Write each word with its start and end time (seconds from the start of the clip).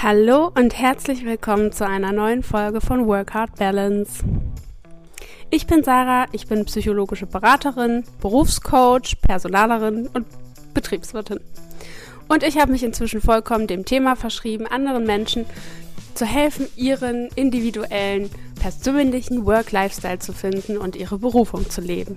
Hallo 0.00 0.52
und 0.54 0.78
herzlich 0.78 1.24
willkommen 1.24 1.72
zu 1.72 1.84
einer 1.84 2.12
neuen 2.12 2.44
Folge 2.44 2.80
von 2.80 3.08
Work 3.08 3.34
Hard 3.34 3.56
Balance. 3.56 4.22
Ich 5.50 5.66
bin 5.66 5.82
Sarah, 5.82 6.26
ich 6.30 6.46
bin 6.46 6.64
psychologische 6.66 7.26
Beraterin, 7.26 8.04
Berufscoach, 8.20 9.20
Personalerin 9.20 10.06
und 10.14 10.24
Betriebswirtin. 10.72 11.40
Und 12.28 12.44
ich 12.44 12.58
habe 12.58 12.70
mich 12.70 12.84
inzwischen 12.84 13.20
vollkommen 13.20 13.66
dem 13.66 13.84
Thema 13.84 14.14
verschrieben, 14.14 14.68
anderen 14.68 15.04
Menschen 15.04 15.46
zu 16.14 16.24
helfen, 16.24 16.68
ihren 16.76 17.26
individuellen, 17.34 18.30
persönlichen 18.60 19.46
Work-Lifestyle 19.46 20.20
zu 20.20 20.32
finden 20.32 20.76
und 20.76 20.94
ihre 20.94 21.18
Berufung 21.18 21.68
zu 21.68 21.80
leben. 21.80 22.16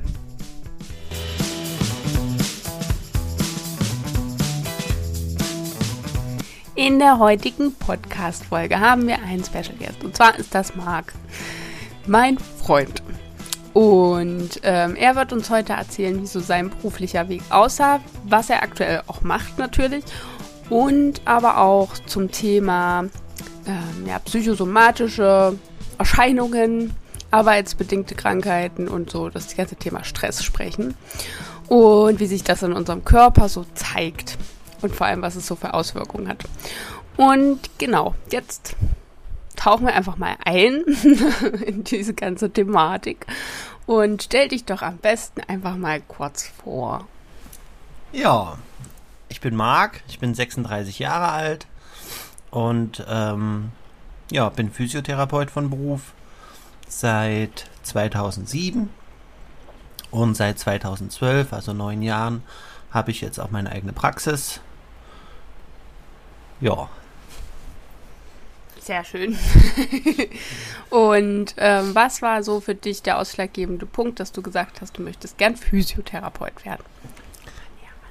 In 6.82 6.98
der 6.98 7.20
heutigen 7.20 7.76
Podcast-Folge 7.76 8.80
haben 8.80 9.06
wir 9.06 9.20
einen 9.22 9.44
Special 9.44 9.76
Guest. 9.78 10.04
Und 10.04 10.16
zwar 10.16 10.40
ist 10.40 10.56
das 10.56 10.76
Marc, 10.76 11.14
mein 12.08 12.40
Freund. 12.40 13.04
Und 13.74 14.60
ähm, 14.64 14.96
er 14.96 15.16
wird 15.16 15.32
uns 15.32 15.52
heute 15.52 15.74
erzählen, 15.74 16.20
wie 16.20 16.26
so 16.26 16.40
sein 16.40 16.72
beruflicher 16.72 17.30
Weg 17.30 17.44
aussah, 17.52 18.00
was 18.24 18.50
er 18.50 18.64
aktuell 18.64 19.04
auch 19.06 19.22
macht 19.22 19.60
natürlich. 19.60 20.04
Und 20.72 21.22
aber 21.26 21.60
auch 21.60 21.94
zum 22.08 22.32
Thema 22.32 23.06
ähm, 23.68 24.08
ja, 24.08 24.18
psychosomatische 24.18 25.60
Erscheinungen, 26.00 26.96
arbeitsbedingte 27.30 28.16
Krankheiten 28.16 28.88
und 28.88 29.12
so 29.12 29.30
das 29.30 29.56
ganze 29.56 29.76
Thema 29.76 30.04
Stress 30.04 30.44
sprechen. 30.44 30.96
Und 31.68 32.20
wie 32.20 32.26
sich 32.26 32.44
das 32.44 32.64
in 32.64 32.74
unserem 32.74 33.06
Körper 33.06 33.50
so 33.50 33.68
zeigt 33.76 34.40
und 34.82 34.96
vor 34.96 35.08
allem, 35.08 35.22
was 35.22 35.36
es 35.36 35.48
so 35.48 35.56
für 35.56 35.74
Auswirkungen 35.74 36.28
hat. 36.28 36.44
Und 37.18 37.60
genau, 37.78 38.16
jetzt 38.32 38.76
tauchen 39.56 39.86
wir 39.86 39.94
einfach 39.94 40.18
mal 40.18 40.36
ein 40.44 40.84
in 41.66 41.84
diese 41.84 42.14
ganze 42.14 42.50
Thematik 42.50 43.28
und 43.86 44.24
stell 44.24 44.48
dich 44.48 44.66
doch 44.66 44.82
am 44.82 44.98
besten 44.98 45.42
einfach 45.42 45.76
mal 45.76 46.02
kurz 46.02 46.48
vor. 46.64 47.08
Ja, 48.12 48.58
ich 49.30 49.42
bin 49.42 49.56
Marc, 49.56 50.02
ich 50.08 50.20
bin 50.20 50.34
36 50.34 51.00
Jahre 51.00 51.30
alt 51.30 51.68
und 52.50 53.06
ähm, 53.08 53.72
ja, 54.32 54.50
bin 54.50 54.72
Physiotherapeut 54.72 55.52
von 55.52 55.70
Beruf 55.70 56.14
seit 56.88 57.70
2007 57.84 58.90
und 60.10 60.36
seit 60.36 60.60
2012, 60.60 61.54
also 61.54 61.74
neun 61.74 62.02
Jahren, 62.02 62.44
habe 62.92 63.12
ich 63.12 63.22
jetzt 63.22 63.40
auch 63.40 63.52
meine 63.52 63.72
eigene 63.72 63.94
Praxis 63.94 64.60
ja. 66.62 66.90
Sehr 68.80 69.04
schön. 69.04 69.38
Und 70.90 71.54
ähm, 71.58 71.94
was 71.94 72.22
war 72.22 72.42
so 72.42 72.60
für 72.62 72.74
dich 72.74 73.04
der 73.04 73.20
ausschlaggebende 73.20 73.86
Punkt, 73.86 74.20
dass 74.20 74.32
du 74.32 74.42
gesagt 74.42 74.82
hast, 74.82 74.98
du 74.98 75.04
möchtest 75.04 75.38
gern 75.38 75.56
Physiotherapeut 75.56 76.66
werden? 76.66 76.84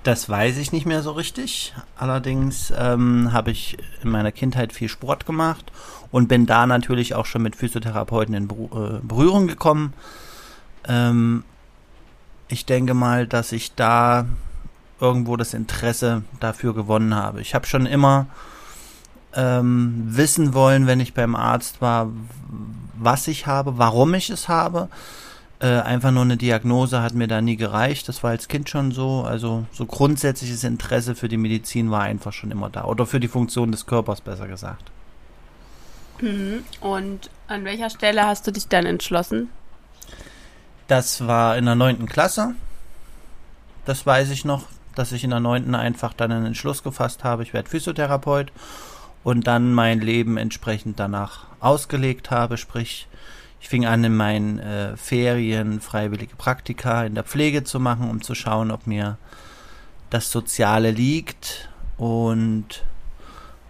Das 0.02 0.28
weiß 0.28 0.56
ich 0.56 0.72
nicht 0.72 0.86
mehr 0.86 1.02
so 1.02 1.12
richtig. 1.12 1.74
Allerdings 1.96 2.72
ähm, 2.76 3.32
habe 3.32 3.50
ich 3.50 3.76
in 4.02 4.10
meiner 4.10 4.32
Kindheit 4.32 4.72
viel 4.72 4.88
Sport 4.88 5.26
gemacht 5.26 5.70
und 6.10 6.28
bin 6.28 6.46
da 6.46 6.66
natürlich 6.66 7.14
auch 7.14 7.26
schon 7.26 7.42
mit 7.42 7.56
Physiotherapeuten 7.56 8.34
in 8.34 8.44
äh, 8.44 9.00
Berührung 9.02 9.46
gekommen. 9.46 9.92
Ähm, 10.88 11.44
ich 12.48 12.64
denke 12.64 12.94
mal, 12.94 13.26
dass 13.26 13.52
ich 13.52 13.74
da 13.74 14.26
irgendwo 15.00 15.36
das 15.36 15.54
Interesse 15.54 16.22
dafür 16.38 16.74
gewonnen 16.74 17.14
habe. 17.14 17.40
Ich 17.40 17.54
habe 17.54 17.66
schon 17.66 17.86
immer 17.86 18.26
ähm, 19.34 20.04
wissen 20.06 20.54
wollen, 20.54 20.86
wenn 20.86 21.00
ich 21.00 21.14
beim 21.14 21.34
Arzt 21.34 21.80
war, 21.80 22.08
was 22.98 23.28
ich 23.28 23.46
habe, 23.46 23.78
warum 23.78 24.14
ich 24.14 24.30
es 24.30 24.48
habe. 24.48 24.88
Äh, 25.60 25.80
einfach 25.80 26.10
nur 26.10 26.22
eine 26.22 26.36
Diagnose 26.36 27.02
hat 27.02 27.14
mir 27.14 27.28
da 27.28 27.40
nie 27.40 27.56
gereicht. 27.56 28.08
Das 28.08 28.22
war 28.22 28.30
als 28.30 28.48
Kind 28.48 28.68
schon 28.68 28.92
so. 28.92 29.22
Also 29.22 29.66
so 29.72 29.86
grundsätzliches 29.86 30.64
Interesse 30.64 31.14
für 31.14 31.28
die 31.28 31.36
Medizin 31.36 31.90
war 31.90 32.02
einfach 32.02 32.32
schon 32.32 32.50
immer 32.50 32.70
da. 32.70 32.84
Oder 32.84 33.06
für 33.06 33.20
die 33.20 33.28
Funktion 33.28 33.70
des 33.70 33.86
Körpers, 33.86 34.20
besser 34.20 34.48
gesagt. 34.48 34.90
Mhm. 36.20 36.64
Und 36.80 37.30
an 37.46 37.64
welcher 37.64 37.90
Stelle 37.90 38.26
hast 38.26 38.46
du 38.46 38.52
dich 38.52 38.68
dann 38.68 38.86
entschlossen? 38.86 39.48
Das 40.88 41.26
war 41.26 41.56
in 41.56 41.66
der 41.66 41.74
neunten 41.74 42.06
Klasse. 42.06 42.54
Das 43.84 44.04
weiß 44.04 44.30
ich 44.30 44.44
noch 44.44 44.64
dass 45.00 45.12
ich 45.12 45.24
in 45.24 45.30
der 45.30 45.40
neunten 45.40 45.74
einfach 45.74 46.12
dann 46.12 46.30
einen 46.30 46.44
Entschluss 46.44 46.82
gefasst 46.82 47.24
habe, 47.24 47.42
ich 47.42 47.54
werde 47.54 47.70
Physiotherapeut 47.70 48.52
und 49.24 49.46
dann 49.46 49.72
mein 49.72 50.00
Leben 50.00 50.36
entsprechend 50.36 51.00
danach 51.00 51.46
ausgelegt 51.58 52.30
habe, 52.30 52.58
sprich 52.58 53.08
ich 53.62 53.68
fing 53.68 53.86
an 53.86 54.04
in 54.04 54.14
meinen 54.14 54.58
äh, 54.58 54.96
Ferien 54.98 55.80
freiwillige 55.80 56.36
Praktika 56.36 57.04
in 57.04 57.14
der 57.14 57.24
Pflege 57.24 57.64
zu 57.64 57.80
machen, 57.80 58.10
um 58.10 58.20
zu 58.20 58.34
schauen, 58.34 58.70
ob 58.70 58.86
mir 58.86 59.16
das 60.10 60.30
Soziale 60.30 60.90
liegt 60.90 61.70
und 61.96 62.84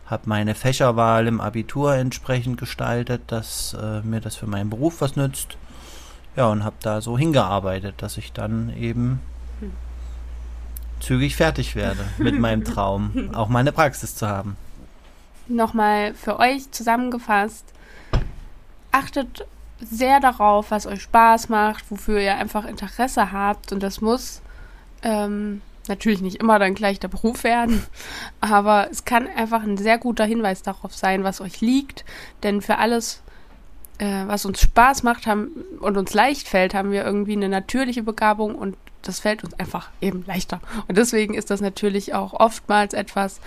habe 0.06 0.22
meine 0.26 0.56
Fächerwahl 0.56 1.28
im 1.28 1.40
Abitur 1.40 1.94
entsprechend 1.94 2.58
gestaltet, 2.58 3.22
dass 3.28 3.76
äh, 3.80 4.00
mir 4.02 4.20
das 4.20 4.34
für 4.34 4.48
meinen 4.48 4.68
Beruf 4.68 5.00
was 5.00 5.14
nützt. 5.14 5.56
Ja, 6.34 6.46
und 6.46 6.64
habe 6.64 6.76
da 6.82 7.00
so 7.00 7.16
hingearbeitet, 7.16 7.96
dass 7.98 8.16
ich 8.16 8.32
dann 8.32 8.74
eben 8.76 9.20
zügig 11.00 11.36
fertig 11.36 11.76
werde 11.76 12.04
mit 12.18 12.38
meinem 12.38 12.64
Traum, 12.72 13.30
auch 13.34 13.48
meine 13.48 13.72
Praxis 13.72 14.14
zu 14.14 14.28
haben. 14.28 14.56
Nochmal 15.48 16.14
für 16.14 16.38
euch 16.38 16.70
zusammengefasst, 16.70 17.64
achtet 18.92 19.46
sehr 19.80 20.20
darauf, 20.20 20.70
was 20.70 20.86
euch 20.86 21.02
Spaß 21.02 21.48
macht, 21.48 21.90
wofür 21.90 22.20
ihr 22.20 22.36
einfach 22.36 22.66
Interesse 22.66 23.32
habt. 23.32 23.72
Und 23.72 23.82
das 23.82 24.00
muss 24.00 24.42
ähm, 25.02 25.62
natürlich 25.88 26.20
nicht 26.20 26.36
immer 26.36 26.58
dann 26.58 26.74
gleich 26.74 27.00
der 27.00 27.08
Beruf 27.08 27.44
werden, 27.44 27.82
aber 28.40 28.88
es 28.90 29.04
kann 29.04 29.26
einfach 29.26 29.62
ein 29.62 29.76
sehr 29.76 29.98
guter 29.98 30.24
Hinweis 30.24 30.62
darauf 30.62 30.94
sein, 30.94 31.24
was 31.24 31.40
euch 31.40 31.60
liegt, 31.60 32.04
denn 32.42 32.60
für 32.60 32.78
alles, 32.78 33.22
äh, 33.98 34.26
was 34.26 34.44
uns 34.44 34.60
Spaß 34.60 35.02
macht 35.02 35.26
haben, 35.26 35.48
und 35.80 35.96
uns 35.96 36.14
leicht 36.14 36.48
fällt, 36.48 36.74
haben 36.74 36.92
wir 36.92 37.04
irgendwie 37.04 37.32
eine 37.32 37.48
natürliche 37.48 38.02
Begabung 38.02 38.54
und 38.54 38.76
das 39.02 39.20
fällt 39.20 39.44
uns 39.44 39.54
einfach 39.54 39.90
eben 40.00 40.24
leichter. 40.26 40.60
Und 40.88 40.98
deswegen 40.98 41.34
ist 41.34 41.50
das 41.50 41.60
natürlich 41.60 42.14
auch 42.14 42.34
oftmals 42.34 42.94
etwas, 42.94 43.40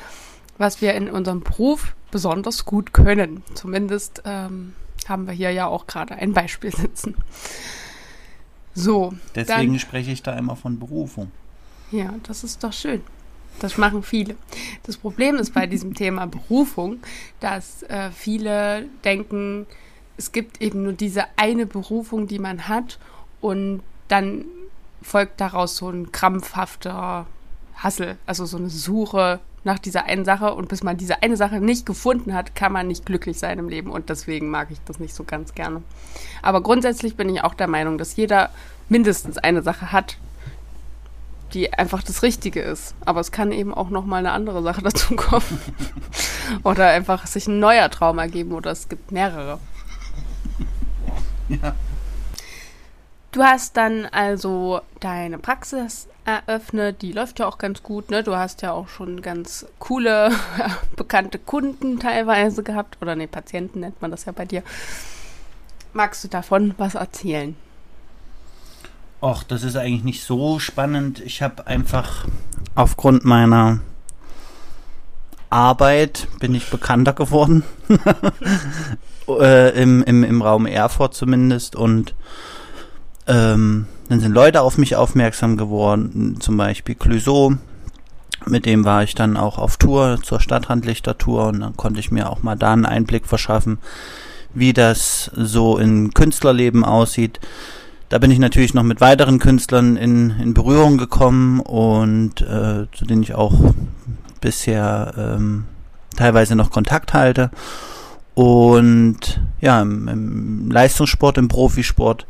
was 0.57 0.81
wir 0.81 0.93
in 0.93 1.09
unserem 1.09 1.41
Beruf 1.41 1.95
besonders 2.11 2.65
gut 2.65 2.93
können. 2.93 3.43
Zumindest 3.53 4.21
ähm, 4.25 4.73
haben 5.07 5.27
wir 5.27 5.33
hier 5.33 5.51
ja 5.51 5.67
auch 5.67 5.87
gerade 5.87 6.15
ein 6.15 6.33
Beispiel 6.33 6.71
sitzen. 6.75 7.15
So. 8.73 9.13
Deswegen 9.35 9.71
dann, 9.71 9.79
spreche 9.79 10.11
ich 10.11 10.23
da 10.23 10.37
immer 10.37 10.55
von 10.55 10.79
Berufung. 10.79 11.31
Ja, 11.91 12.13
das 12.23 12.43
ist 12.43 12.63
doch 12.63 12.73
schön. 12.73 13.01
Das 13.59 13.77
machen 13.77 14.01
viele. 14.01 14.35
Das 14.83 14.97
Problem 14.97 15.35
ist 15.35 15.53
bei 15.53 15.67
diesem 15.67 15.93
Thema 15.93 16.25
Berufung, 16.25 16.97
dass 17.39 17.83
äh, 17.83 18.09
viele 18.11 18.87
denken, 19.03 19.67
es 20.17 20.31
gibt 20.31 20.61
eben 20.61 20.83
nur 20.83 20.93
diese 20.93 21.25
eine 21.35 21.67
Berufung, 21.67 22.27
die 22.27 22.39
man 22.39 22.67
hat 22.67 22.97
und 23.41 23.81
dann 24.07 24.45
folgt 25.03 25.39
daraus 25.41 25.77
so 25.77 25.89
ein 25.89 26.11
krampfhafter 26.11 27.25
Hassel, 27.75 28.17
also 28.25 28.45
so 28.45 28.57
eine 28.57 28.69
Suche 28.69 29.39
nach 29.63 29.79
dieser 29.79 30.05
einen 30.05 30.25
Sache 30.25 30.53
und 30.53 30.67
bis 30.67 30.83
man 30.83 30.97
diese 30.97 31.23
eine 31.23 31.37
Sache 31.37 31.59
nicht 31.59 31.85
gefunden 31.85 32.33
hat, 32.33 32.55
kann 32.55 32.71
man 32.71 32.87
nicht 32.87 33.05
glücklich 33.05 33.39
sein 33.39 33.59
im 33.59 33.69
Leben 33.69 33.91
und 33.91 34.09
deswegen 34.09 34.49
mag 34.49 34.69
ich 34.71 34.79
das 34.85 34.99
nicht 34.99 35.15
so 35.15 35.23
ganz 35.23 35.53
gerne. 35.53 35.81
Aber 36.41 36.61
grundsätzlich 36.61 37.15
bin 37.15 37.29
ich 37.29 37.43
auch 37.43 37.53
der 37.53 37.67
Meinung, 37.67 37.97
dass 37.97 38.15
jeder 38.15 38.49
mindestens 38.89 39.37
eine 39.37 39.61
Sache 39.61 39.91
hat, 39.91 40.17
die 41.53 41.71
einfach 41.71 42.03
das 42.03 42.23
Richtige 42.23 42.61
ist. 42.61 42.95
Aber 43.05 43.19
es 43.19 43.31
kann 43.31 43.51
eben 43.51 43.73
auch 43.73 43.89
noch 43.89 44.05
mal 44.05 44.17
eine 44.17 44.31
andere 44.31 44.63
Sache 44.63 44.81
dazu 44.83 45.15
kommen 45.15 45.61
oder 46.63 46.87
einfach 46.87 47.25
sich 47.27 47.47
ein 47.47 47.59
neuer 47.59 47.89
Traum 47.89 48.17
ergeben 48.19 48.51
oder 48.51 48.71
es 48.71 48.89
gibt 48.89 49.11
mehrere. 49.11 49.59
Ja. 51.47 51.75
Du 53.33 53.41
hast 53.41 53.77
dann 53.77 54.05
also 54.05 54.81
deine 54.99 55.39
Praxis 55.39 56.07
eröffnet, 56.23 57.01
die 57.01 57.11
läuft 57.11 57.39
ja 57.39 57.47
auch 57.47 57.57
ganz 57.57 57.81
gut, 57.81 58.11
ne? 58.11 58.21
Du 58.21 58.35
hast 58.35 58.61
ja 58.61 58.71
auch 58.71 58.87
schon 58.87 59.23
ganz 59.23 59.65
coole, 59.79 60.29
bekannte 60.95 61.39
Kunden 61.39 61.99
teilweise 61.99 62.61
gehabt. 62.61 62.99
Oder 63.01 63.15
ne, 63.15 63.27
Patienten 63.27 63.79
nennt 63.79 63.99
man 64.03 64.11
das 64.11 64.25
ja 64.25 64.33
bei 64.33 64.45
dir. 64.45 64.61
Magst 65.93 66.23
du 66.23 66.27
davon 66.27 66.75
was 66.77 66.93
erzählen? 66.93 67.55
Och, 69.19 69.41
das 69.41 69.63
ist 69.63 69.77
eigentlich 69.77 70.03
nicht 70.03 70.23
so 70.23 70.59
spannend. 70.59 71.19
Ich 71.19 71.41
habe 71.41 71.65
einfach 71.65 72.27
aufgrund 72.75 73.25
meiner 73.25 73.79
Arbeit 75.49 76.27
bin 76.39 76.53
ich 76.53 76.69
bekannter 76.69 77.13
geworden. 77.13 77.63
äh, 79.27 79.81
im, 79.81 80.03
im, 80.03 80.23
Im 80.23 80.41
Raum 80.43 80.67
Erfurt 80.67 81.15
zumindest 81.15 81.75
und 81.75 82.13
ähm, 83.27 83.87
dann 84.09 84.19
sind 84.19 84.33
Leute 84.33 84.61
auf 84.61 84.77
mich 84.77 84.95
aufmerksam 84.95 85.57
geworden, 85.57 86.37
zum 86.39 86.57
Beispiel 86.57 86.95
Clouseau, 86.95 87.53
Mit 88.45 88.65
dem 88.65 88.83
war 88.83 89.03
ich 89.03 89.15
dann 89.15 89.37
auch 89.37 89.57
auf 89.57 89.77
Tour 89.77 90.19
zur 90.21 90.39
Stadtrandlichter-Tour 90.39 91.47
und 91.47 91.61
dann 91.61 91.77
konnte 91.77 91.99
ich 91.99 92.11
mir 92.11 92.29
auch 92.29 92.43
mal 92.43 92.55
da 92.55 92.73
einen 92.73 92.85
Einblick 92.85 93.25
verschaffen, 93.25 93.77
wie 94.53 94.73
das 94.73 95.31
so 95.35 95.77
in 95.77 96.13
Künstlerleben 96.13 96.83
aussieht. 96.83 97.39
Da 98.09 98.19
bin 98.19 98.31
ich 98.31 98.39
natürlich 98.39 98.73
noch 98.73 98.83
mit 98.83 99.01
weiteren 99.01 99.39
Künstlern 99.39 99.95
in, 99.95 100.31
in 100.31 100.53
Berührung 100.53 100.97
gekommen 100.97 101.61
und 101.61 102.41
äh, 102.41 102.85
zu 102.91 103.05
denen 103.05 103.23
ich 103.23 103.33
auch 103.33 103.73
bisher 104.41 105.13
ähm, 105.17 105.65
teilweise 106.15 106.55
noch 106.55 106.69
Kontakt 106.69 107.13
halte. 107.13 107.49
Und 108.35 109.41
ja, 109.61 109.81
im, 109.81 110.07
im 110.07 110.71
Leistungssport, 110.71 111.37
im 111.37 111.47
Profisport 111.47 112.27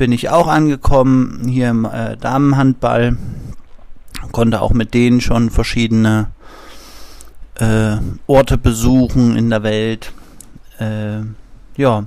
bin 0.00 0.12
ich 0.12 0.30
auch 0.30 0.46
angekommen, 0.46 1.46
hier 1.46 1.68
im 1.68 1.84
äh, 1.84 2.16
Damenhandball. 2.16 3.18
Konnte 4.32 4.62
auch 4.62 4.72
mit 4.72 4.94
denen 4.94 5.20
schon 5.20 5.50
verschiedene 5.50 6.28
äh, 7.56 7.98
Orte 8.26 8.56
besuchen 8.56 9.36
in 9.36 9.50
der 9.50 9.62
Welt. 9.62 10.14
Äh, 10.78 11.20
ja, 11.76 12.06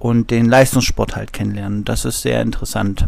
und 0.00 0.32
den 0.32 0.46
Leistungssport 0.46 1.14
halt 1.14 1.32
kennenlernen. 1.32 1.84
Das 1.84 2.04
ist 2.04 2.22
sehr 2.22 2.42
interessant. 2.42 3.06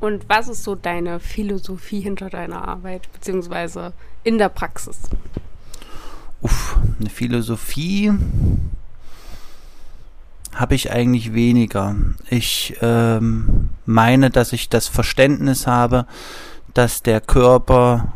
Und 0.00 0.24
was 0.26 0.48
ist 0.48 0.64
so 0.64 0.76
deine 0.76 1.20
Philosophie 1.20 2.00
hinter 2.00 2.30
deiner 2.30 2.66
Arbeit, 2.66 3.12
beziehungsweise 3.12 3.92
in 4.22 4.38
der 4.38 4.48
Praxis? 4.48 5.00
Uff, 6.40 6.78
eine 6.98 7.10
Philosophie 7.10 8.10
habe 10.54 10.74
ich 10.74 10.92
eigentlich 10.92 11.34
weniger. 11.34 11.96
Ich 12.30 12.76
ähm, 12.80 13.70
meine, 13.86 14.30
dass 14.30 14.52
ich 14.52 14.68
das 14.68 14.88
Verständnis 14.88 15.66
habe, 15.66 16.06
dass 16.74 17.02
der 17.02 17.20
Körper 17.20 18.12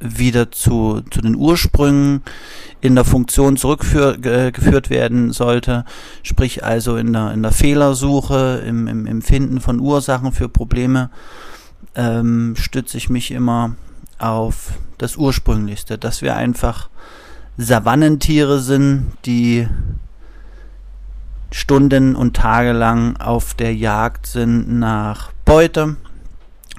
wieder 0.00 0.50
zu, 0.50 1.02
zu 1.10 1.22
den 1.22 1.34
Ursprüngen 1.34 2.22
in 2.80 2.94
der 2.94 3.04
Funktion 3.04 3.56
zurückgeführt 3.56 4.90
werden 4.90 5.32
sollte, 5.32 5.86
sprich 6.22 6.62
also 6.62 6.96
in 6.96 7.12
der, 7.14 7.32
in 7.32 7.42
der 7.42 7.52
Fehlersuche, 7.52 8.62
im, 8.66 8.86
im 8.86 9.06
Empfinden 9.06 9.60
von 9.60 9.80
Ursachen 9.80 10.32
für 10.32 10.50
Probleme, 10.50 11.08
ähm, 11.94 12.54
stütze 12.58 12.98
ich 12.98 13.08
mich 13.08 13.30
immer 13.30 13.76
auf 14.18 14.72
das 14.98 15.16
Ursprünglichste, 15.16 15.96
dass 15.96 16.20
wir 16.20 16.36
einfach 16.36 16.90
Savannentiere 17.56 18.60
sind, 18.60 19.12
die 19.24 19.68
Stunden 21.54 22.16
und 22.16 22.34
Tage 22.34 22.72
lang 22.72 23.16
auf 23.18 23.54
der 23.54 23.72
Jagd 23.76 24.26
sind 24.26 24.76
nach 24.80 25.30
Beute 25.44 25.94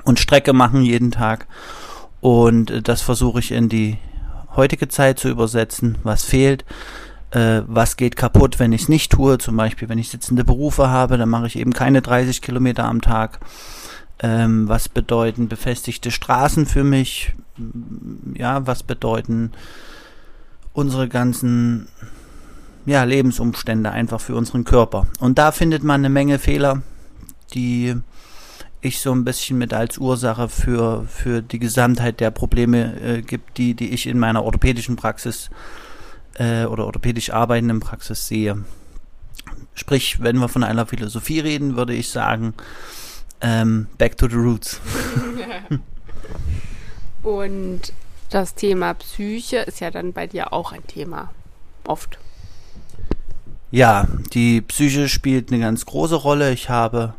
und 0.04 0.20
Strecke 0.20 0.52
machen 0.52 0.82
jeden 0.82 1.12
Tag. 1.12 1.48
Und 2.20 2.86
das 2.86 3.02
versuche 3.02 3.40
ich 3.40 3.54
in 3.54 3.70
die 3.70 3.98
heutige 4.58 4.90
Zeit 4.90 5.18
zu 5.18 5.30
übersetzen. 5.30 5.98
Was 6.04 6.26
fehlt? 6.26 6.66
Äh, 7.32 7.62
was 7.68 7.96
geht 7.96 8.18
kaputt, 8.18 8.60
wenn 8.60 8.74
ich 8.74 8.82
es 8.82 8.90
nicht 8.90 9.14
tue? 9.14 9.38
Zum 9.38 9.56
Beispiel, 9.56 9.88
wenn 9.88 9.98
ich 9.98 10.10
sitzende 10.10 10.44
Berufe 10.44 10.90
habe, 10.90 11.18
dann 11.18 11.30
mache 11.30 11.48
ich 11.48 11.58
eben 11.58 11.72
keine 11.72 12.02
30 12.02 12.42
Kilometer 12.42 12.84
am 12.84 13.00
Tag. 13.00 13.40
Ähm, 14.20 14.68
was 14.68 14.90
bedeuten 14.90 15.48
befestigte 15.48 16.12
Straßen 16.12 16.66
für 16.66 16.84
mich? 16.84 17.34
Ja, 18.34 18.68
was 18.68 18.84
bedeuten 18.84 19.54
unsere 20.74 21.08
ganzen 21.08 21.88
ja, 22.86 23.04
Lebensumstände 23.04 23.92
einfach 23.92 24.22
für 24.22 24.36
unseren 24.36 24.64
Körper. 24.64 25.08
Und 25.20 25.38
da 25.38 25.52
findet 25.52 25.84
man 25.84 26.02
eine 26.02 26.10
Menge 26.10 26.40
Fehler, 26.40 26.82
die 27.54 27.96
ich 28.82 29.00
so 29.00 29.12
ein 29.12 29.26
bisschen 29.26 29.58
mit 29.58 29.74
als 29.74 29.98
Ursache 29.98 30.48
für, 30.48 31.06
für 31.08 31.42
die 31.42 31.60
Gesamtheit 31.60 32.20
der 32.20 32.32
Probleme 32.32 33.00
äh, 33.02 33.22
gibt, 33.22 33.58
die, 33.58 33.74
die 33.74 33.90
ich 33.90 34.06
in 34.06 34.20
meiner 34.20 34.44
orthopädischen 34.44 34.96
Praxis 34.96 35.50
äh, 36.36 36.66
oder 36.66 36.86
orthopädisch 36.86 37.32
arbeitenden 37.32 37.80
Praxis 37.80 38.28
sehe. 38.28 38.64
Sprich, 39.74 40.22
wenn 40.22 40.38
wir 40.38 40.50
von 40.50 40.64
einer 40.64 40.86
Philosophie 40.86 41.40
reden, 41.40 41.76
würde 41.76 41.94
ich 41.94 42.10
sagen, 42.10 42.54
ähm, 43.42 43.88
back 43.98 44.18
to 44.18 44.30
the 44.30 44.36
roots. 44.36 44.80
Und 47.24 47.94
das 48.30 48.54
Thema 48.54 48.94
Psyche 48.94 49.58
ist 49.58 49.80
ja 49.80 49.90
dann 49.90 50.14
bei 50.14 50.28
dir 50.28 50.54
auch 50.54 50.72
ein 50.72 50.86
Thema. 50.86 51.32
Oft. 51.86 52.20
Ja, 53.72 54.08
die 54.34 54.62
Psyche 54.62 55.10
spielt 55.10 55.52
eine 55.52 55.60
ganz 55.60 55.86
große 55.86 56.16
Rolle. 56.16 56.52
Ich 56.52 56.70
habe 56.70 57.14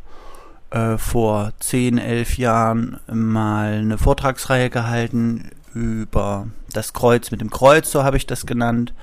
äh, 0.71 0.97
vor 0.97 1.53
10, 1.61 1.99
11 1.99 2.39
Jahren 2.39 3.01
mal 3.13 3.75
eine 3.75 3.99
Vortragsreihe 3.99 4.71
gehalten 4.71 5.51
über 5.75 6.47
das 6.73 6.93
Kreuz 6.93 7.31
mit 7.31 7.41
dem 7.41 7.51
Kreuz, 7.51 7.91
so 7.91 8.05
habe 8.05 8.17
ich 8.17 8.27
das 8.27 8.47
genannt. 8.47 8.95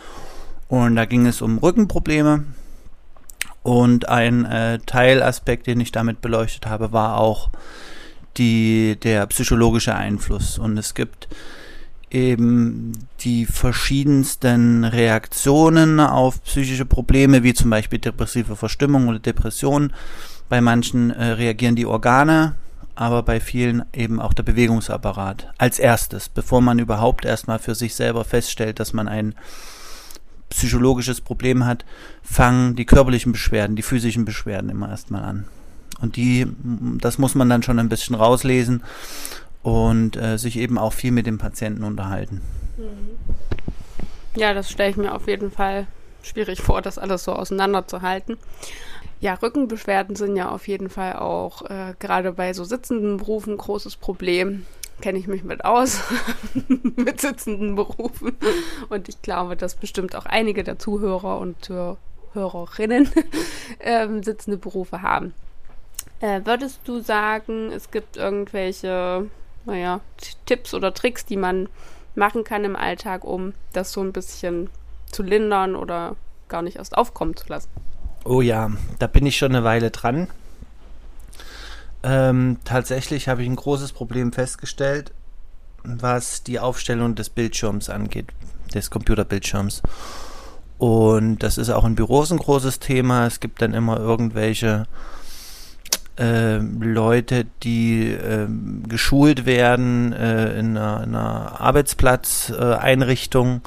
Und 0.68 0.96
da 0.96 1.06
ging 1.06 1.28
es 1.28 1.42
um 1.42 1.58
Rückenprobleme. 1.58 2.46
Und 3.62 4.10
ein 4.10 4.46
äh, 4.46 4.80
Teilaspekt, 4.80 5.68
den 5.68 5.80
ich 5.80 5.92
damit 5.92 6.22
beleuchtet 6.22 6.66
habe, 6.66 6.92
war 6.92 7.18
auch 7.18 7.50
die, 8.38 8.98
der 9.02 9.26
psychologische 9.28 9.96
Einfluss. 9.96 10.58
Und 10.58 10.78
es 10.78 10.94
gibt 10.96 11.28
eben 12.14 13.08
die 13.22 13.46
verschiedensten 13.46 14.84
Reaktionen 14.84 16.00
auf 16.00 16.44
psychische 16.44 16.86
Probleme, 16.86 17.44
wie 17.44 17.54
zum 17.54 17.70
Beispiel 17.70 18.00
depressive 18.00 18.56
Verstimmung 18.56 19.08
oder 19.08 19.20
Depression. 19.20 19.92
Bei 20.48 20.62
manchen 20.62 21.12
äh, 21.12 21.32
reagieren 21.32 21.76
die 21.76 21.88
Organe, 21.88 22.56
aber 22.96 23.24
bei 23.24 23.40
vielen 23.40 23.84
eben 23.94 24.22
auch 24.22 24.34
der 24.34 24.44
Bewegungsapparat 24.44 25.52
als 25.58 25.80
erstes, 25.80 26.30
bevor 26.30 26.62
man 26.62 26.78
überhaupt 26.78 27.26
erstmal 27.26 27.60
für 27.60 27.74
sich 27.74 27.96
selber 27.96 28.24
feststellt, 28.24 28.80
dass 28.80 28.94
man 28.94 29.08
ein 29.08 29.34
psychologisches 30.50 31.20
Problem 31.20 31.66
hat, 31.66 31.84
fangen 32.22 32.76
die 32.76 32.86
körperlichen 32.86 33.32
Beschwerden, 33.32 33.76
die 33.76 33.82
physischen 33.82 34.26
Beschwerden 34.26 34.70
immer 34.70 34.90
erstmal 34.90 35.24
an. 35.24 35.46
Und 36.00 36.16
die, 36.16 36.46
das 37.00 37.18
muss 37.18 37.34
man 37.34 37.50
dann 37.50 37.64
schon 37.64 37.80
ein 37.80 37.90
bisschen 37.90 38.16
rauslesen 38.16 38.84
und 39.64 40.18
äh, 40.18 40.38
sich 40.38 40.58
eben 40.58 40.78
auch 40.78 40.94
viel 40.94 41.12
mit 41.12 41.26
dem 41.26 41.38
Patienten 41.38 41.84
unterhalten. 41.84 42.42
Mhm. 42.78 43.18
Ja, 44.36 44.54
das 44.54 44.70
stelle 44.70 44.90
ich 44.90 44.98
mir 44.98 45.14
auf 45.14 45.28
jeden 45.28 45.52
Fall 45.52 45.88
schwierig 46.22 46.62
vor, 46.62 46.82
das 46.82 46.98
alles 46.98 47.24
so 47.24 47.34
auseinanderzuhalten. 47.34 48.38
Ja, 49.20 49.36
Rückenbeschwerden 49.36 50.16
sind 50.16 50.36
ja 50.36 50.50
auf 50.50 50.68
jeden 50.68 50.90
Fall 50.90 51.14
auch 51.14 51.64
äh, 51.70 51.94
gerade 52.00 52.34
bei 52.34 52.54
so 52.54 52.64
sitzenden 52.64 53.18
Berufen 53.18 53.54
ein 53.54 53.58
großes 53.58 53.96
Problem. 53.96 54.66
Kenne 55.02 55.18
ich 55.18 55.28
mich 55.28 55.44
mit 55.44 55.66
aus, 55.66 56.02
mit 56.96 57.22
sitzenden 57.22 57.76
Berufen. 57.76 58.36
Und 58.90 59.08
ich 59.08 59.22
glaube, 59.22 59.56
dass 59.56 59.76
bestimmt 59.76 60.16
auch 60.16 60.26
einige 60.26 60.64
der 60.64 60.78
Zuhörer 60.78 61.40
und 61.40 61.70
Hörerinnen 62.34 63.10
ähm, 63.80 64.24
sitzende 64.24 64.58
Berufe 64.58 65.02
haben. 65.02 65.34
Äh, 66.20 66.42
würdest 66.46 66.82
du 66.86 67.00
sagen, 67.00 67.72
es 67.72 67.92
gibt 67.92 68.18
irgendwelche 68.18 69.30
naja, 69.66 70.02
Tipps 70.46 70.74
oder 70.74 70.94
Tricks, 70.94 71.26
die 71.26 71.38
man 71.38 71.70
machen 72.16 72.44
kann 72.44 72.64
im 72.64 72.76
Alltag, 72.76 73.24
um 73.24 73.54
das 73.74 73.92
so 73.92 74.02
ein 74.02 74.14
bisschen 74.14 74.70
zu 75.12 75.24
lindern 75.24 75.76
oder 75.76 76.16
gar 76.50 76.62
nicht 76.62 76.78
erst 76.78 76.98
aufkommen 76.98 77.36
zu 77.36 77.48
lassen? 77.48 77.70
Oh 78.26 78.42
ja, 78.42 78.72
da 79.00 79.08
bin 79.08 79.26
ich 79.26 79.38
schon 79.38 79.54
eine 79.54 79.64
Weile 79.64 79.92
dran. 79.92 80.28
Ähm, 82.04 82.58
tatsächlich 82.66 83.28
habe 83.28 83.44
ich 83.44 83.50
ein 83.50 83.56
großes 83.56 83.94
Problem 83.94 84.34
festgestellt, 84.34 85.12
was 85.84 86.44
die 86.44 86.60
Aufstellung 86.60 87.16
des 87.16 87.30
Bildschirms 87.30 87.90
angeht, 87.90 88.28
des 88.74 88.92
Computerbildschirms. 88.92 89.82
Und 90.78 91.40
das 91.40 91.58
ist 91.58 91.70
auch 91.70 91.86
in 91.86 91.96
Büros 91.96 92.32
ein 92.32 92.40
großes 92.40 92.80
Thema. 92.80 93.26
Es 93.26 93.40
gibt 93.40 93.62
dann 93.62 93.74
immer 93.74 93.98
irgendwelche 93.98 94.88
äh, 96.18 96.58
Leute, 96.58 97.46
die 97.64 98.12
äh, 98.12 98.48
geschult 98.88 99.46
werden 99.46 100.14
äh, 100.14 100.60
in 100.60 100.78
einer, 100.78 101.04
in 101.04 101.16
einer 101.16 101.60
Arbeitsplatzeinrichtung. 101.60 103.62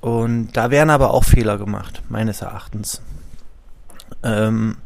Und 0.00 0.52
da 0.52 0.70
werden 0.70 0.90
aber 0.90 1.12
auch 1.12 1.24
Fehler 1.24 1.58
gemacht, 1.58 2.02
meines 2.08 2.40
Erachtens. 2.40 3.02
Ähm, 4.22 4.78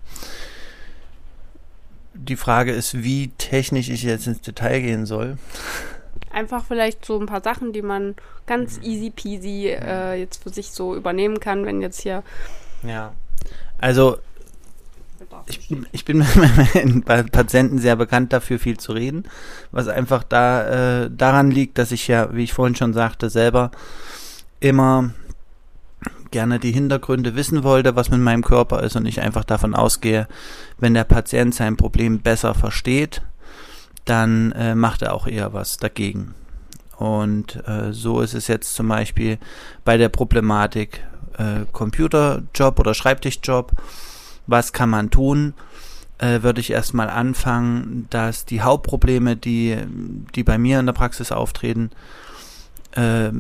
die 2.14 2.37
Frage 2.37 2.73
ist, 2.73 3.02
wie 3.02 3.28
technisch 3.38 3.88
ich 3.88 4.02
jetzt 4.02 4.26
ins 4.26 4.40
Detail 4.40 4.81
gehen 4.81 5.07
soll. 5.07 5.38
Einfach 6.31 6.64
vielleicht 6.64 7.04
so 7.04 7.21
ein 7.21 7.26
paar 7.26 7.43
Sachen, 7.43 7.73
die 7.73 7.83
man 7.83 8.16
ganz 8.47 8.81
easy 8.83 9.11
peasy 9.11 9.69
äh, 9.69 10.14
jetzt 10.14 10.43
für 10.43 10.50
sich 10.50 10.73
so 10.73 10.97
übernehmen 10.97 11.38
kann, 11.38 11.64
wenn 11.64 11.81
jetzt 11.81 12.00
hier. 12.00 12.25
Ja. 12.83 13.12
Also 13.78 14.19
ich, 15.47 15.69
ich 15.93 16.05
bin 16.05 16.25
bei 17.05 17.23
Patienten 17.33 17.79
sehr 17.79 17.97
bekannt 17.97 18.33
dafür, 18.33 18.59
viel 18.59 18.79
zu 18.79 18.93
reden, 18.93 19.25
was 19.71 19.89
einfach 19.89 20.23
da 20.23 21.05
äh, 21.05 21.11
daran 21.11 21.51
liegt, 21.51 21.79
dass 21.79 21.93
ich 21.93 22.09
ja, 22.09 22.35
wie 22.35 22.45
ich 22.45 22.53
vorhin 22.53 22.77
schon 22.77 22.93
sagte, 22.93 23.31
selber 23.31 23.71
immer 24.61 25.11
gerne 26.31 26.59
die 26.59 26.73
Hintergründe 26.73 27.37
wissen 27.37 27.63
wollte, 27.63 27.95
was 27.95 28.11
mit 28.11 28.21
meinem 28.21 28.43
Körper 28.43 28.83
ist 28.83 28.97
und 28.97 29.07
ich 29.07 29.21
einfach 29.21 29.45
davon 29.45 29.75
ausgehe, 29.75 30.27
wenn 30.79 30.95
der 30.95 31.05
Patient 31.05 31.55
sein 31.55 31.77
Problem 31.77 32.21
besser 32.21 32.55
versteht, 32.55 33.23
dann 34.05 34.53
äh, 34.53 34.75
macht 34.75 35.03
er 35.03 35.15
auch 35.15 35.27
eher 35.27 35.53
was 35.53 35.77
dagegen. 35.77 36.35
Und 36.97 37.63
äh, 37.69 37.93
so 37.93 38.21
ist 38.21 38.35
es 38.35 38.49
jetzt 38.49 38.75
zum 38.75 38.89
Beispiel 38.89 39.39
bei 39.85 39.97
der 39.97 40.09
Problematik 40.09 41.05
äh, 41.39 41.65
Computerjob 41.73 42.79
oder 42.79 42.95
Schreibtischjob. 42.95 43.73
Was 44.47 44.73
kann 44.73 44.91
man 44.91 45.11
tun? 45.11 45.55
Äh, 46.19 46.43
würde 46.43 46.61
ich 46.61 46.71
erstmal 46.71 47.11
anfangen, 47.11 48.07
dass 48.11 48.45
die 48.45 48.63
Hauptprobleme, 48.63 49.37
die, 49.37 49.77
die 50.35 50.45
bei 50.45 50.59
mir 50.59 50.79
in 50.79 50.87
der 50.87 50.93
Praxis 50.93 51.33
auftreten, 51.33 51.91
äh, 52.93 53.31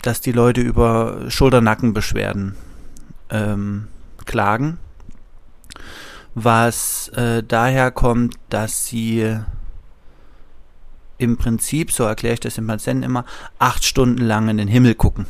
dass 0.00 0.20
die 0.20 0.32
Leute 0.32 0.60
über 0.60 1.26
Schulternackenbeschwerden 1.28 2.54
ähm, 3.30 3.88
klagen. 4.24 4.78
Was 6.34 7.08
äh, 7.08 7.42
daher 7.42 7.90
kommt, 7.90 8.36
dass 8.48 8.86
sie 8.86 9.36
im 11.18 11.36
Prinzip, 11.36 11.92
so 11.92 12.04
erkläre 12.04 12.34
ich 12.34 12.40
das 12.40 12.54
dem 12.54 12.66
Patienten 12.66 13.04
immer, 13.04 13.24
acht 13.58 13.84
Stunden 13.84 14.24
lang 14.24 14.48
in 14.48 14.56
den 14.56 14.68
Himmel 14.68 14.94
gucken. 14.94 15.26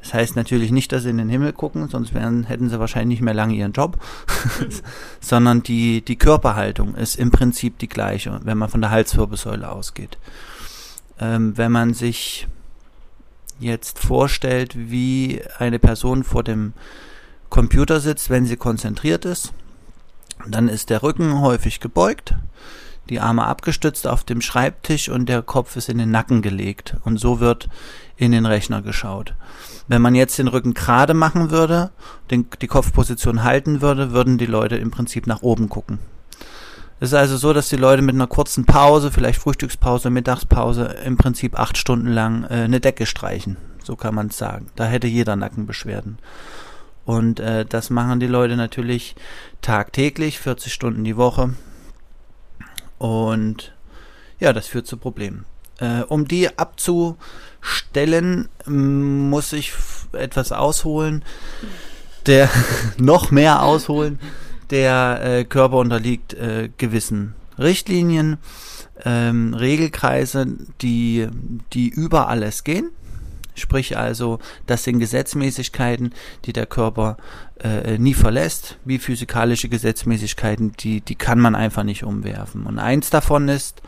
Das 0.00 0.14
heißt 0.14 0.36
natürlich 0.36 0.70
nicht, 0.70 0.92
dass 0.92 1.02
sie 1.02 1.10
in 1.10 1.18
den 1.18 1.28
Himmel 1.28 1.52
gucken, 1.52 1.88
sonst 1.88 2.14
wären, 2.14 2.44
hätten 2.44 2.70
sie 2.70 2.78
wahrscheinlich 2.78 3.18
nicht 3.18 3.24
mehr 3.24 3.34
lange 3.34 3.54
ihren 3.54 3.72
Job, 3.72 3.98
sondern 5.20 5.62
die, 5.62 6.02
die 6.02 6.16
Körperhaltung 6.16 6.94
ist 6.94 7.16
im 7.16 7.30
Prinzip 7.30 7.78
die 7.78 7.88
gleiche, 7.88 8.40
wenn 8.44 8.58
man 8.58 8.68
von 8.68 8.80
der 8.80 8.90
Halswirbelsäule 8.90 9.68
ausgeht. 9.68 10.18
Ähm, 11.20 11.56
wenn 11.56 11.72
man 11.72 11.94
sich 11.94 12.46
jetzt 13.58 13.98
vorstellt, 13.98 14.74
wie 14.76 15.42
eine 15.58 15.80
Person 15.80 16.22
vor 16.22 16.44
dem 16.44 16.74
Computer 17.50 17.98
sitzt, 17.98 18.30
wenn 18.30 18.46
sie 18.46 18.56
konzentriert 18.56 19.24
ist, 19.24 19.52
dann 20.46 20.68
ist 20.68 20.90
der 20.90 21.02
Rücken 21.02 21.40
häufig 21.40 21.80
gebeugt 21.80 22.36
die 23.08 23.20
Arme 23.20 23.46
abgestützt 23.46 24.06
auf 24.06 24.24
dem 24.24 24.40
Schreibtisch 24.40 25.08
und 25.08 25.28
der 25.28 25.42
Kopf 25.42 25.76
ist 25.76 25.88
in 25.88 25.98
den 25.98 26.10
Nacken 26.10 26.42
gelegt. 26.42 26.96
Und 27.04 27.18
so 27.18 27.40
wird 27.40 27.68
in 28.16 28.32
den 28.32 28.46
Rechner 28.46 28.82
geschaut. 28.82 29.34
Wenn 29.86 30.02
man 30.02 30.14
jetzt 30.14 30.38
den 30.38 30.48
Rücken 30.48 30.74
gerade 30.74 31.14
machen 31.14 31.50
würde, 31.50 31.90
den, 32.30 32.46
die 32.60 32.66
Kopfposition 32.66 33.42
halten 33.42 33.80
würde, 33.80 34.12
würden 34.12 34.38
die 34.38 34.46
Leute 34.46 34.76
im 34.76 34.90
Prinzip 34.90 35.26
nach 35.26 35.42
oben 35.42 35.68
gucken. 35.68 35.98
Es 37.00 37.10
ist 37.10 37.14
also 37.14 37.36
so, 37.36 37.52
dass 37.52 37.68
die 37.68 37.76
Leute 37.76 38.02
mit 38.02 38.16
einer 38.16 38.26
kurzen 38.26 38.64
Pause, 38.64 39.12
vielleicht 39.12 39.40
Frühstückspause, 39.40 40.10
Mittagspause, 40.10 40.96
im 41.04 41.16
Prinzip 41.16 41.58
acht 41.58 41.78
Stunden 41.78 42.08
lang 42.08 42.44
äh, 42.44 42.64
eine 42.64 42.80
Decke 42.80 43.06
streichen. 43.06 43.56
So 43.84 43.94
kann 43.94 44.14
man 44.14 44.26
es 44.26 44.38
sagen. 44.38 44.66
Da 44.74 44.84
hätte 44.84 45.06
jeder 45.06 45.36
Nackenbeschwerden. 45.36 46.18
Und 47.04 47.40
äh, 47.40 47.64
das 47.64 47.88
machen 47.88 48.20
die 48.20 48.26
Leute 48.26 48.56
natürlich 48.56 49.14
tagtäglich, 49.62 50.40
40 50.40 50.72
Stunden 50.72 51.04
die 51.04 51.16
Woche. 51.16 51.54
Und 52.98 53.72
ja, 54.38 54.52
das 54.52 54.66
führt 54.66 54.86
zu 54.86 54.96
Problemen. 54.96 55.44
Äh, 55.78 56.02
um 56.02 56.26
die 56.26 56.58
abzustellen, 56.58 58.48
muss 58.66 59.52
ich 59.52 59.72
etwas 60.12 60.52
ausholen. 60.52 61.24
Der 62.26 62.50
noch 62.98 63.30
mehr 63.30 63.62
ausholen. 63.62 64.18
Der 64.70 65.20
äh, 65.22 65.44
Körper 65.44 65.78
unterliegt 65.78 66.34
äh, 66.34 66.68
gewissen 66.76 67.34
Richtlinien, 67.58 68.38
ähm, 69.04 69.54
Regelkreise, 69.54 70.46
die, 70.82 71.28
die 71.72 71.88
über 71.88 72.28
alles 72.28 72.64
gehen. 72.64 72.90
Sprich 73.58 73.98
also, 73.98 74.38
das 74.66 74.84
sind 74.84 74.98
Gesetzmäßigkeiten, 74.98 76.14
die 76.44 76.52
der 76.52 76.66
Körper 76.66 77.16
äh, 77.60 77.98
nie 77.98 78.14
verlässt, 78.14 78.78
wie 78.84 78.98
physikalische 78.98 79.68
Gesetzmäßigkeiten, 79.68 80.72
die, 80.78 81.00
die 81.00 81.14
kann 81.14 81.40
man 81.40 81.54
einfach 81.54 81.82
nicht 81.82 82.04
umwerfen. 82.04 82.66
Und 82.66 82.78
eins 82.78 83.10
davon 83.10 83.48
ist 83.48 83.82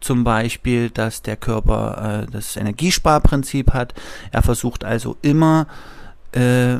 zum 0.00 0.24
Beispiel, 0.24 0.90
dass 0.90 1.22
der 1.22 1.36
Körper 1.36 2.24
äh, 2.24 2.30
das 2.30 2.56
Energiesparprinzip 2.56 3.72
hat. 3.72 3.94
Er 4.32 4.42
versucht 4.42 4.84
also 4.84 5.16
immer 5.22 5.66
äh, 6.32 6.78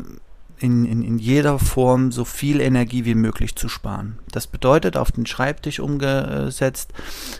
in, 0.61 0.85
in, 0.85 1.03
in 1.03 1.19
jeder 1.19 1.59
Form 1.59 2.13
so 2.13 2.25
viel 2.25 2.61
Energie 2.61 3.05
wie 3.07 3.15
möglich 3.15 3.57
zu 3.57 3.69
sparen. 3.69 4.19
Das 4.31 4.47
bedeutet 4.47 4.97
auf 4.97 5.11
den 5.11 5.25
Schreibtisch 5.25 5.81
umgesetzt, 5.81 6.93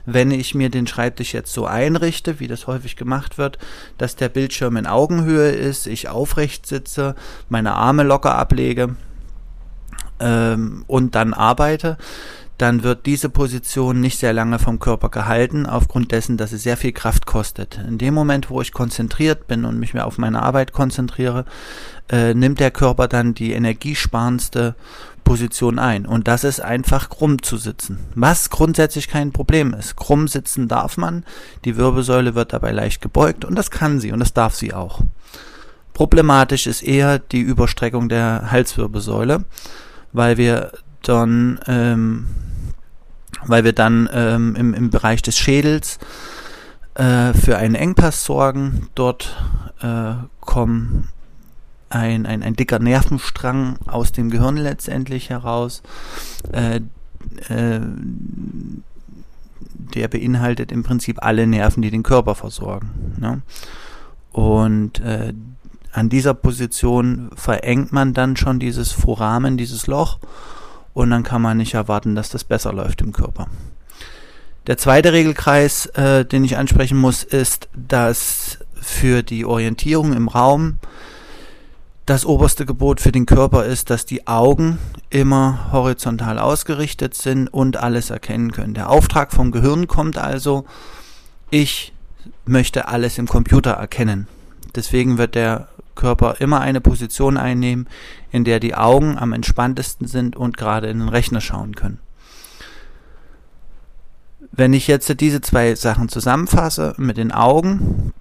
wenn 0.07 0.31
ich 0.31 0.55
mir 0.55 0.71
den 0.71 0.87
Schreibtisch 0.87 1.35
jetzt 1.35 1.53
so 1.53 1.67
einrichte, 1.67 2.41
wie 2.41 2.49
das 2.49 2.67
häufig 2.67 2.97
gemacht 2.97 3.37
wird, 3.37 3.59
dass 3.99 4.17
der 4.17 4.31
Bildschirm 4.31 4.77
in 4.77 4.87
Augenhöhe 4.87 5.51
ist, 5.51 5.87
ich 5.87 6.09
aufrecht 6.09 6.67
sitze, 6.67 7.15
meine 7.51 7.75
Arme 7.75 8.05
locker 8.05 8.35
ablege 8.35 8.97
ähm, 10.19 10.85
und 10.87 11.15
dann 11.15 11.35
arbeite, 11.35 11.99
dann 12.61 12.83
wird 12.83 13.07
diese 13.07 13.31
Position 13.31 14.01
nicht 14.01 14.19
sehr 14.19 14.35
lange 14.35 14.59
vom 14.59 14.79
Körper 14.79 15.09
gehalten, 15.09 15.65
aufgrund 15.65 16.13
dessen, 16.13 16.37
dass 16.37 16.51
sie 16.51 16.59
sehr 16.59 16.77
viel 16.77 16.93
Kraft 16.93 17.25
kostet. 17.25 17.81
In 17.89 17.97
dem 17.97 18.13
Moment, 18.13 18.51
wo 18.51 18.61
ich 18.61 18.73
konzentriert 18.73 19.47
bin 19.47 19.65
und 19.65 19.79
mich 19.79 19.95
mehr 19.95 20.07
auf 20.07 20.19
meine 20.19 20.43
Arbeit 20.43 20.73
konzentriere, 20.73 21.47
äh, 22.11 22.35
nimmt 22.35 22.61
der 22.61 22.71
Körper 22.71 23.09
dann 23.09 23.33
die 23.33 23.53
energiesparendste 23.53 24.75
Position 25.25 25.79
ein. 25.79 26.05
Und 26.05 26.29
das 26.29 26.45
ist 26.45 26.61
einfach 26.61 27.09
krumm 27.09 27.43
zu 27.43 27.57
sitzen. 27.57 28.01
Was 28.15 28.51
grundsätzlich 28.51 29.09
kein 29.09 29.33
Problem 29.33 29.73
ist. 29.73 29.97
Krumm 29.97 30.29
sitzen 30.29 30.69
darf 30.69 30.99
man, 30.99 31.25
die 31.65 31.79
Wirbelsäule 31.79 32.35
wird 32.35 32.53
dabei 32.53 32.73
leicht 32.73 33.01
gebeugt 33.01 33.47
und 33.47 33.55
das 33.55 33.71
kann 33.71 34.01
sie 34.01 34.13
und 34.13 34.21
das 34.21 34.35
darf 34.35 34.55
sie 34.55 34.75
auch. 34.75 35.01
Problematisch 35.95 36.67
ist 36.67 36.83
eher 36.83 37.19
die 37.19 37.41
Überstreckung 37.41 38.11
der 38.11 38.51
Halswirbelsäule, 38.51 39.45
weil 40.13 40.37
wir 40.37 40.73
dann 41.03 41.61
ähm, 41.67 42.27
weil 43.47 43.65
wir 43.65 43.73
dann 43.73 44.09
ähm, 44.13 44.57
im, 44.57 44.75
im 44.75 44.91
Bereich 44.91 45.23
des 45.23 45.39
Schädels 45.39 45.99
äh, 46.95 47.33
für 47.33 47.57
einen 47.57 47.75
Engpass 47.75 48.25
sorgen. 48.25 48.89
Dort 48.95 49.37
äh, 49.81 50.15
kommt 50.41 51.09
ein, 51.89 52.27
ein, 52.27 52.43
ein 52.43 52.55
dicker 52.55 52.79
Nervenstrang 52.79 53.79
aus 53.87 54.13
dem 54.13 54.31
Gehirn 54.31 54.57
letztendlich 54.57 55.31
heraus. 55.31 55.83
Äh, 56.53 56.81
äh, 57.49 57.81
der 59.95 60.09
beinhaltet 60.09 60.73
im 60.73 60.83
Prinzip 60.83 61.25
alle 61.25 61.47
Nerven, 61.47 61.83
die 61.83 61.91
den 61.91 62.03
Körper 62.03 62.35
versorgen. 62.35 63.17
Ne? 63.19 63.43
Und 64.33 65.01
äh, 65.01 65.35
an 65.93 66.09
dieser 66.09 66.35
Position 66.35 67.31
verengt 67.35 67.93
man 67.93 68.15
dann 68.15 68.37
schon 68.37 68.61
dieses 68.61 68.93
Foramen, 68.93 69.57
dieses 69.57 69.87
Loch 69.87 70.21
und 71.01 71.11
dann 71.11 71.23
kann 71.23 71.43
man 71.43 71.57
nicht 71.57 71.75
erwarten, 71.75 72.15
dass 72.15 72.29
das 72.29 72.45
besser 72.45 72.73
läuft 72.73 73.01
im 73.01 73.13
Körper. 73.13 73.47
Der 74.67 74.77
zweite 74.77 75.13
Regelkreis, 75.13 75.87
äh, 75.87 76.25
den 76.25 76.45
ich 76.45 76.57
ansprechen 76.57 76.99
muss, 76.99 77.23
ist, 77.23 77.69
dass 77.75 78.59
für 78.75 79.23
die 79.23 79.45
Orientierung 79.45 80.13
im 80.13 80.29
Raum 80.29 80.79
das 82.07 82.27
oberste 82.27 82.67
Gebot 82.67 83.01
für 83.01 83.13
den 83.13 83.25
Körper 83.25 83.65
ist, 83.65 83.89
dass 83.89 84.05
die 84.05 84.27
Augen 84.27 84.79
immer 85.11 85.71
horizontal 85.73 86.39
ausgerichtet 86.39 87.15
sind 87.15 87.49
und 87.49 87.77
alles 87.77 88.11
erkennen 88.11 88.53
können. 88.53 88.75
Der 88.75 88.91
Auftrag 88.91 89.33
vom 89.33 89.53
Gehirn 89.53 89.87
kommt 89.87 90.19
also, 90.19 90.65
ich 91.51 91.93
möchte 92.45 92.89
alles 92.89 93.17
im 93.19 93.27
Computer 93.27 93.73
erkennen. 93.73 94.29
Deswegen 94.75 95.19
wird 95.19 95.35
der 95.35 95.69
Körper 96.01 96.37
immer 96.41 96.61
eine 96.61 96.81
Position 96.81 97.37
einnehmen, 97.37 97.87
in 98.33 98.45
der 98.45 98.59
die 98.59 98.75
Augen 98.75 99.19
am 99.19 99.35
entspanntesten 99.35 100.07
sind 100.07 100.35
und 100.35 100.57
gerade 100.57 100.89
in 100.89 100.99
den 100.99 101.09
Rechner 101.09 101.43
schauen 101.43 101.77
können. 101.77 101.99
Wenn 104.51 104.73
ich 104.73 104.89
jetzt 104.89 105.21
diese 105.21 105.43
zwei 105.43 105.75
Sachen 105.75 106.09
zusammenfasse 106.09 106.95
mit 106.97 107.19
den 107.19 107.33
Augen 107.33 108.13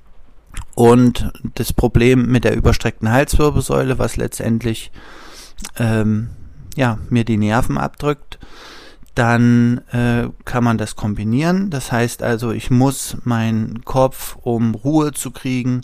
und 0.76 1.32
das 1.56 1.72
Problem 1.72 2.28
mit 2.28 2.44
der 2.44 2.56
überstreckten 2.56 3.10
Halswirbelsäule, 3.10 3.98
was 3.98 4.18
letztendlich 4.18 4.92
ähm, 5.78 6.30
ja, 6.76 7.00
mir 7.10 7.24
die 7.24 7.38
Nerven 7.38 7.78
abdrückt, 7.78 8.40
dann 9.20 9.80
äh, 9.92 10.30
kann 10.46 10.64
man 10.64 10.78
das 10.78 10.96
kombinieren. 10.96 11.70
Das 11.70 11.92
heißt 11.92 12.24
also, 12.24 12.52
ich 12.52 12.72
muss 12.72 13.18
meinen 13.26 13.84
Kopf, 13.84 14.38
um 14.44 14.76
Ruhe 14.76 15.12
zu 15.12 15.32
kriegen, 15.32 15.82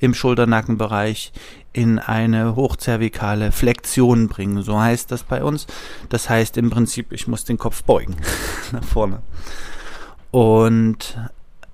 im 0.00 0.12
Schulternackenbereich 0.12 1.32
in 1.72 1.98
eine 1.98 2.56
hochzervikale 2.56 3.52
Flexion 3.52 4.28
bringen. 4.28 4.62
So 4.62 4.78
heißt 4.78 5.10
das 5.10 5.22
bei 5.22 5.42
uns. 5.42 5.66
Das 6.10 6.28
heißt 6.28 6.58
im 6.58 6.68
Prinzip, 6.68 7.10
ich 7.12 7.26
muss 7.26 7.44
den 7.44 7.56
Kopf 7.56 7.82
beugen 7.84 8.16
nach 8.72 8.84
vorne. 8.84 9.22
Und 10.30 11.18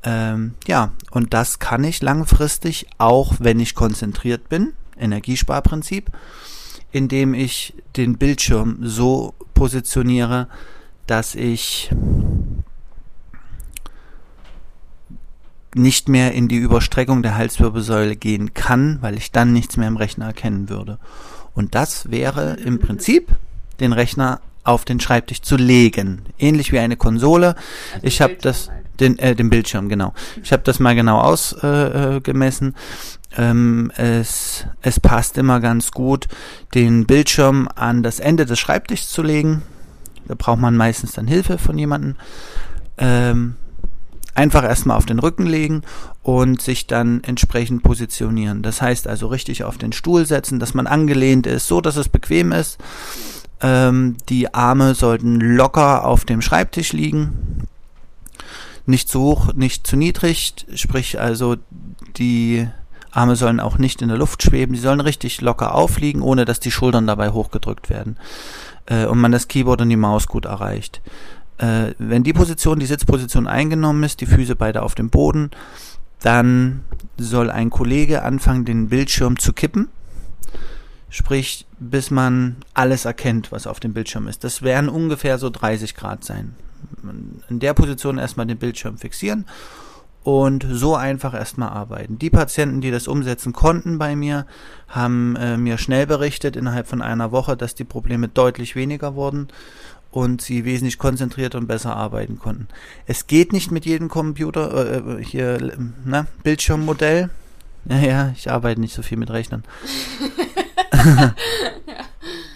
ähm, 0.04 0.54
ja, 0.68 0.92
und 1.10 1.34
das 1.34 1.58
kann 1.58 1.82
ich 1.82 2.02
langfristig, 2.02 2.86
auch 2.98 3.34
wenn 3.40 3.58
ich 3.58 3.74
konzentriert 3.74 4.48
bin, 4.48 4.74
Energiesparprinzip, 4.96 6.08
indem 6.92 7.34
ich 7.34 7.74
den 7.96 8.16
Bildschirm 8.16 8.78
so 8.82 9.34
positioniere, 9.54 10.46
dass 11.10 11.34
ich 11.34 11.90
nicht 15.74 16.08
mehr 16.08 16.32
in 16.32 16.46
die 16.46 16.56
Überstreckung 16.56 17.22
der 17.22 17.36
Halswirbelsäule 17.36 18.14
gehen 18.14 18.54
kann, 18.54 18.98
weil 19.00 19.16
ich 19.16 19.32
dann 19.32 19.52
nichts 19.52 19.76
mehr 19.76 19.88
im 19.88 19.96
Rechner 19.96 20.26
erkennen 20.26 20.68
würde. 20.68 20.98
Und 21.52 21.74
das 21.74 22.12
wäre 22.12 22.54
im 22.64 22.78
Prinzip 22.78 23.28
den 23.80 23.92
Rechner 23.92 24.40
auf 24.62 24.84
den 24.84 25.00
Schreibtisch 25.00 25.42
zu 25.42 25.56
legen. 25.56 26.22
Ähnlich 26.38 26.70
wie 26.70 26.78
eine 26.78 26.96
Konsole. 26.96 27.56
Also 27.94 28.06
ich 28.06 28.20
habe 28.20 28.36
das 28.40 28.70
Den, 29.00 29.18
äh, 29.18 29.34
den 29.34 29.50
Bildschirm, 29.50 29.88
genau. 29.88 30.12
Ich 30.42 30.52
habe 30.52 30.62
das 30.62 30.78
mal 30.78 30.94
genau 30.94 31.18
ausgemessen. 31.20 32.74
Äh, 33.32 33.42
äh 33.42 33.50
ähm, 33.50 33.90
es, 33.96 34.66
es 34.82 35.00
passt 35.00 35.38
immer 35.38 35.58
ganz 35.60 35.90
gut, 35.90 36.28
den 36.74 37.06
Bildschirm 37.06 37.68
an 37.74 38.02
das 38.02 38.20
Ende 38.20 38.44
des 38.44 38.60
Schreibtischs 38.60 39.10
zu 39.10 39.22
legen. 39.22 39.62
Da 40.30 40.36
braucht 40.36 40.60
man 40.60 40.76
meistens 40.76 41.10
dann 41.10 41.26
Hilfe 41.26 41.58
von 41.58 41.76
jemandem. 41.76 42.14
Ähm, 42.98 43.56
einfach 44.36 44.62
erstmal 44.62 44.96
auf 44.96 45.04
den 45.04 45.18
Rücken 45.18 45.44
legen 45.44 45.82
und 46.22 46.62
sich 46.62 46.86
dann 46.86 47.24
entsprechend 47.24 47.82
positionieren. 47.82 48.62
Das 48.62 48.80
heißt 48.80 49.08
also 49.08 49.26
richtig 49.26 49.64
auf 49.64 49.76
den 49.76 49.92
Stuhl 49.92 50.26
setzen, 50.26 50.60
dass 50.60 50.72
man 50.72 50.86
angelehnt 50.86 51.48
ist, 51.48 51.66
so 51.66 51.80
dass 51.80 51.96
es 51.96 52.08
bequem 52.08 52.52
ist. 52.52 52.78
Ähm, 53.60 54.18
die 54.28 54.54
Arme 54.54 54.94
sollten 54.94 55.40
locker 55.40 56.04
auf 56.04 56.24
dem 56.24 56.42
Schreibtisch 56.42 56.92
liegen. 56.92 57.66
Nicht 58.86 59.08
zu 59.08 59.20
hoch, 59.20 59.52
nicht 59.54 59.84
zu 59.84 59.96
niedrig, 59.96 60.54
sprich 60.76 61.18
also 61.18 61.56
die 62.16 62.68
Arme 63.10 63.34
sollen 63.34 63.58
auch 63.58 63.78
nicht 63.78 64.00
in 64.00 64.08
der 64.10 64.18
Luft 64.18 64.44
schweben, 64.44 64.76
sie 64.76 64.82
sollen 64.82 65.00
richtig 65.00 65.40
locker 65.40 65.74
aufliegen, 65.74 66.22
ohne 66.22 66.44
dass 66.44 66.60
die 66.60 66.70
Schultern 66.70 67.08
dabei 67.08 67.30
hochgedrückt 67.30 67.90
werden 67.90 68.16
äh, 68.90 69.06
und 69.06 69.18
man 69.18 69.32
das 69.32 69.48
Keyboard 69.48 69.80
und 69.80 69.88
die 69.88 69.96
Maus 69.96 70.26
gut 70.26 70.44
erreicht. 70.44 71.00
Äh, 71.56 71.94
wenn 71.98 72.22
die 72.22 72.34
Position, 72.34 72.78
die 72.78 72.86
Sitzposition 72.86 73.46
eingenommen 73.46 74.02
ist, 74.02 74.20
die 74.20 74.26
Füße 74.26 74.56
beide 74.56 74.82
auf 74.82 74.94
dem 74.94 75.08
Boden, 75.08 75.50
dann 76.20 76.82
soll 77.16 77.50
ein 77.50 77.70
Kollege 77.70 78.22
anfangen, 78.22 78.66
den 78.66 78.88
Bildschirm 78.88 79.38
zu 79.38 79.54
kippen. 79.54 79.88
Sprich, 81.08 81.66
bis 81.78 82.10
man 82.10 82.56
alles 82.74 83.04
erkennt, 83.04 83.50
was 83.50 83.66
auf 83.66 83.80
dem 83.80 83.94
Bildschirm 83.94 84.28
ist. 84.28 84.44
Das 84.44 84.62
werden 84.62 84.88
ungefähr 84.88 85.38
so 85.38 85.50
30 85.50 85.96
Grad 85.96 86.24
sein. 86.24 86.54
In 87.48 87.58
der 87.58 87.74
Position 87.74 88.18
erstmal 88.18 88.46
den 88.46 88.58
Bildschirm 88.58 88.98
fixieren 88.98 89.46
und 90.22 90.66
so 90.68 90.96
einfach 90.96 91.32
erstmal 91.34 91.70
arbeiten. 91.70 92.18
Die 92.18 92.30
Patienten, 92.30 92.80
die 92.80 92.90
das 92.90 93.08
umsetzen 93.08 93.52
konnten 93.52 93.98
bei 93.98 94.16
mir, 94.16 94.46
haben 94.88 95.36
äh, 95.36 95.56
mir 95.56 95.78
schnell 95.78 96.06
berichtet 96.06 96.56
innerhalb 96.56 96.86
von 96.86 97.00
einer 97.00 97.32
Woche, 97.32 97.56
dass 97.56 97.74
die 97.74 97.84
Probleme 97.84 98.28
deutlich 98.28 98.76
weniger 98.76 99.14
wurden 99.14 99.48
und 100.10 100.42
sie 100.42 100.64
wesentlich 100.64 100.98
konzentrierter 100.98 101.58
und 101.58 101.68
besser 101.68 101.96
arbeiten 101.96 102.38
konnten. 102.38 102.68
Es 103.06 103.26
geht 103.26 103.52
nicht 103.52 103.70
mit 103.70 103.86
jedem 103.86 104.08
Computer, 104.08 105.18
äh, 105.18 105.24
hier, 105.24 105.72
ne, 106.04 106.26
Bildschirmmodell. 106.42 107.30
Ja, 107.88 107.98
ja, 107.98 108.32
ich 108.36 108.50
arbeite 108.50 108.80
nicht 108.80 108.94
so 108.94 109.02
viel 109.02 109.16
mit 109.16 109.30
Rechnern. 109.30 109.64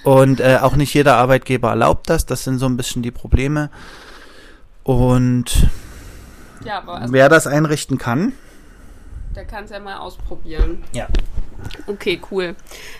und 0.04 0.40
äh, 0.40 0.58
auch 0.60 0.76
nicht 0.76 0.92
jeder 0.92 1.16
Arbeitgeber 1.16 1.70
erlaubt 1.70 2.10
das. 2.10 2.26
Das 2.26 2.44
sind 2.44 2.58
so 2.58 2.66
ein 2.66 2.76
bisschen 2.76 3.02
die 3.02 3.10
Probleme. 3.10 3.70
Und 4.82 5.68
ja, 6.64 6.82
also 6.86 7.12
wer 7.12 7.28
das 7.28 7.46
einrichten 7.46 7.98
kann, 7.98 8.32
der 9.34 9.44
kann 9.44 9.64
es 9.64 9.70
ja 9.70 9.80
mal 9.80 9.98
ausprobieren. 9.98 10.84
Ja. 10.92 11.08
Okay, 11.86 12.20
cool. 12.30 12.54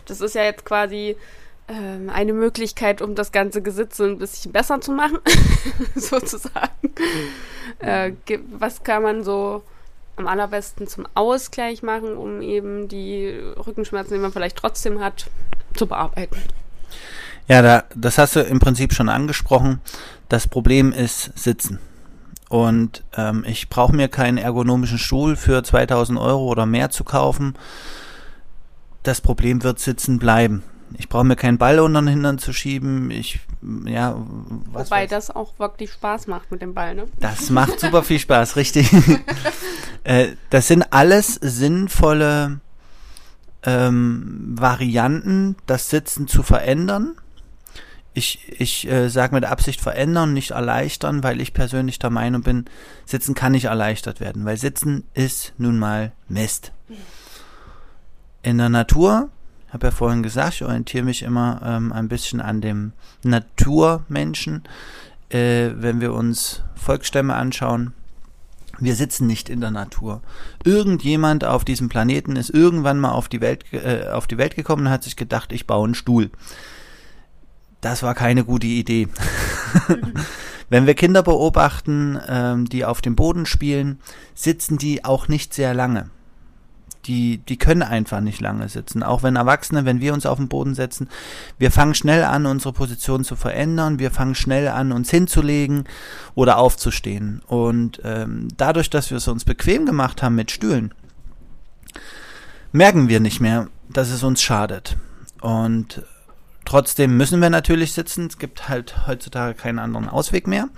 Das 0.07 0.21
ist 0.21 0.35
ja 0.35 0.43
jetzt 0.43 0.65
quasi 0.65 1.17
ähm, 1.69 2.11
eine 2.11 2.33
Möglichkeit, 2.33 3.03
um 3.03 3.15
das 3.15 3.33
ganze 3.33 3.63
Gesitze 3.63 4.05
ein 4.05 4.19
bisschen 4.19 4.53
besser 4.53 4.81
zu 4.81 4.93
machen, 4.93 5.19
sozusagen. 5.95 6.93
Äh, 7.79 8.13
was 8.51 8.83
kann 8.83 9.03
man 9.03 9.23
so 9.23 9.63
am 10.17 10.27
allerbesten 10.27 10.87
zum 10.87 11.07
Ausgleich 11.15 11.83
machen, 11.83 12.17
um 12.17 12.43
eben 12.43 12.89
die 12.89 13.29
Rückenschmerzen, 13.67 14.15
die 14.15 14.21
man 14.21 14.33
vielleicht 14.33 14.57
trotzdem 14.57 15.01
hat, 15.01 15.27
zu 15.75 15.87
bearbeiten? 15.87 16.37
Ja, 17.49 17.63
da, 17.63 17.85
das 17.95 18.19
hast 18.19 18.37
du 18.37 18.41
im 18.41 18.59
Prinzip 18.59 18.95
schon 18.95 19.09
angesprochen. 19.09 19.81
Das 20.29 20.49
Problem 20.49 20.93
ist 20.93 21.37
Sitzen. 21.37 21.79
Und 22.55 23.03
ähm, 23.17 23.45
ich 23.49 23.69
brauche 23.69 23.97
mir 23.97 24.07
keinen 24.07 24.39
ergonomischen 24.39 24.99
Stuhl 24.99 25.35
für 25.35 25.65
2000 25.65 26.17
Euro 26.17 26.45
oder 26.45 26.67
mehr 26.67 26.89
zu 26.89 27.03
kaufen. 27.03 27.55
Das 29.03 29.21
Problem 29.21 29.65
wird 29.65 29.81
Sitzen 29.81 30.21
bleiben. 30.21 30.63
Ich 30.97 31.09
brauche 31.09 31.25
mir 31.25 31.35
keinen 31.35 31.59
Ball 31.59 31.81
unter 31.81 32.01
den 32.01 32.07
Hintern 32.07 32.39
zu 32.39 32.53
schieben. 32.53 33.11
Ich, 33.11 33.41
ja, 33.87 34.15
was 34.71 34.87
Wobei 34.87 35.03
weiß. 35.03 35.11
das 35.11 35.31
auch 35.33 35.59
wirklich 35.59 35.91
Spaß 35.91 36.29
macht 36.29 36.53
mit 36.53 36.63
dem 36.63 36.75
Ball, 36.75 36.95
ne? 36.95 37.09
Das 37.19 37.51
macht 37.51 37.81
super 37.81 38.05
viel 38.05 38.21
Spaß, 38.21 38.55
richtig. 38.57 38.89
äh, 40.05 40.29
das 40.51 40.69
sind 40.69 40.93
alles 40.93 41.35
sinnvolle 41.35 42.61
ähm, 43.65 44.55
Varianten, 44.57 45.57
das 45.67 45.91
Sitzen 45.91 46.29
zu 46.29 46.45
verändern. 46.45 47.17
Ich, 48.15 48.39
ich 48.61 48.89
äh, 48.89 49.09
sage 49.09 49.35
mit 49.35 49.45
Absicht 49.45 49.81
verändern, 49.81 50.33
nicht 50.33 50.53
erleichtern, 50.53 51.23
weil 51.25 51.41
ich 51.41 51.53
persönlich 51.53 51.99
der 51.99 52.11
Meinung 52.11 52.43
bin, 52.43 52.67
Sitzen 53.05 53.35
kann 53.35 53.53
nicht 53.53 53.65
erleichtert 53.65 54.21
werden, 54.21 54.45
weil 54.45 54.57
Sitzen 54.57 55.05
ist 55.15 55.53
nun 55.59 55.79
mal 55.79 56.13
Mist. 56.29 56.73
In 58.43 58.59
der 58.59 58.69
Natur 58.69 59.31
habe 59.71 59.89
ja 59.89 59.91
vorhin 59.91 60.23
gesagt, 60.23 60.55
ich 60.55 60.65
orientiere 60.65 61.05
mich 61.05 61.23
immer 61.23 61.61
ähm, 61.65 61.93
ein 61.93 62.07
bisschen 62.07 62.41
an 62.41 62.61
dem 62.61 62.93
Naturmenschen. 63.25 64.63
Äh, 65.31 65.71
wenn 65.75 66.01
wir 66.01 66.13
uns 66.13 66.63
Volksstämme 66.77 67.35
anschauen, 67.35 67.93
wir 68.79 68.95
sitzen 68.95 69.27
nicht 69.27 69.49
in 69.49 69.61
der 69.61 69.71
Natur. 69.71 70.21
Irgendjemand 70.65 71.45
auf 71.45 71.65
diesem 71.65 71.89
Planeten 71.89 72.37
ist 72.37 72.51
irgendwann 72.51 73.01
mal 73.01 73.11
auf 73.11 73.29
die 73.29 73.41
Welt, 73.41 73.65
äh, 73.73 74.09
auf 74.09 74.27
die 74.27 74.39
Welt 74.39 74.55
gekommen 74.55 74.87
und 74.87 74.93
hat 74.93 75.03
sich 75.03 75.17
gedacht, 75.17 75.53
ich 75.53 75.67
baue 75.67 75.87
einen 75.87 75.95
Stuhl. 75.95 76.31
Das 77.85 78.03
war 78.03 78.15
keine 78.15 78.45
gute 78.45 78.67
Idee. 78.67 79.09
Wenn 80.71 80.87
wir 80.87 80.95
Kinder 80.95 81.23
beobachten, 81.23 82.19
ähm, 82.29 82.65
die 82.69 82.85
auf 82.85 83.03
dem 83.03 83.15
Boden 83.15 83.47
spielen, 83.47 84.01
sitzen 84.35 84.79
die 84.79 85.05
auch 85.05 85.29
nicht 85.29 85.53
sehr 85.53 85.75
lange 85.75 86.11
die, 87.07 87.39
die 87.39 87.59
können 87.59 87.83
einfach 87.83 88.21
nicht 88.21 88.41
lange 88.41 88.69
sitzen. 88.69 89.03
Auch 89.03 89.23
wenn 89.23 89.37
Erwachsene, 89.37 89.85
wenn 89.85 90.01
wir 90.01 90.15
uns 90.15 90.27
auf 90.27 90.39
den 90.39 90.49
Boden 90.49 90.75
setzen, 90.75 91.09
wir 91.59 91.71
fangen 91.71 91.95
schnell 91.95 92.25
an, 92.25 92.47
unsere 92.47 92.73
Position 92.73 93.25
zu 93.25 93.37
verändern, 93.37 93.99
wir 93.99 94.11
fangen 94.11 94.35
schnell 94.35 94.69
an, 94.69 94.93
uns 94.93 95.11
hinzulegen 95.11 95.85
oder 96.35 96.59
aufzustehen. 96.59 97.43
Und 97.47 98.01
ähm, 98.05 98.49
dadurch, 98.57 98.91
dass 98.91 99.11
wir 99.11 99.19
es 99.19 99.29
uns 99.29 99.45
bequem 99.45 99.87
gemacht 99.87 100.23
haben 100.23 100.35
mit 100.35 100.51
Stühlen, 100.51 100.95
merken 102.73 103.09
wir 103.09 103.21
nicht 103.21 103.41
mehr, 103.41 103.69
dass 103.91 104.11
es 104.11 104.23
uns 104.23 104.43
schadet. 104.43 104.97
Und 105.41 106.03
trotzdem 106.65 107.17
müssen 107.17 107.41
wir 107.41 107.51
natürlich 107.51 107.93
sitzen. 107.93 108.27
Es 108.27 108.39
gibt 108.39 108.69
halt 108.69 109.07
heutzutage 109.07 109.55
keinen 109.55 109.79
anderen 109.79 110.09
Ausweg 110.09 110.47
mehr. 110.47 110.69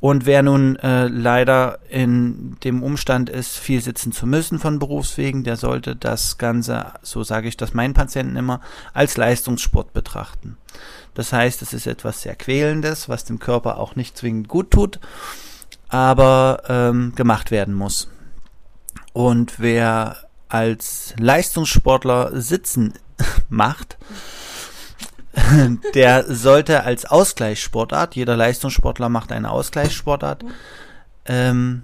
Und 0.00 0.24
wer 0.24 0.42
nun 0.42 0.76
äh, 0.76 1.08
leider 1.08 1.78
in 1.90 2.56
dem 2.64 2.82
Umstand 2.82 3.28
ist, 3.28 3.58
viel 3.58 3.82
sitzen 3.82 4.12
zu 4.12 4.26
müssen 4.26 4.58
von 4.58 4.78
Berufswegen, 4.78 5.44
der 5.44 5.56
sollte 5.56 5.94
das 5.94 6.38
Ganze, 6.38 6.86
so 7.02 7.22
sage 7.22 7.48
ich 7.48 7.58
das 7.58 7.74
meinen 7.74 7.92
Patienten 7.92 8.36
immer, 8.36 8.62
als 8.94 9.18
Leistungssport 9.18 9.92
betrachten. 9.92 10.56
Das 11.12 11.34
heißt, 11.34 11.60
es 11.60 11.74
ist 11.74 11.86
etwas 11.86 12.22
sehr 12.22 12.34
Quälendes, 12.34 13.10
was 13.10 13.26
dem 13.26 13.38
Körper 13.38 13.76
auch 13.76 13.94
nicht 13.94 14.16
zwingend 14.16 14.48
gut 14.48 14.70
tut, 14.70 15.00
aber 15.90 16.62
ähm, 16.68 17.12
gemacht 17.14 17.50
werden 17.50 17.74
muss. 17.74 18.08
Und 19.12 19.60
wer 19.60 20.16
als 20.48 21.14
Leistungssportler 21.18 22.40
Sitzen 22.40 22.94
macht, 23.50 23.98
der 25.94 26.24
sollte 26.34 26.84
als 26.84 27.04
Ausgleichssportart, 27.04 28.16
jeder 28.16 28.36
Leistungssportler 28.36 29.08
macht 29.08 29.32
eine 29.32 29.50
Ausgleichssportart, 29.50 30.44
ähm, 31.26 31.82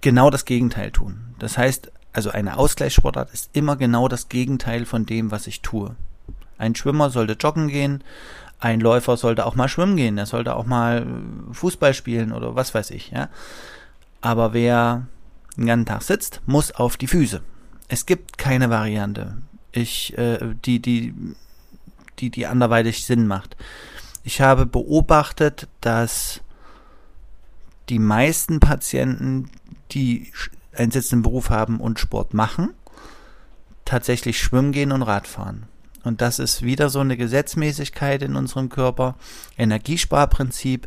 genau 0.00 0.30
das 0.30 0.44
Gegenteil 0.44 0.90
tun. 0.90 1.34
Das 1.38 1.56
heißt, 1.56 1.90
also 2.12 2.30
eine 2.30 2.58
Ausgleichssportart 2.58 3.32
ist 3.32 3.50
immer 3.54 3.76
genau 3.76 4.08
das 4.08 4.28
Gegenteil 4.28 4.84
von 4.84 5.06
dem, 5.06 5.30
was 5.30 5.46
ich 5.46 5.62
tue. 5.62 5.96
Ein 6.58 6.74
Schwimmer 6.74 7.10
sollte 7.10 7.32
joggen 7.32 7.68
gehen, 7.68 8.04
ein 8.60 8.80
Läufer 8.80 9.16
sollte 9.16 9.46
auch 9.46 9.56
mal 9.56 9.68
schwimmen 9.68 9.96
gehen, 9.96 10.18
er 10.18 10.26
sollte 10.26 10.54
auch 10.54 10.66
mal 10.66 11.06
Fußball 11.52 11.94
spielen 11.94 12.32
oder 12.32 12.54
was 12.54 12.74
weiß 12.74 12.90
ich, 12.90 13.10
ja. 13.10 13.28
Aber 14.20 14.52
wer 14.52 15.06
den 15.56 15.66
ganzen 15.66 15.86
Tag 15.86 16.02
sitzt, 16.02 16.42
muss 16.46 16.70
auf 16.72 16.96
die 16.96 17.08
Füße. 17.08 17.40
Es 17.88 18.06
gibt 18.06 18.38
keine 18.38 18.70
Variante 18.70 19.38
ich, 19.72 20.16
äh, 20.16 20.38
die, 20.64 20.80
die, 20.80 21.14
die, 22.18 22.30
die 22.30 22.46
anderweitig 22.46 23.04
Sinn 23.04 23.26
macht. 23.26 23.56
Ich 24.22 24.40
habe 24.40 24.66
beobachtet, 24.66 25.68
dass 25.80 26.40
die 27.88 27.98
meisten 27.98 28.60
Patienten, 28.60 29.50
die 29.90 30.32
einen 30.74 30.92
sitzenden 30.92 31.22
Beruf 31.22 31.50
haben 31.50 31.80
und 31.80 31.98
Sport 31.98 32.32
machen, 32.34 32.70
tatsächlich 33.84 34.38
schwimmen 34.38 34.72
gehen 34.72 34.92
und 34.92 35.02
Radfahren. 35.02 35.64
Und 36.04 36.20
das 36.20 36.38
ist 36.38 36.62
wieder 36.62 36.88
so 36.88 37.00
eine 37.00 37.16
Gesetzmäßigkeit 37.16 38.22
in 38.22 38.36
unserem 38.36 38.68
Körper, 38.68 39.16
Energiesparprinzip. 39.56 40.86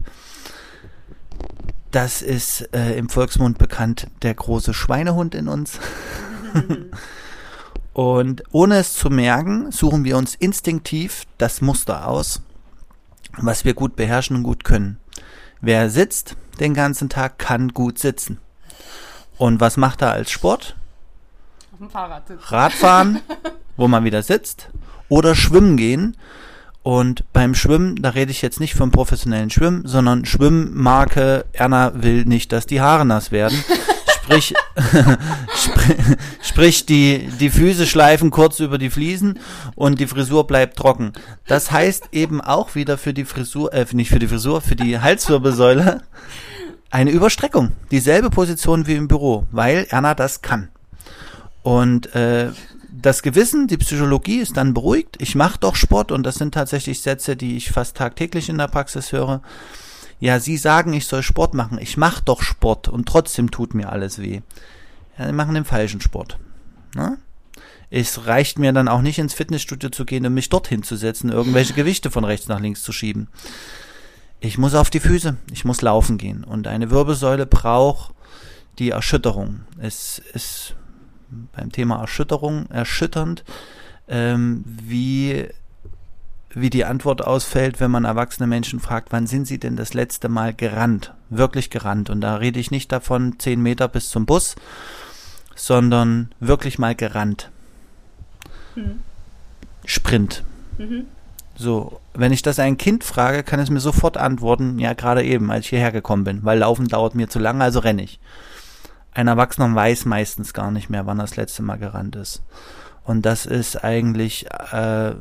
Das 1.91 2.21
ist 2.21 2.74
äh, 2.74 2.98
im 2.98 3.10
Volksmund 3.10 3.58
bekannt 3.58 4.08
der 4.21 4.34
große 4.34 4.74
Schweinehund 4.74 5.36
in 5.36 5.48
uns. 5.48 5.80
Und 7.95 8.43
ohne 8.51 8.79
es 8.79 8.93
zu 8.93 9.10
merken, 9.10 9.71
suchen 9.71 10.03
wir 10.03 10.17
uns 10.17 10.36
instinktiv 10.36 11.23
das 11.38 11.62
Muster 11.62 12.10
aus, 12.10 12.41
was 13.38 13.63
wir 13.63 13.73
gut 13.73 13.95
beherrschen 13.95 14.36
und 14.36 14.43
gut 14.43 14.65
können. 14.65 14.99
Wer 15.62 15.89
sitzt 15.89 16.36
den 16.60 16.73
ganzen 16.73 17.08
Tag, 17.08 17.39
kann 17.39 17.69
gut 17.69 17.97
sitzen. 17.97 18.39
Und 19.38 19.62
was 19.62 19.77
macht 19.77 20.01
er 20.01 20.12
als 20.12 20.29
Sport? 20.29 20.75
Auf 21.71 21.77
dem 21.77 21.89
Fahrrad 21.89 22.27
sitzen. 22.27 22.43
Radfahren, 22.43 23.21
wo 23.77 23.88
man 23.88 24.03
wieder 24.03 24.23
sitzt, 24.23 24.67
oder 25.08 25.34
schwimmen 25.34 25.77
gehen. 25.77 26.17
Und 26.84 27.23
beim 27.31 27.55
Schwimmen, 27.55 27.95
da 27.95 28.10
rede 28.10 28.31
ich 28.31 28.41
jetzt 28.41 28.60
nicht 28.60 28.75
vom 28.75 28.91
professionellen 28.91 29.51
Schwimmen, 29.51 29.88
sondern 29.88 30.25
Schwimmmarke 30.25 31.45
Erna 31.53 31.93
will 31.95 32.25
nicht, 32.25 32.51
dass 32.51 32.65
die 32.65 32.81
Haare 32.81 33.05
nass 33.05 33.31
werden. 33.31 33.58
Sprich, 34.25 34.53
sprich, 36.41 36.85
die, 36.88 37.29
die 37.39 37.51
Füße 37.51 37.85
schleifen 37.85 38.31
kurz 38.31 38.59
über 38.59 38.79
die 38.79 38.89
Fliesen 38.89 39.39
und 39.75 39.99
die 39.99 40.07
Frisur 40.07 40.47
bleibt 40.47 40.77
trocken. 40.77 41.13
Das 41.45 41.71
heißt 41.71 42.09
eben 42.11 42.41
auch 42.41 42.73
wieder 42.73 42.97
für 42.97 43.13
die 43.13 43.25
Frisur, 43.25 43.71
äh, 43.71 43.85
nicht 43.91 44.09
für 44.09 44.17
die 44.17 44.27
Frisur, 44.27 44.61
für 44.61 44.75
die 44.75 44.99
Halswirbelsäule 44.99 46.01
eine 46.89 47.11
Überstreckung. 47.11 47.73
Dieselbe 47.91 48.29
Position 48.29 48.88
wie 48.88 48.95
im 48.95 49.07
Büro, 49.07 49.45
weil 49.51 49.85
Erna 49.89 50.15
das 50.15 50.41
kann. 50.41 50.69
Und 51.61 52.13
äh, 52.15 52.51
das 52.91 53.21
Gewissen, 53.21 53.67
die 53.67 53.77
Psychologie 53.77 54.38
ist 54.38 54.57
dann 54.57 54.73
beruhigt. 54.73 55.17
Ich 55.19 55.35
mache 55.35 55.59
doch 55.59 55.75
Sport 55.75 56.11
und 56.11 56.23
das 56.23 56.35
sind 56.35 56.53
tatsächlich 56.53 57.01
Sätze, 57.01 57.35
die 57.35 57.57
ich 57.57 57.71
fast 57.71 57.97
tagtäglich 57.97 58.49
in 58.49 58.57
der 58.57 58.67
Praxis 58.67 59.11
höre. 59.11 59.41
Ja, 60.19 60.39
Sie 60.39 60.58
sagen, 60.58 60.93
ich 60.93 61.08
soll 61.08 61.23
Sport 61.23 61.54
machen. 61.54 61.78
Ich 61.80 61.97
mache 61.97 62.23
doch 62.23 62.41
Sport 62.41 62.88
und 62.88 63.08
trotzdem 63.08 63.51
tut 63.51 63.73
mir 63.73 63.89
alles 63.89 64.19
weh. 64.19 64.41
Ja, 65.17 65.28
Sie 65.28 65.34
machen 65.34 65.56
den 65.56 65.65
falschen 65.65 66.01
Sport. 66.01 66.38
Na? 66.93 67.17
Es 67.89 68.25
reicht 68.25 68.58
mir 68.58 68.73
dann 68.73 68.88
auch 68.88 69.01
nicht 69.01 69.19
ins 69.19 69.34
Fitnessstudio 69.34 69.89
zu 69.89 70.06
gehen 70.06 70.25
und 70.25 70.34
mich 70.34 70.49
dorthin 70.49 70.84
zu 70.84 70.95
setzen, 70.95 71.30
irgendwelche 71.30 71.73
Gewichte 71.75 72.12
von 72.12 72.23
rechts 72.23 72.47
nach 72.47 72.60
links 72.60 72.84
zu 72.84 72.91
schieben. 72.91 73.28
Ich 74.39 74.58
muss 74.58 74.75
auf 74.75 74.89
die 74.89 74.99
Füße, 74.99 75.38
ich 75.51 75.65
muss 75.65 75.82
laufen 75.82 76.17
gehen. 76.17 76.43
Und 76.43 76.67
eine 76.67 76.91
Wirbelsäule 76.91 77.45
braucht 77.45 78.13
die 78.80 78.91
Erschütterung. 78.91 79.62
Es 79.80 80.19
ist 80.34 80.75
beim 81.54 81.71
Thema 81.71 81.99
Erschütterung 81.99 82.67
erschütternd, 82.69 83.43
ähm, 84.08 84.63
wie, 84.65 85.47
wie 86.55 86.69
die 86.69 86.85
Antwort 86.85 87.21
ausfällt, 87.21 87.79
wenn 87.79 87.91
man 87.91 88.05
erwachsene 88.05 88.47
Menschen 88.47 88.79
fragt, 88.79 89.11
wann 89.11 89.27
sind 89.27 89.45
sie 89.45 89.59
denn 89.59 89.75
das 89.75 89.93
letzte 89.93 90.29
Mal 90.29 90.53
gerannt? 90.53 91.13
Wirklich 91.29 91.69
gerannt. 91.69 92.09
Und 92.09 92.21
da 92.21 92.37
rede 92.37 92.59
ich 92.59 92.71
nicht 92.71 92.91
davon, 92.91 93.37
zehn 93.39 93.61
Meter 93.61 93.89
bis 93.89 94.09
zum 94.09 94.25
Bus, 94.25 94.55
sondern 95.55 96.31
wirklich 96.39 96.79
mal 96.79 96.95
gerannt. 96.95 97.51
Mhm. 98.75 98.99
Sprint. 99.85 100.43
Mhm. 100.77 101.05
So, 101.57 101.99
wenn 102.13 102.31
ich 102.31 102.41
das 102.41 102.59
ein 102.59 102.77
Kind 102.77 103.03
frage, 103.03 103.43
kann 103.43 103.59
es 103.59 103.69
mir 103.69 103.79
sofort 103.79 104.17
antworten, 104.17 104.79
ja, 104.79 104.93
gerade 104.93 105.23
eben, 105.23 105.51
als 105.51 105.65
ich 105.65 105.69
hierher 105.69 105.91
gekommen 105.91 106.23
bin, 106.23 106.43
weil 106.43 106.59
Laufen 106.59 106.87
dauert 106.87 107.15
mir 107.15 107.29
zu 107.29 107.39
lange, 107.39 107.63
also 107.63 107.79
renne 107.79 108.03
ich. 108.03 108.19
Ein 109.13 109.27
Erwachsener 109.27 109.73
weiß 109.73 110.05
meistens 110.05 110.53
gar 110.53 110.71
nicht 110.71 110.89
mehr, 110.89 111.05
wann 111.05 111.19
er 111.19 111.23
das 111.23 111.37
letzte 111.37 111.63
Mal 111.63 111.77
gerannt 111.77 112.15
ist. 112.15 112.43
Und 113.05 113.25
das 113.25 113.45
ist 113.45 113.83
eigentlich, 113.83 114.47
äh, 114.71 115.15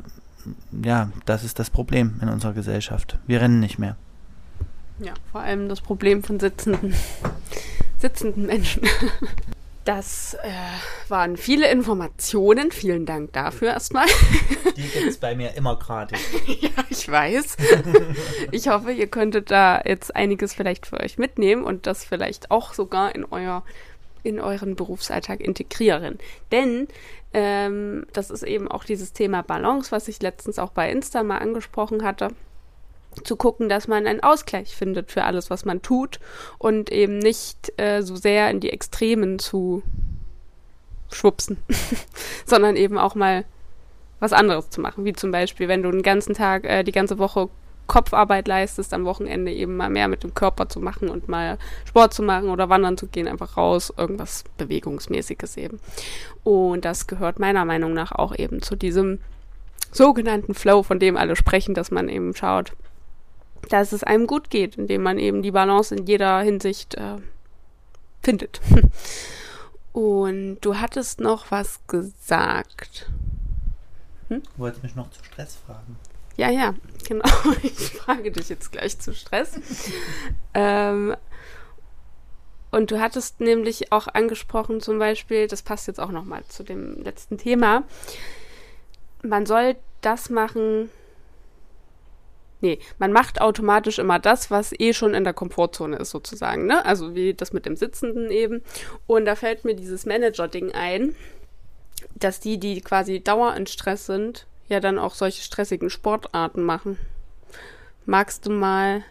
ja, 0.83 1.11
das 1.25 1.43
ist 1.43 1.59
das 1.59 1.69
Problem 1.69 2.19
in 2.21 2.29
unserer 2.29 2.53
Gesellschaft. 2.53 3.17
Wir 3.27 3.41
rennen 3.41 3.59
nicht 3.59 3.79
mehr. 3.79 3.97
Ja, 4.99 5.13
vor 5.31 5.41
allem 5.41 5.67
das 5.67 5.81
Problem 5.81 6.23
von 6.23 6.39
sitzenden, 6.39 6.93
sitzenden 7.99 8.45
Menschen. 8.45 8.83
Das 9.85 10.35
äh, 10.41 10.49
waren 11.09 11.37
viele 11.37 11.69
Informationen. 11.69 12.71
Vielen 12.71 13.05
Dank 13.05 13.33
dafür 13.33 13.67
erstmal. 13.67 14.07
Die 14.75 14.81
gibt 14.81 15.05
es 15.05 15.19
bei 15.19 15.35
mir 15.35 15.53
immer 15.53 15.75
gratis. 15.75 16.19
ja, 16.59 16.71
ich 16.89 17.07
weiß. 17.07 17.55
Ich 18.49 18.67
hoffe, 18.67 18.91
ihr 18.91 19.05
könntet 19.05 19.51
da 19.51 19.79
jetzt 19.85 20.15
einiges 20.15 20.55
vielleicht 20.55 20.87
für 20.87 20.99
euch 20.99 21.19
mitnehmen 21.19 21.63
und 21.63 21.85
das 21.85 22.03
vielleicht 22.03 22.49
auch 22.49 22.73
sogar 22.73 23.13
in 23.13 23.25
euer 23.25 23.63
in 24.25 24.39
euren 24.39 24.75
Berufsalltag 24.75 25.39
integrieren. 25.39 26.17
Denn 26.51 26.87
ähm, 27.33 28.05
das 28.13 28.29
ist 28.29 28.43
eben 28.43 28.69
auch 28.69 28.83
dieses 28.83 29.13
Thema 29.13 29.41
Balance, 29.41 29.91
was 29.91 30.07
ich 30.07 30.21
letztens 30.21 30.59
auch 30.59 30.71
bei 30.71 30.91
Insta 30.91 31.23
mal 31.23 31.37
angesprochen 31.37 32.03
hatte 32.03 32.29
zu 33.23 33.37
gucken, 33.37 33.69
dass 33.69 33.87
man 33.87 34.07
einen 34.07 34.21
Ausgleich 34.21 34.75
findet 34.75 35.11
für 35.11 35.23
alles, 35.23 35.49
was 35.49 35.63
man 35.63 35.81
tut 35.81 36.19
und 36.57 36.91
eben 36.91 37.17
nicht 37.17 37.71
äh, 37.77 38.01
so 38.01 38.15
sehr 38.15 38.49
in 38.49 38.59
die 38.59 38.71
Extremen 38.71 39.39
zu 39.39 39.83
schwupsen, 41.11 41.57
sondern 42.45 42.75
eben 42.75 42.97
auch 42.97 43.15
mal 43.15 43.45
was 44.19 44.33
anderes 44.33 44.69
zu 44.69 44.81
machen, 44.81 45.05
wie 45.05 45.13
zum 45.13 45.31
Beispiel, 45.31 45.67
wenn 45.67 45.83
du 45.83 45.91
den 45.91 46.03
ganzen 46.03 46.33
Tag, 46.33 46.65
äh, 46.65 46.83
die 46.83 46.91
ganze 46.91 47.17
Woche 47.17 47.49
Kopfarbeit 47.87 48.47
leistest, 48.47 48.93
am 48.93 49.05
Wochenende 49.05 49.51
eben 49.51 49.77
mal 49.77 49.89
mehr 49.89 50.07
mit 50.07 50.23
dem 50.23 50.33
Körper 50.33 50.69
zu 50.69 50.79
machen 50.79 51.09
und 51.09 51.27
mal 51.27 51.57
Sport 51.85 52.13
zu 52.13 52.23
machen 52.23 52.49
oder 52.49 52.69
wandern 52.69 52.97
zu 52.97 53.07
gehen, 53.07 53.27
einfach 53.27 53.57
raus, 53.57 53.93
irgendwas 53.95 54.43
Bewegungsmäßiges 54.57 55.57
eben. 55.57 55.79
Und 56.43 56.85
das 56.85 57.07
gehört 57.07 57.39
meiner 57.39 57.65
Meinung 57.65 57.93
nach 57.93 58.11
auch 58.11 58.35
eben 58.37 58.61
zu 58.61 58.75
diesem 58.75 59.19
sogenannten 59.91 60.53
Flow, 60.53 60.83
von 60.83 60.99
dem 60.99 61.17
alle 61.17 61.35
sprechen, 61.35 61.73
dass 61.73 61.91
man 61.91 62.09
eben 62.09 62.35
schaut, 62.35 62.73
dass 63.69 63.91
es 63.91 64.03
einem 64.03 64.27
gut 64.27 64.49
geht, 64.49 64.77
indem 64.77 65.03
man 65.03 65.17
eben 65.17 65.41
die 65.41 65.51
Balance 65.51 65.95
in 65.95 66.05
jeder 66.05 66.41
Hinsicht 66.41 66.95
äh, 66.95 67.17
findet. 68.21 68.61
Und 69.93 70.59
du 70.59 70.77
hattest 70.77 71.21
noch 71.21 71.51
was 71.51 71.79
gesagt. 71.87 73.09
Hm? 74.27 74.41
Du 74.41 74.59
wolltest 74.59 74.83
mich 74.83 74.95
noch 74.95 75.09
zu 75.09 75.23
Stress 75.23 75.55
fragen. 75.55 75.97
Ja, 76.37 76.49
ja, 76.49 76.75
genau. 77.07 77.29
Ich 77.63 77.91
frage 77.91 78.31
dich 78.31 78.49
jetzt 78.49 78.71
gleich 78.71 78.99
zu 78.99 79.13
Stress. 79.13 79.59
ähm, 80.53 81.15
und 82.71 82.91
du 82.91 82.99
hattest 82.99 83.39
nämlich 83.39 83.91
auch 83.91 84.07
angesprochen, 84.07 84.81
zum 84.81 84.99
Beispiel, 84.99 85.47
das 85.47 85.61
passt 85.61 85.87
jetzt 85.87 85.99
auch 85.99 86.11
nochmal 86.11 86.43
zu 86.49 86.63
dem 86.63 87.01
letzten 87.01 87.37
Thema, 87.37 87.83
man 89.23 89.45
soll 89.45 89.77
das 90.01 90.29
machen, 90.29 90.89
Nee, 92.61 92.79
man 92.97 93.11
macht 93.11 93.41
automatisch 93.41 93.99
immer 93.99 94.17
das, 94.17 94.49
was 94.49 94.73
eh 94.79 94.93
schon 94.93 95.13
in 95.13 95.23
der 95.23 95.33
Komfortzone 95.33 95.97
ist, 95.97 96.09
sozusagen. 96.09 96.65
Ne? 96.65 96.83
Also 96.85 97.13
wie 97.13 97.33
das 97.33 97.53
mit 97.53 97.65
dem 97.65 97.75
Sitzenden 97.75 98.31
eben. 98.31 98.63
Und 99.07 99.25
da 99.25 99.35
fällt 99.35 99.65
mir 99.65 99.75
dieses 99.75 100.05
Manager-Ding 100.05 100.71
ein, 100.71 101.15
dass 102.15 102.39
die, 102.39 102.57
die 102.57 102.81
quasi 102.81 103.19
Dauer 103.19 103.55
in 103.55 103.67
Stress 103.67 104.05
sind, 104.05 104.47
ja 104.67 104.79
dann 104.79 104.97
auch 104.97 105.13
solche 105.13 105.41
stressigen 105.41 105.89
Sportarten 105.89 106.63
machen. 106.63 106.97
Magst 108.05 108.45
du 108.45 108.51
mal 108.51 109.03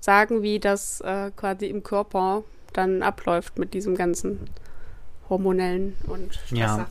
sagen, 0.00 0.42
wie 0.42 0.60
das 0.60 1.00
äh, 1.00 1.30
quasi 1.34 1.66
im 1.66 1.82
Körper 1.82 2.44
dann 2.72 3.02
abläuft 3.02 3.58
mit 3.58 3.74
diesem 3.74 3.96
ganzen 3.96 4.40
hormonellen 5.28 5.94
und 6.06 6.34
Stresssachen? 6.34 6.86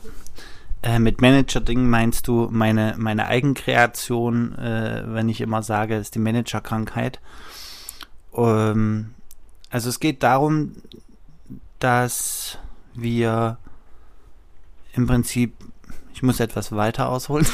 Ja. 0.83 0.95
Äh, 0.95 0.99
mit 0.99 1.21
Manager-Ding 1.21 1.89
meinst 1.89 2.27
du 2.27 2.47
meine, 2.51 2.95
meine 2.97 3.27
Eigenkreation, 3.27 4.55
äh, 4.57 5.03
wenn 5.07 5.29
ich 5.29 5.41
immer 5.41 5.63
sage, 5.63 5.95
ist 5.95 6.13
die 6.13 6.19
Managerkrankheit. 6.19 7.19
Ähm, 8.35 9.15
also 9.69 9.89
es 9.89 9.99
geht 9.99 10.21
darum, 10.21 10.75
dass 11.79 12.59
wir 12.93 13.57
im 14.93 15.07
Prinzip, 15.07 15.55
ich 16.15 16.23
muss 16.23 16.39
etwas 16.39 16.71
weiter 16.71 17.09
ausholen. 17.09 17.45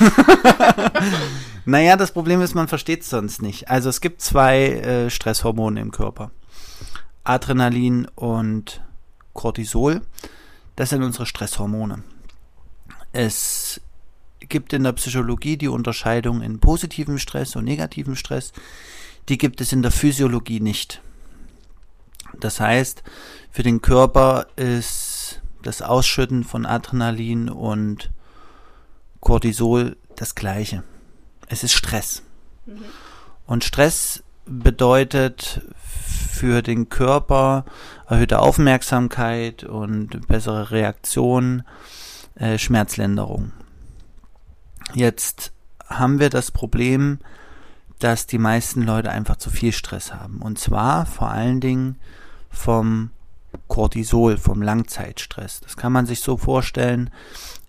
naja, 1.65 1.97
das 1.97 2.11
Problem 2.11 2.41
ist, 2.41 2.53
man 2.53 2.67
versteht 2.67 3.01
es 3.01 3.09
sonst 3.09 3.41
nicht. 3.41 3.69
Also 3.69 3.89
es 3.89 4.01
gibt 4.01 4.21
zwei 4.21 4.67
äh, 4.67 5.09
Stresshormone 5.09 5.81
im 5.81 5.89
Körper. 5.89 6.29
Adrenalin 7.23 8.05
und 8.13 8.83
Cortisol. 9.33 10.01
Das 10.75 10.91
sind 10.91 11.01
unsere 11.01 11.25
Stresshormone. 11.25 12.03
Es 13.11 13.81
gibt 14.41 14.73
in 14.73 14.83
der 14.83 14.93
Psychologie 14.93 15.57
die 15.57 15.67
Unterscheidung 15.67 16.43
in 16.43 16.59
positivem 16.59 17.17
Stress 17.17 17.55
und 17.55 17.63
negativem 17.63 18.15
Stress. 18.15 18.53
Die 19.27 19.39
gibt 19.39 19.59
es 19.59 19.73
in 19.73 19.81
der 19.81 19.91
Physiologie 19.91 20.59
nicht. 20.59 21.01
Das 22.39 22.59
heißt, 22.59 23.01
für 23.49 23.63
den 23.63 23.81
Körper 23.81 24.45
ist 24.55 25.41
das 25.63 25.81
Ausschütten 25.81 26.43
von 26.43 26.67
Adrenalin 26.67 27.49
und 27.49 28.11
Cortisol 29.21 29.95
das 30.15 30.35
gleiche. 30.35 30.83
Es 31.47 31.63
ist 31.63 31.73
Stress. 31.73 32.23
Mhm. 32.65 32.83
Und 33.45 33.63
Stress 33.63 34.23
bedeutet 34.45 35.61
für 36.31 36.61
den 36.61 36.89
Körper 36.89 37.65
erhöhte 38.07 38.39
Aufmerksamkeit 38.39 39.63
und 39.63 40.27
bessere 40.27 40.71
Reaktion 40.71 41.63
äh, 42.35 42.57
Schmerzlinderung. 42.57 43.51
Jetzt 44.93 45.53
haben 45.87 46.19
wir 46.19 46.29
das 46.29 46.51
Problem, 46.51 47.19
dass 47.99 48.25
die 48.25 48.39
meisten 48.39 48.81
Leute 48.81 49.11
einfach 49.11 49.35
zu 49.37 49.49
viel 49.49 49.71
Stress 49.71 50.13
haben. 50.13 50.41
Und 50.41 50.57
zwar 50.57 51.05
vor 51.05 51.29
allen 51.29 51.61
Dingen 51.61 51.97
vom 52.49 53.11
Cortisol, 53.67 54.37
vom 54.37 54.61
Langzeitstress. 54.61 55.61
Das 55.61 55.77
kann 55.77 55.91
man 55.91 56.05
sich 56.05 56.21
so 56.21 56.37
vorstellen, 56.37 57.09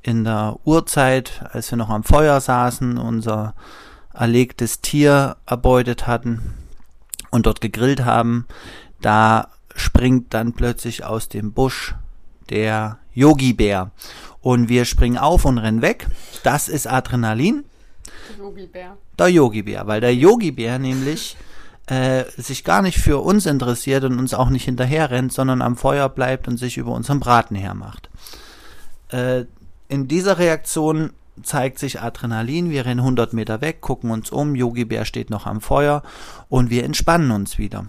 in 0.02 0.24
der 0.24 0.58
Urzeit, 0.64 1.44
als 1.52 1.70
wir 1.70 1.78
noch 1.78 1.90
am 1.90 2.02
Feuer 2.02 2.40
saßen, 2.40 2.98
unser 2.98 3.54
erlegtes 4.12 4.80
Tier 4.80 5.36
erbeutet 5.46 6.06
hatten 6.06 6.54
und 7.30 7.46
dort 7.46 7.60
gegrillt 7.60 8.04
haben, 8.04 8.46
da 9.00 9.48
springt 9.74 10.34
dann 10.34 10.52
plötzlich 10.52 11.04
aus 11.04 11.28
dem 11.28 11.52
Busch 11.52 11.94
der 12.50 12.98
Yogi-Bär. 13.14 13.90
Und 14.40 14.68
wir 14.68 14.84
springen 14.84 15.18
auf 15.18 15.44
und 15.44 15.58
rennen 15.58 15.82
weg. 15.82 16.08
Das 16.42 16.68
ist 16.68 16.86
Adrenalin. 16.86 17.64
Yogi-Bär. 18.38 18.96
Der 19.18 19.28
Yogi-Bär, 19.28 19.86
weil 19.86 20.00
der 20.00 20.14
Yogi-Bär 20.14 20.78
nämlich 20.78 21.36
äh, 21.92 22.24
sich 22.38 22.64
gar 22.64 22.80
nicht 22.80 22.98
für 22.98 23.18
uns 23.18 23.44
interessiert 23.44 24.04
und 24.04 24.18
uns 24.18 24.32
auch 24.32 24.48
nicht 24.48 24.64
hinterher 24.64 25.10
rennt, 25.10 25.30
sondern 25.30 25.60
am 25.60 25.76
Feuer 25.76 26.08
bleibt 26.08 26.48
und 26.48 26.56
sich 26.56 26.78
über 26.78 26.92
unseren 26.92 27.20
Braten 27.20 27.54
hermacht. 27.54 28.08
Äh, 29.10 29.44
in 29.88 30.08
dieser 30.08 30.38
Reaktion 30.38 31.10
zeigt 31.42 31.78
sich 31.78 32.00
Adrenalin, 32.00 32.70
wir 32.70 32.86
rennen 32.86 33.00
100 33.00 33.34
Meter 33.34 33.60
weg, 33.60 33.82
gucken 33.82 34.10
uns 34.10 34.30
um, 34.30 34.54
Yogi 34.54 34.86
Bär 34.86 35.04
steht 35.04 35.28
noch 35.28 35.44
am 35.46 35.60
Feuer 35.60 36.02
und 36.48 36.70
wir 36.70 36.84
entspannen 36.84 37.30
uns 37.30 37.58
wieder. 37.58 37.84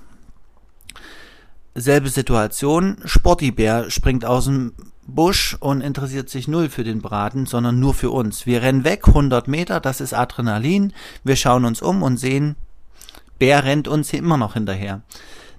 Selbe 1.74 2.10
Situation, 2.10 2.98
Sporty 3.06 3.52
Bär 3.52 3.89
springt 3.89 4.26
aus 4.26 4.46
dem 4.46 4.74
Busch 5.08 5.56
und 5.62 5.80
interessiert 5.80 6.30
sich 6.30 6.50
null 6.50 6.68
für 6.68 6.84
den 6.84 7.02
Braten, 7.02 7.46
sondern 7.46 7.80
nur 7.80 7.94
für 7.94 8.12
uns. 8.12 8.46
Wir 8.46 8.63
rennen 8.63 8.84
weg 8.84 9.08
100 9.08 9.48
Meter, 9.48 9.80
das 9.80 10.02
ist 10.02 10.13
Adrenalin, 10.13 10.92
wir 11.24 11.38
schauen 11.38 11.63
uns 11.63 11.82
um 11.82 12.04
und 12.04 12.18
sehen, 12.18 12.58
Bär 13.44 13.66
rennt 13.66 13.90
uns 13.90 14.14
immer 14.14 14.38
noch 14.38 14.54
hinterher. 14.54 15.02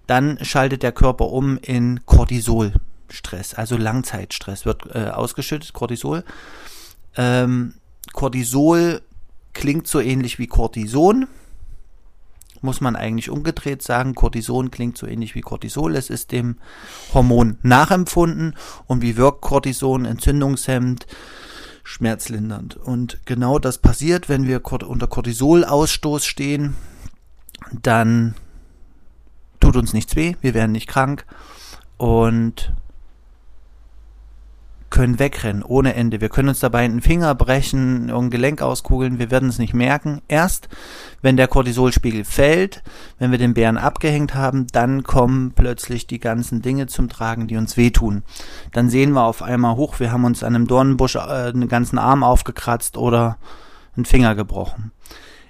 Dann 0.07 0.43
schaltet 0.43 0.83
der 0.83 0.93
Körper 0.93 1.27
um 1.27 1.59
in 1.59 2.07
Cortisolstress, 2.07 3.53
also 3.53 3.77
Langzeitstress 3.77 4.65
wird 4.65 4.87
äh, 4.95 5.11
ausgeschüttet, 5.11 5.75
Cortisol. 5.75 6.25
Ähm, 7.15 7.75
Cortisol 8.15 9.03
klingt 9.53 9.87
so 9.87 10.01
ähnlich 10.01 10.39
wie 10.39 10.47
Cortison. 10.47 11.27
Muss 12.63 12.81
man 12.81 12.97
eigentlich 12.97 13.29
umgedreht 13.29 13.83
sagen. 13.83 14.15
Cortison 14.15 14.71
klingt 14.71 14.97
so 14.97 15.07
ähnlich 15.07 15.35
wie 15.35 15.43
Cortisol. 15.43 15.95
Es 15.95 16.09
ist 16.09 16.33
dem 16.33 16.57
Hormon 17.13 17.59
nachempfunden. 17.61 18.57
Und 18.87 19.03
wie 19.03 19.19
wirkt 19.19 19.43
Cortison? 19.43 20.07
Entzündungshemmend, 20.07 21.07
schmerzlindernd. 21.83 22.79
Und 22.79 23.21
genau 23.27 23.59
das 23.59 23.77
passiert, 23.77 24.31
wenn 24.31 24.47
wir 24.47 24.63
unter 24.65 25.07
Cortisolausstoß 25.07 26.25
stehen. 26.25 26.77
Dann 27.83 28.35
tut 29.61 29.77
uns 29.77 29.93
nichts 29.93 30.17
weh. 30.17 30.35
Wir 30.41 30.55
werden 30.55 30.73
nicht 30.73 30.89
krank. 30.89 31.25
Und 31.97 32.73
können 34.95 35.19
wegrennen 35.19 35.65
ohne 35.65 35.95
Ende. 35.95 36.21
Wir 36.21 36.29
können 36.29 36.51
uns 36.51 36.61
dabei 36.61 36.85
einen 36.85 37.03
Finger 37.03 37.35
brechen, 37.35 38.13
ein 38.13 38.31
Gelenk 38.31 38.63
auskugeln, 38.63 39.19
wir 39.19 39.29
werden 39.33 39.49
es 39.49 39.59
nicht 39.59 39.75
merken. 39.75 40.23
Erst 40.29 40.69
wenn 41.21 41.37
der 41.37 41.49
Cortisolspiegel 41.49 42.25
fällt, 42.25 42.85
wenn 43.19 43.33
wir 43.33 43.39
den 43.39 43.55
Bären 43.55 43.77
abgehängt 43.77 44.37
haben, 44.37 44.69
dann 44.69 45.03
kommen 45.03 45.51
plötzlich 45.53 46.07
die 46.07 46.21
ganzen 46.21 46.63
Dinge 46.63 46.87
zum 46.87 47.09
Tragen, 47.09 47.49
die 47.49 47.57
uns 47.57 47.77
wehtun. 47.77 48.23
Dann 48.71 48.89
sehen 48.89 49.11
wir 49.11 49.25
auf 49.25 49.43
einmal 49.43 49.75
hoch, 49.75 49.99
wir 49.99 50.13
haben 50.13 50.25
uns 50.25 50.45
an 50.45 50.55
einem 50.55 50.69
Dornenbusch 50.69 51.17
äh, 51.17 51.19
einen 51.19 51.67
ganzen 51.67 51.99
Arm 51.99 52.23
aufgekratzt 52.23 52.97
oder 52.97 53.37
einen 53.97 54.05
Finger 54.05 54.37
gebrochen. 54.37 54.93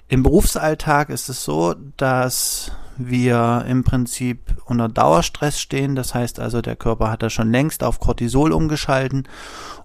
Im 0.07 0.21
Berufsalltag 0.21 1.09
ist 1.09 1.29
es 1.29 1.43
so, 1.43 1.75
dass 1.97 2.71
wir 2.97 3.65
im 3.67 3.83
Prinzip 3.83 4.55
unter 4.65 4.87
Dauerstress 4.87 5.59
stehen. 5.59 5.95
Das 5.95 6.13
heißt 6.13 6.39
also, 6.39 6.61
der 6.61 6.75
Körper 6.75 7.09
hat 7.09 7.23
da 7.23 7.29
schon 7.29 7.51
längst 7.51 7.83
auf 7.83 7.99
Cortisol 7.99 8.51
umgeschalten 8.51 9.27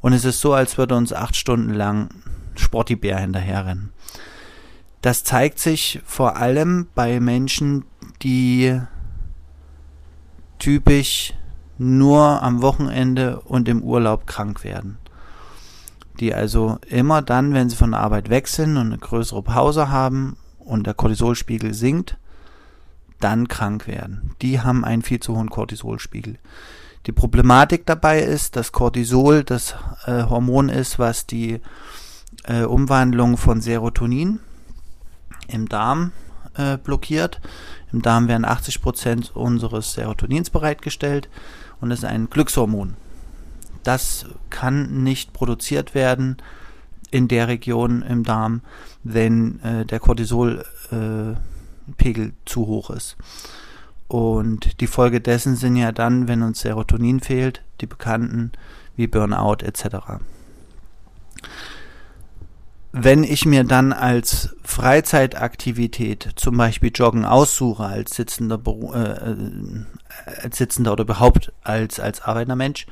und 0.01 0.13
es 0.13 0.25
ist 0.25 0.41
so, 0.41 0.53
als 0.53 0.77
würde 0.77 0.95
uns 0.95 1.13
acht 1.13 1.37
Stunden 1.37 1.73
lang 1.73 2.11
Sportibär 2.55 3.19
hinterherrennen. 3.19 3.93
Das 5.01 5.25
zeigt 5.25 5.59
sich 5.59 6.01
vor 6.05 6.37
allem 6.37 6.89
bei 6.95 7.21
Menschen, 7.21 7.87
die 8.23 8.79
typisch 10.59 11.33
nur 11.79 12.43
am 12.43 12.61
Wochenende 12.61 13.41
und 13.41 13.67
im 13.69 13.83
Urlaub 13.83 14.27
krank 14.27 14.63
werden. 14.63 14.99
Die 16.21 16.35
also 16.35 16.79
immer 16.87 17.23
dann, 17.23 17.55
wenn 17.55 17.71
sie 17.71 17.77
von 17.77 17.93
der 17.93 18.01
Arbeit 18.01 18.29
sind 18.49 18.77
und 18.77 18.87
eine 18.87 18.99
größere 18.99 19.43
Pause 19.43 19.91
haben 19.91 20.37
und 20.59 20.87
der 20.87 20.95
Cortisolspiegel 20.95 21.75
sinkt, 21.75 22.19
dann 23.21 23.49
krank 23.49 23.87
werden. 23.87 24.35
Die 24.43 24.61
haben 24.61 24.85
einen 24.85 25.03
viel 25.03 25.21
zu 25.21 25.37
hohen 25.37 25.51
Cortisolspiegel. 25.51 26.39
Die 27.07 27.13
Problematik 27.13 27.87
dabei 27.87 28.21
ist, 28.21 28.57
dass 28.57 28.73
Cortisol 28.73 29.45
das 29.45 29.75
äh, 30.07 30.25
Hormon 30.25 30.69
ist, 30.69 30.99
was 30.99 31.27
die 31.27 31.61
äh, 32.45 32.65
Umwandlung 32.65 33.39
von 33.39 33.63
Serotonin 33.63 34.41
im 35.49 35.69
Darm 35.69 36.13
äh, 36.55 36.77
blockiert. 36.77 37.41
Im 37.93 38.03
Darm 38.03 38.29
werden 38.29 38.45
80 38.45 38.83
Prozent 38.83 39.35
unseres 39.35 39.95
Serotonins 39.95 40.51
bereitgestellt 40.51 41.29
und 41.81 41.91
es 41.91 42.01
ist 42.01 42.05
ein 42.05 42.29
Glückshormon. 42.29 42.97
Das 43.83 44.27
kann 44.51 45.03
nicht 45.03 45.33
produziert 45.33 45.95
werden 45.95 46.37
in 47.11 47.29
der 47.29 47.49
Region 47.49 48.03
im 48.03 48.25
Darm, 48.25 48.63
wenn 49.03 49.61
äh, 49.61 49.85
der 49.85 50.01
Cortisol 50.01 50.65
äh, 50.91 52.31
zu 52.45 52.67
hoch 52.67 52.91
ist. 52.91 53.17
Und 54.09 54.81
die 54.81 54.87
Folge 54.87 55.21
dessen 55.21 55.57
sind 55.57 55.77
ja 55.77 55.93
dann, 55.93 56.27
wenn 56.27 56.43
uns 56.43 56.61
Serotonin 56.61 57.21
fehlt, 57.21 57.63
die 57.81 57.87
bekannten 57.87 58.53
wie 58.97 59.07
Burnout 59.07 59.65
etc. 59.65 59.97
Wenn 62.93 63.23
ich 63.23 63.47
mir 63.47 63.63
dann 63.63 63.93
als 63.93 64.57
Freizeitaktivität 64.65 66.29
zum 66.35 66.57
Beispiel 66.57 66.91
Joggen 66.93 67.25
aussuche 67.25 67.85
als 67.85 68.17
sitzender, 68.17 68.61
äh, 68.67 69.31
äh, 69.31 69.85
als 70.43 70.59
sitzender 70.59 70.93
oder 70.93 71.05
überhaupt 71.05 71.53
als, 71.63 72.01
als 72.01 72.21
arbeitender 72.21 72.57
Mensch, 72.57 72.87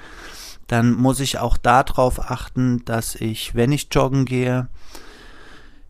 dann 0.68 0.92
muss 0.92 1.18
ich 1.18 1.38
auch 1.38 1.57
darauf 1.57 2.31
achten, 2.31 2.85
dass 2.85 3.14
ich, 3.16 3.54
wenn 3.54 3.72
ich 3.72 3.88
joggen 3.90 4.24
gehe, 4.24 4.68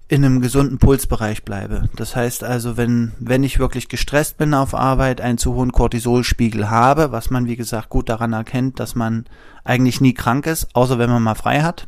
in 0.09 0.25
einem 0.25 0.41
gesunden 0.41 0.79
Pulsbereich 0.79 1.45
bleibe. 1.45 1.91
Das 1.97 2.17
heißt 2.17 2.43
also, 2.43 2.79
wenn, 2.79 3.13
wenn 3.19 3.45
ich 3.45 3.59
wirklich 3.59 3.89
gestresst 3.89 4.39
bin 4.39 4.55
auf 4.55 4.75
Arbeit, 4.75 5.21
einen 5.21 5.37
zu 5.37 5.53
hohen 5.53 5.73
Cortisolspiegel 5.73 6.71
habe, 6.71 7.13
was 7.13 7.29
man 7.29 7.47
wie 7.47 7.57
gesagt 7.57 7.91
gut 7.91 8.09
daran 8.09 8.33
erkennt, 8.33 8.81
dass 8.81 8.95
man 8.95 9.27
eigentlich 9.65 10.01
nie 10.01 10.15
krank 10.15 10.47
ist, 10.47 10.75
außer 10.75 10.99
wenn 10.99 11.11
man 11.11 11.23
mal 11.23 11.35
frei 11.35 11.61
hat, 11.61 11.87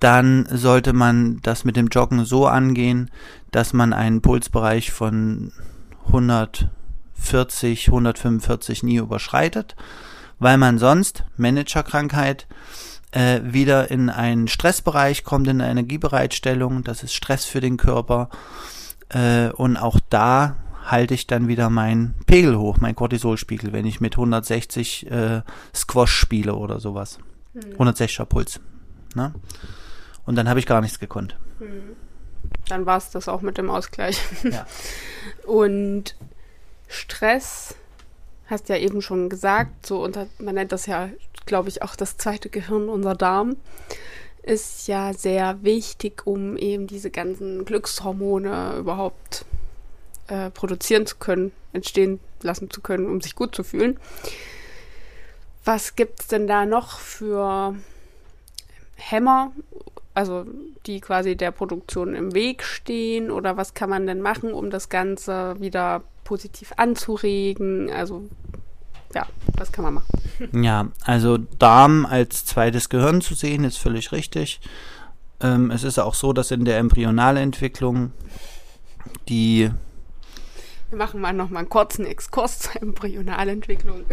dann 0.00 0.46
sollte 0.50 0.92
man 0.92 1.40
das 1.42 1.64
mit 1.64 1.76
dem 1.76 1.88
Joggen 1.88 2.24
so 2.24 2.46
angehen, 2.46 3.10
dass 3.50 3.72
man 3.72 3.94
einen 3.94 4.20
Pulsbereich 4.20 4.92
von 4.92 5.52
140, 6.08 7.88
145 7.88 8.82
nie 8.82 8.96
überschreitet, 8.96 9.76
weil 10.38 10.58
man 10.58 10.78
sonst 10.78 11.24
Managerkrankheit 11.36 12.46
äh, 13.12 13.40
wieder 13.42 13.90
in 13.90 14.10
einen 14.10 14.48
Stressbereich 14.48 15.24
kommt, 15.24 15.48
in 15.48 15.60
eine 15.60 15.70
Energiebereitstellung. 15.70 16.84
Das 16.84 17.02
ist 17.02 17.14
Stress 17.14 17.44
für 17.44 17.60
den 17.60 17.76
Körper. 17.76 18.28
Äh, 19.08 19.48
und 19.50 19.76
auch 19.76 19.98
da 20.10 20.56
halte 20.84 21.14
ich 21.14 21.26
dann 21.26 21.48
wieder 21.48 21.70
meinen 21.70 22.14
Pegel 22.26 22.58
hoch, 22.58 22.78
mein 22.78 22.94
Cortisolspiegel, 22.94 23.72
wenn 23.72 23.86
ich 23.86 24.00
mit 24.00 24.14
160 24.14 25.10
äh, 25.10 25.42
Squash 25.74 26.14
spiele 26.14 26.54
oder 26.54 26.80
sowas. 26.80 27.18
Mhm. 27.54 27.74
160er 27.78 28.24
Puls. 28.24 28.60
Ne? 29.14 29.34
Und 30.24 30.36
dann 30.36 30.48
habe 30.48 30.60
ich 30.60 30.66
gar 30.66 30.80
nichts 30.80 30.98
gekonnt. 30.98 31.36
Mhm. 31.58 31.96
Dann 32.68 32.86
war 32.86 32.98
es 32.98 33.10
das 33.10 33.28
auch 33.28 33.42
mit 33.42 33.58
dem 33.58 33.70
Ausgleich. 33.70 34.20
Ja. 34.44 34.66
Und 35.46 36.16
Stress, 36.86 37.74
hast 38.48 38.68
ja 38.68 38.76
eben 38.76 39.02
schon 39.02 39.28
gesagt, 39.28 39.86
so 39.86 40.02
unter, 40.02 40.26
man 40.38 40.54
nennt 40.56 40.72
das 40.72 40.86
ja 40.86 41.10
glaube 41.48 41.68
ich, 41.68 41.82
auch 41.82 41.96
das 41.96 42.16
zweite 42.16 42.48
Gehirn, 42.48 42.88
unser 42.88 43.16
Darm, 43.16 43.56
ist 44.42 44.86
ja 44.86 45.12
sehr 45.12 45.58
wichtig, 45.62 46.26
um 46.26 46.56
eben 46.56 46.86
diese 46.86 47.10
ganzen 47.10 47.64
Glückshormone 47.64 48.76
überhaupt 48.78 49.44
äh, 50.28 50.50
produzieren 50.50 51.06
zu 51.06 51.16
können, 51.16 51.50
entstehen 51.72 52.20
lassen 52.42 52.70
zu 52.70 52.80
können, 52.80 53.06
um 53.06 53.20
sich 53.20 53.34
gut 53.34 53.54
zu 53.56 53.64
fühlen. 53.64 53.98
Was 55.64 55.96
gibt 55.96 56.20
es 56.20 56.28
denn 56.28 56.46
da 56.46 56.64
noch 56.64 56.98
für 57.00 57.74
Hämmer, 58.94 59.52
also 60.14 60.46
die 60.86 61.00
quasi 61.00 61.36
der 61.36 61.50
Produktion 61.50 62.14
im 62.14 62.32
Weg 62.34 62.62
stehen? 62.62 63.30
Oder 63.30 63.56
was 63.56 63.74
kann 63.74 63.90
man 63.90 64.06
denn 64.06 64.22
machen, 64.22 64.52
um 64.52 64.70
das 64.70 64.88
Ganze 64.88 65.60
wieder 65.60 66.02
positiv 66.28 66.72
anzuregen? 66.76 67.90
Also 67.90 68.28
ja, 69.14 69.26
was 69.56 69.72
kann 69.72 69.84
man 69.84 69.94
machen? 69.94 70.62
Ja, 70.62 70.88
also 71.04 71.38
Darm 71.38 72.04
als 72.04 72.44
zweites 72.44 72.90
Gehirn 72.90 73.22
zu 73.22 73.34
sehen, 73.34 73.64
ist 73.64 73.78
völlig 73.78 74.12
richtig. 74.12 74.60
Ähm, 75.40 75.70
es 75.70 75.84
ist 75.84 75.98
auch 75.98 76.14
so, 76.14 76.34
dass 76.34 76.50
in 76.50 76.66
der 76.66 76.78
Embryonalentwicklung 76.78 78.12
die 79.28 79.70
wir 80.90 80.98
machen 80.98 81.20
mal 81.20 81.32
noch 81.32 81.50
mal 81.50 81.60
einen 81.60 81.68
kurzen 81.68 82.06
Exkurs 82.06 82.60
zur 82.60 82.82
Embryonalentwicklung. 82.82 84.04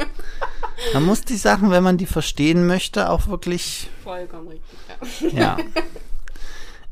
man 0.94 1.04
muss 1.04 1.22
die 1.22 1.36
Sachen, 1.36 1.70
wenn 1.70 1.82
man 1.82 1.98
die 1.98 2.06
verstehen 2.06 2.66
möchte, 2.66 3.10
auch 3.10 3.26
wirklich. 3.28 3.90
Vollkommen 4.02 4.48
richtig, 4.48 5.32
ja. 5.34 5.58
ja. 5.58 5.82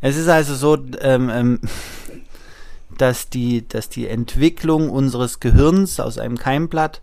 Es 0.01 0.17
ist 0.17 0.29
also 0.29 0.55
so, 0.55 0.79
ähm, 1.01 1.31
ähm, 1.31 1.61
dass 3.01 3.31
die, 3.31 3.67
dass 3.67 3.89
die 3.89 4.09
Entwicklung 4.09 4.91
unseres 4.91 5.41
Gehirns 5.41 6.01
aus 6.01 6.19
einem 6.19 6.37
Keimblatt 6.37 7.01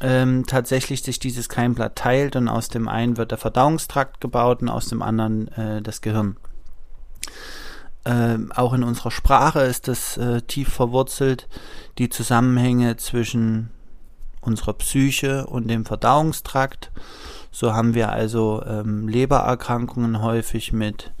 ähm, 0.00 0.44
tatsächlich 0.46 1.02
sich 1.02 1.18
dieses 1.18 1.48
Keimblatt 1.48 1.96
teilt 1.96 2.36
und 2.36 2.48
aus 2.48 2.68
dem 2.68 2.88
einen 2.88 3.16
wird 3.16 3.30
der 3.30 3.38
Verdauungstrakt 3.38 4.20
gebaut 4.20 4.62
und 4.62 4.68
aus 4.68 4.88
dem 4.88 5.02
anderen 5.02 5.48
äh, 5.48 5.82
das 5.82 6.00
Gehirn. 6.00 6.36
Ähm, 8.04 8.52
auch 8.52 8.72
in 8.72 8.84
unserer 8.84 9.10
Sprache 9.10 9.60
ist 9.60 9.88
das 9.88 10.16
äh, 10.16 10.42
tief 10.42 10.68
verwurzelt, 10.68 11.48
die 11.98 12.08
Zusammenhänge 12.08 12.96
zwischen 12.96 13.70
unserer 14.40 14.74
Psyche 14.74 15.46
und 15.46 15.68
dem 15.68 15.84
Verdauungstrakt. 15.84 16.92
So 17.50 17.72
haben 17.72 17.94
wir 17.94 18.10
also 18.12 18.62
ähm, 18.64 19.08
Lebererkrankungen 19.08 20.22
häufig 20.22 20.72
mit 20.72 21.12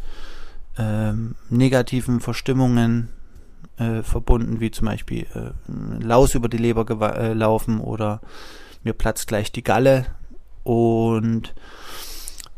ähm, 0.78 1.34
negativen 1.48 2.20
Verstimmungen 2.20 3.08
äh, 3.78 4.02
verbunden, 4.02 4.60
wie 4.60 4.70
zum 4.70 4.86
Beispiel 4.86 5.26
äh, 5.34 5.52
Laus 6.02 6.34
über 6.34 6.48
die 6.48 6.56
Leber 6.56 7.16
äh, 7.16 7.32
laufen 7.32 7.80
oder 7.80 8.20
mir 8.82 8.92
platzt 8.92 9.28
gleich 9.28 9.52
die 9.52 9.64
Galle. 9.64 10.06
Und 10.62 11.54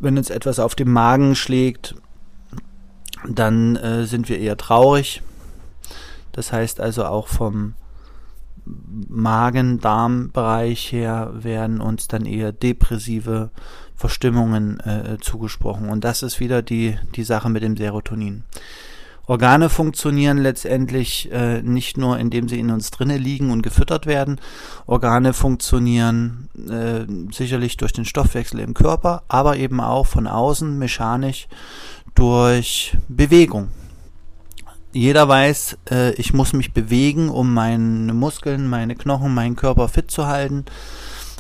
wenn 0.01 0.17
uns 0.17 0.31
etwas 0.31 0.59
auf 0.59 0.75
dem 0.75 0.93
Magen 0.93 1.35
schlägt, 1.35 1.95
dann 3.27 3.77
äh, 3.77 4.05
sind 4.05 4.29
wir 4.29 4.39
eher 4.39 4.57
traurig. 4.57 5.23
Das 6.33 6.53
heißt 6.53 6.81
also 6.81 7.05
auch 7.05 7.27
vom 7.27 7.75
Magen-Darm-Bereich 9.09 10.93
her 10.93 11.31
werden 11.35 11.81
uns 11.81 12.07
dann 12.09 12.27
eher 12.27 12.53
depressive 12.53 13.51
Verstimmungen 13.97 14.79
äh, 14.81 15.17
zugesprochen. 15.21 15.89
Und 15.89 16.05
das 16.05 16.23
ist 16.23 16.39
wieder 16.39 16.63
die, 16.63 16.97
die 17.15 17.25
Sache 17.25 17.49
mit 17.49 17.63
dem 17.63 17.77
Serotonin. 17.77 18.45
Organe 19.29 19.69
funktionieren 19.69 20.39
letztendlich 20.39 21.31
äh, 21.31 21.61
nicht 21.61 21.99
nur, 21.99 22.19
indem 22.19 22.49
sie 22.49 22.59
in 22.59 22.71
uns 22.71 22.91
drinnen 22.91 23.23
liegen 23.23 23.51
und 23.51 23.61
gefüttert 23.63 24.07
werden. 24.07 24.41
Organe 24.87 25.35
funktionieren 25.35 26.49
äh, 26.57 27.05
sicherlich 27.33 27.77
durch 27.77 27.93
den 27.93 28.07
Stoffwechsel 28.07 28.59
im 28.61 28.73
Körper, 28.73 29.23
aber 29.29 29.59
eben 29.59 29.83
auch 29.83 30.07
von 30.07 30.27
außen 30.27 30.79
mechanisch 30.79 31.47
durch 32.15 32.97
Bewegung. 33.09 33.69
Jeder 34.93 35.29
weiß, 35.29 35.77
äh, 35.91 36.13
ich 36.15 36.33
muss 36.33 36.55
mich 36.55 36.73
bewegen, 36.73 37.29
um 37.29 37.53
meine 37.53 38.15
Muskeln, 38.15 38.67
meine 38.67 38.97
Knochen, 38.97 39.35
meinen 39.35 39.57
Körper 39.57 39.89
fit 39.89 40.11
zu 40.11 40.27
halten 40.27 40.65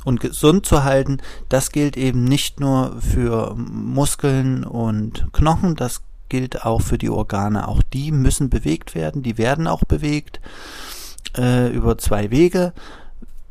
und 0.05 0.21
gesund 0.21 0.67
zu 0.67 0.85
halten. 0.85 1.19
Das 1.49 1.73
gilt 1.73 1.97
eben 1.97 2.25
nicht 2.25 2.61
nur 2.61 3.01
für 3.01 3.55
Muskeln 3.57 4.65
und 4.65 5.33
Knochen, 5.33 5.75
das 5.75 6.03
gilt 6.29 6.65
auch 6.65 6.83
für 6.83 6.99
die 6.99 7.11
Organe. 7.11 7.69
Auch 7.69 7.83
die 7.83 8.13
müssen 8.13 8.51
bewegt 8.51 8.95
werden, 8.95 9.23
die 9.23 9.39
werden 9.39 9.67
auch 9.67 9.85
bewegt 9.85 10.41
äh, 11.37 11.69
über 11.71 11.99
zwei 11.99 12.31
Wege. 12.31 12.73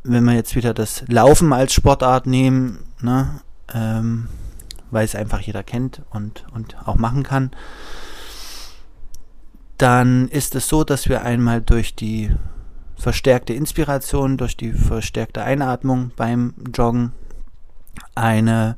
Wenn 0.02 0.24
wir 0.24 0.34
jetzt 0.34 0.54
wieder 0.54 0.74
das 0.74 1.04
Laufen 1.08 1.52
als 1.52 1.72
Sportart 1.72 2.26
nehmen, 2.26 2.78
ne, 3.00 3.40
ähm, 3.74 4.28
weil 4.90 5.04
es 5.04 5.14
einfach 5.14 5.40
jeder 5.40 5.62
kennt 5.62 6.02
und, 6.10 6.46
und 6.54 6.76
auch 6.86 6.96
machen 6.96 7.22
kann, 7.22 7.50
dann 9.76 10.28
ist 10.28 10.54
es 10.54 10.68
so, 10.68 10.82
dass 10.82 11.08
wir 11.08 11.22
einmal 11.22 11.60
durch 11.60 11.94
die 11.94 12.34
verstärkte 12.96 13.52
Inspiration, 13.52 14.36
durch 14.36 14.56
die 14.56 14.72
verstärkte 14.72 15.42
Einatmung 15.42 16.10
beim 16.16 16.54
Joggen 16.74 17.12
eine 18.14 18.76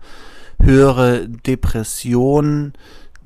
höhere 0.60 1.26
Depression 1.28 2.74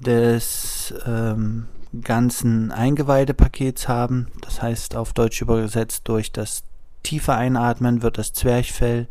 des 0.05 0.95
ähm, 1.07 1.67
ganzen 2.03 2.71
Eingeweidepakets 2.73 3.89
haben. 3.89 4.29
Das 4.41 4.63
heißt 4.63 4.97
auf 4.97 5.13
Deutsch 5.13 5.41
übersetzt 5.43 6.03
durch 6.09 6.33
das 6.33 6.63
tiefe 7.05 7.35
Einatmen 7.35 8.03
wird 8.03 8.19
das 8.19 8.33
Zwerchfell 8.33 9.07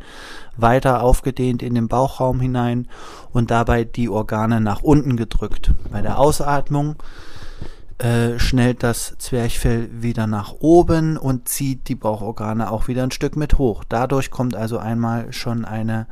weiter 0.57 1.01
aufgedehnt 1.01 1.63
in 1.63 1.75
den 1.75 1.87
Bauchraum 1.87 2.41
hinein 2.41 2.87
und 3.31 3.51
dabei 3.51 3.85
die 3.85 4.09
Organe 4.09 4.59
nach 4.59 4.81
unten 4.81 5.15
gedrückt. 5.15 5.73
Bei 5.91 6.01
der 6.01 6.19
Ausatmung 6.19 6.95
äh, 7.99 8.39
schnellt 8.39 8.83
das 8.83 9.15
Zwerchfell 9.19 9.89
wieder 9.93 10.27
nach 10.27 10.53
oben 10.59 11.15
und 11.17 11.47
zieht 11.47 11.87
die 11.87 11.95
Bauchorgane 11.95 12.69
auch 12.71 12.87
wieder 12.87 13.03
ein 13.03 13.11
Stück 13.11 13.35
mit 13.37 13.57
hoch. 13.57 13.83
Dadurch 13.87 14.31
kommt 14.31 14.55
also 14.55 14.79
einmal 14.79 15.31
schon 15.31 15.63
eine 15.63 16.07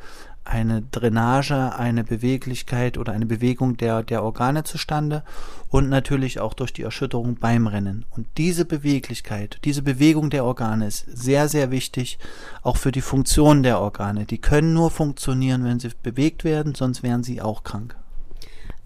eine 0.51 0.81
Drainage, 0.81 1.73
eine 1.77 2.03
Beweglichkeit 2.03 2.97
oder 2.97 3.13
eine 3.13 3.25
Bewegung 3.25 3.77
der, 3.77 4.03
der 4.03 4.21
Organe 4.21 4.63
zustande 4.63 5.23
und 5.69 5.89
natürlich 5.89 6.41
auch 6.41 6.53
durch 6.53 6.73
die 6.73 6.81
Erschütterung 6.81 7.35
beim 7.35 7.67
Rennen. 7.67 8.05
Und 8.09 8.27
diese 8.37 8.65
Beweglichkeit, 8.65 9.59
diese 9.63 9.81
Bewegung 9.81 10.29
der 10.29 10.43
Organe 10.43 10.87
ist 10.87 11.05
sehr, 11.07 11.47
sehr 11.47 11.71
wichtig, 11.71 12.19
auch 12.63 12.75
für 12.75 12.91
die 12.91 13.01
Funktion 13.01 13.63
der 13.63 13.79
Organe. 13.79 14.25
Die 14.25 14.39
können 14.39 14.73
nur 14.73 14.91
funktionieren, 14.91 15.63
wenn 15.63 15.79
sie 15.79 15.91
bewegt 16.03 16.43
werden, 16.43 16.75
sonst 16.75 17.01
wären 17.01 17.23
sie 17.23 17.41
auch 17.41 17.63
krank. 17.63 17.95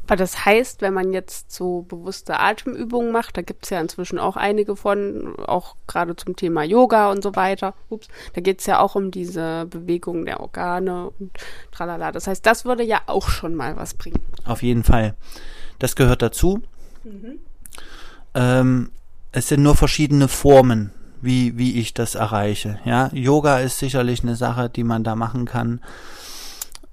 Aber 0.08 0.16
das 0.16 0.46
heißt, 0.46 0.82
wenn 0.82 0.94
man 0.94 1.14
jetzt 1.14 1.52
so 1.52 1.82
bewusste 1.82 2.40
Atemübungen 2.40 3.12
macht, 3.12 3.38
da 3.38 3.42
gibt 3.42 3.64
es 3.64 3.72
ja 3.72 3.82
inzwischen 3.82 4.20
auch 4.20 4.36
einige 4.36 4.76
von, 4.76 5.36
auch 5.48 5.76
gerade 5.88 6.16
zum 6.16 6.36
Thema 6.36 6.64
Yoga 6.64 7.12
und 7.12 7.24
so 7.24 7.36
weiter. 7.36 7.74
Ups, 7.90 8.08
da 8.34 8.42
geht 8.42 8.60
es 8.60 8.68
ja 8.68 8.80
auch 8.80 8.96
um 8.96 9.10
diese 9.10 9.66
Bewegung 9.66 10.26
der 10.26 10.42
Organe 10.42 11.10
und 11.20 11.32
tralala. 11.72 12.12
Das 12.12 12.28
heißt, 12.28 12.46
das 12.46 12.66
würde 12.66 12.84
ja 12.84 13.02
auch 13.08 13.30
schon 13.30 13.56
mal 13.56 13.78
was 13.78 13.96
bringen. 13.96 14.22
Auf 14.46 14.62
jeden 14.62 14.84
Fall. 14.84 15.16
Das 15.80 15.96
gehört 15.96 16.22
dazu. 16.22 16.62
Mhm. 17.04 17.40
Ähm, 18.36 18.92
es 19.32 19.48
sind 19.48 19.64
nur 19.64 19.76
verschiedene 19.76 20.28
Formen, 20.28 20.92
wie, 21.22 21.58
wie 21.58 21.80
ich 21.80 21.94
das 21.94 22.16
erreiche. 22.16 22.80
Ja, 22.86 23.10
Yoga 23.12 23.60
ist 23.60 23.80
sicherlich 23.80 24.22
eine 24.22 24.36
Sache, 24.36 24.70
die 24.70 24.84
man 24.84 25.04
da 25.04 25.16
machen 25.16 25.46
kann. 25.46 25.82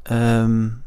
Ähm, 0.07 0.83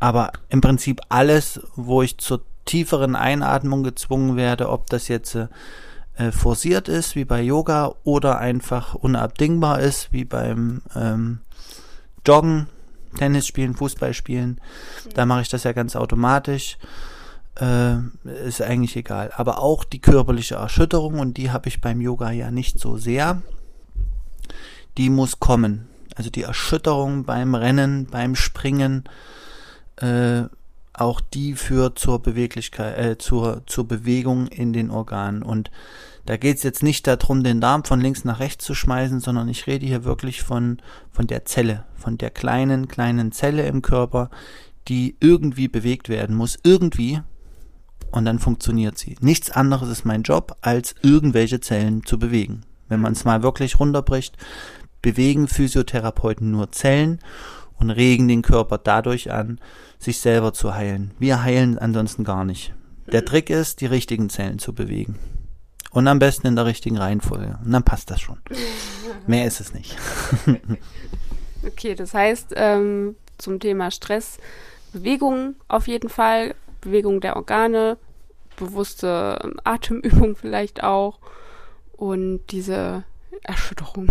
aber 0.00 0.32
im 0.48 0.60
Prinzip 0.60 1.00
alles, 1.08 1.60
wo 1.74 2.02
ich 2.02 2.18
zur 2.18 2.42
tieferen 2.64 3.16
Einatmung 3.16 3.82
gezwungen 3.82 4.36
werde, 4.36 4.68
ob 4.68 4.88
das 4.88 5.08
jetzt 5.08 5.34
äh, 5.34 6.32
forciert 6.32 6.88
ist, 6.88 7.16
wie 7.16 7.24
bei 7.24 7.40
Yoga, 7.40 7.94
oder 8.04 8.38
einfach 8.38 8.94
unabdingbar 8.94 9.80
ist, 9.80 10.12
wie 10.12 10.24
beim 10.24 10.82
ähm, 10.94 11.40
Joggen, 12.26 12.68
Tennis 13.16 13.46
spielen, 13.46 13.74
Fußball 13.74 14.12
spielen. 14.12 14.60
Da 15.14 15.24
mache 15.26 15.42
ich 15.42 15.48
das 15.48 15.64
ja 15.64 15.72
ganz 15.72 15.96
automatisch. 15.96 16.76
Äh, 17.58 17.96
ist 18.46 18.62
eigentlich 18.62 18.96
egal. 18.96 19.32
Aber 19.34 19.62
auch 19.62 19.84
die 19.84 20.00
körperliche 20.00 20.56
Erschütterung, 20.56 21.18
und 21.18 21.36
die 21.36 21.50
habe 21.50 21.68
ich 21.68 21.80
beim 21.80 22.00
Yoga 22.00 22.30
ja 22.30 22.50
nicht 22.50 22.78
so 22.78 22.98
sehr, 22.98 23.42
die 24.96 25.10
muss 25.10 25.40
kommen. 25.40 25.88
Also 26.14 26.30
die 26.30 26.42
Erschütterung 26.42 27.24
beim 27.24 27.54
Rennen, 27.54 28.06
beim 28.06 28.34
Springen, 28.34 29.04
äh, 30.00 30.44
auch 30.92 31.20
die 31.20 31.54
führt 31.54 31.98
zur 31.98 32.20
Beweglichkeit, 32.20 32.98
äh, 32.98 33.18
zur, 33.18 33.62
zur 33.66 33.86
Bewegung 33.86 34.48
in 34.48 34.72
den 34.72 34.90
Organen. 34.90 35.42
Und 35.42 35.70
da 36.26 36.36
geht 36.36 36.58
es 36.58 36.62
jetzt 36.62 36.82
nicht 36.82 37.06
darum, 37.06 37.42
den 37.44 37.60
Darm 37.60 37.84
von 37.84 38.00
links 38.00 38.24
nach 38.24 38.40
rechts 38.40 38.64
zu 38.64 38.74
schmeißen, 38.74 39.20
sondern 39.20 39.48
ich 39.48 39.66
rede 39.66 39.86
hier 39.86 40.04
wirklich 40.04 40.42
von, 40.42 40.78
von 41.10 41.26
der 41.26 41.44
Zelle, 41.44 41.84
von 41.94 42.18
der 42.18 42.30
kleinen, 42.30 42.88
kleinen 42.88 43.32
Zelle 43.32 43.66
im 43.66 43.80
Körper, 43.80 44.30
die 44.88 45.16
irgendwie 45.20 45.68
bewegt 45.68 46.08
werden 46.08 46.34
muss, 46.34 46.58
irgendwie, 46.62 47.20
und 48.10 48.24
dann 48.24 48.38
funktioniert 48.38 48.98
sie. 48.98 49.16
Nichts 49.20 49.50
anderes 49.50 49.88
ist 49.88 50.04
mein 50.04 50.22
Job, 50.22 50.56
als 50.62 50.94
irgendwelche 51.02 51.60
Zellen 51.60 52.04
zu 52.04 52.18
bewegen. 52.18 52.62
Wenn 52.88 53.00
man 53.00 53.12
es 53.12 53.24
mal 53.24 53.42
wirklich 53.42 53.78
runterbricht, 53.78 54.36
bewegen 55.02 55.46
Physiotherapeuten 55.46 56.50
nur 56.50 56.72
Zellen 56.72 57.20
und 57.78 57.90
regen 57.90 58.28
den 58.28 58.42
Körper 58.42 58.78
dadurch 58.78 59.30
an, 59.30 59.60
sich 59.98 60.20
selber 60.20 60.52
zu 60.52 60.74
heilen. 60.74 61.12
Wir 61.18 61.42
heilen 61.42 61.78
ansonsten 61.78 62.24
gar 62.24 62.44
nicht. 62.44 62.74
Der 63.12 63.24
Trick 63.24 63.50
ist, 63.50 63.80
die 63.80 63.86
richtigen 63.86 64.28
Zellen 64.28 64.58
zu 64.58 64.74
bewegen. 64.74 65.18
Und 65.90 66.06
am 66.06 66.18
besten 66.18 66.46
in 66.46 66.56
der 66.56 66.66
richtigen 66.66 66.98
Reihenfolge. 66.98 67.58
Und 67.64 67.72
dann 67.72 67.82
passt 67.82 68.10
das 68.10 68.20
schon. 68.20 68.38
Mehr 69.26 69.46
ist 69.46 69.60
es 69.60 69.72
nicht. 69.72 69.96
okay, 71.66 71.94
das 71.94 72.14
heißt, 72.14 72.52
ähm, 72.54 73.16
zum 73.38 73.60
Thema 73.60 73.90
Stress, 73.90 74.38
Bewegung 74.92 75.56
auf 75.68 75.88
jeden 75.88 76.08
Fall, 76.08 76.54
Bewegung 76.80 77.20
der 77.20 77.36
Organe, 77.36 77.96
bewusste 78.56 79.54
Atemübung 79.64 80.36
vielleicht 80.40 80.82
auch 80.82 81.18
und 81.92 82.40
diese 82.50 83.04
Erschütterung. 83.42 84.08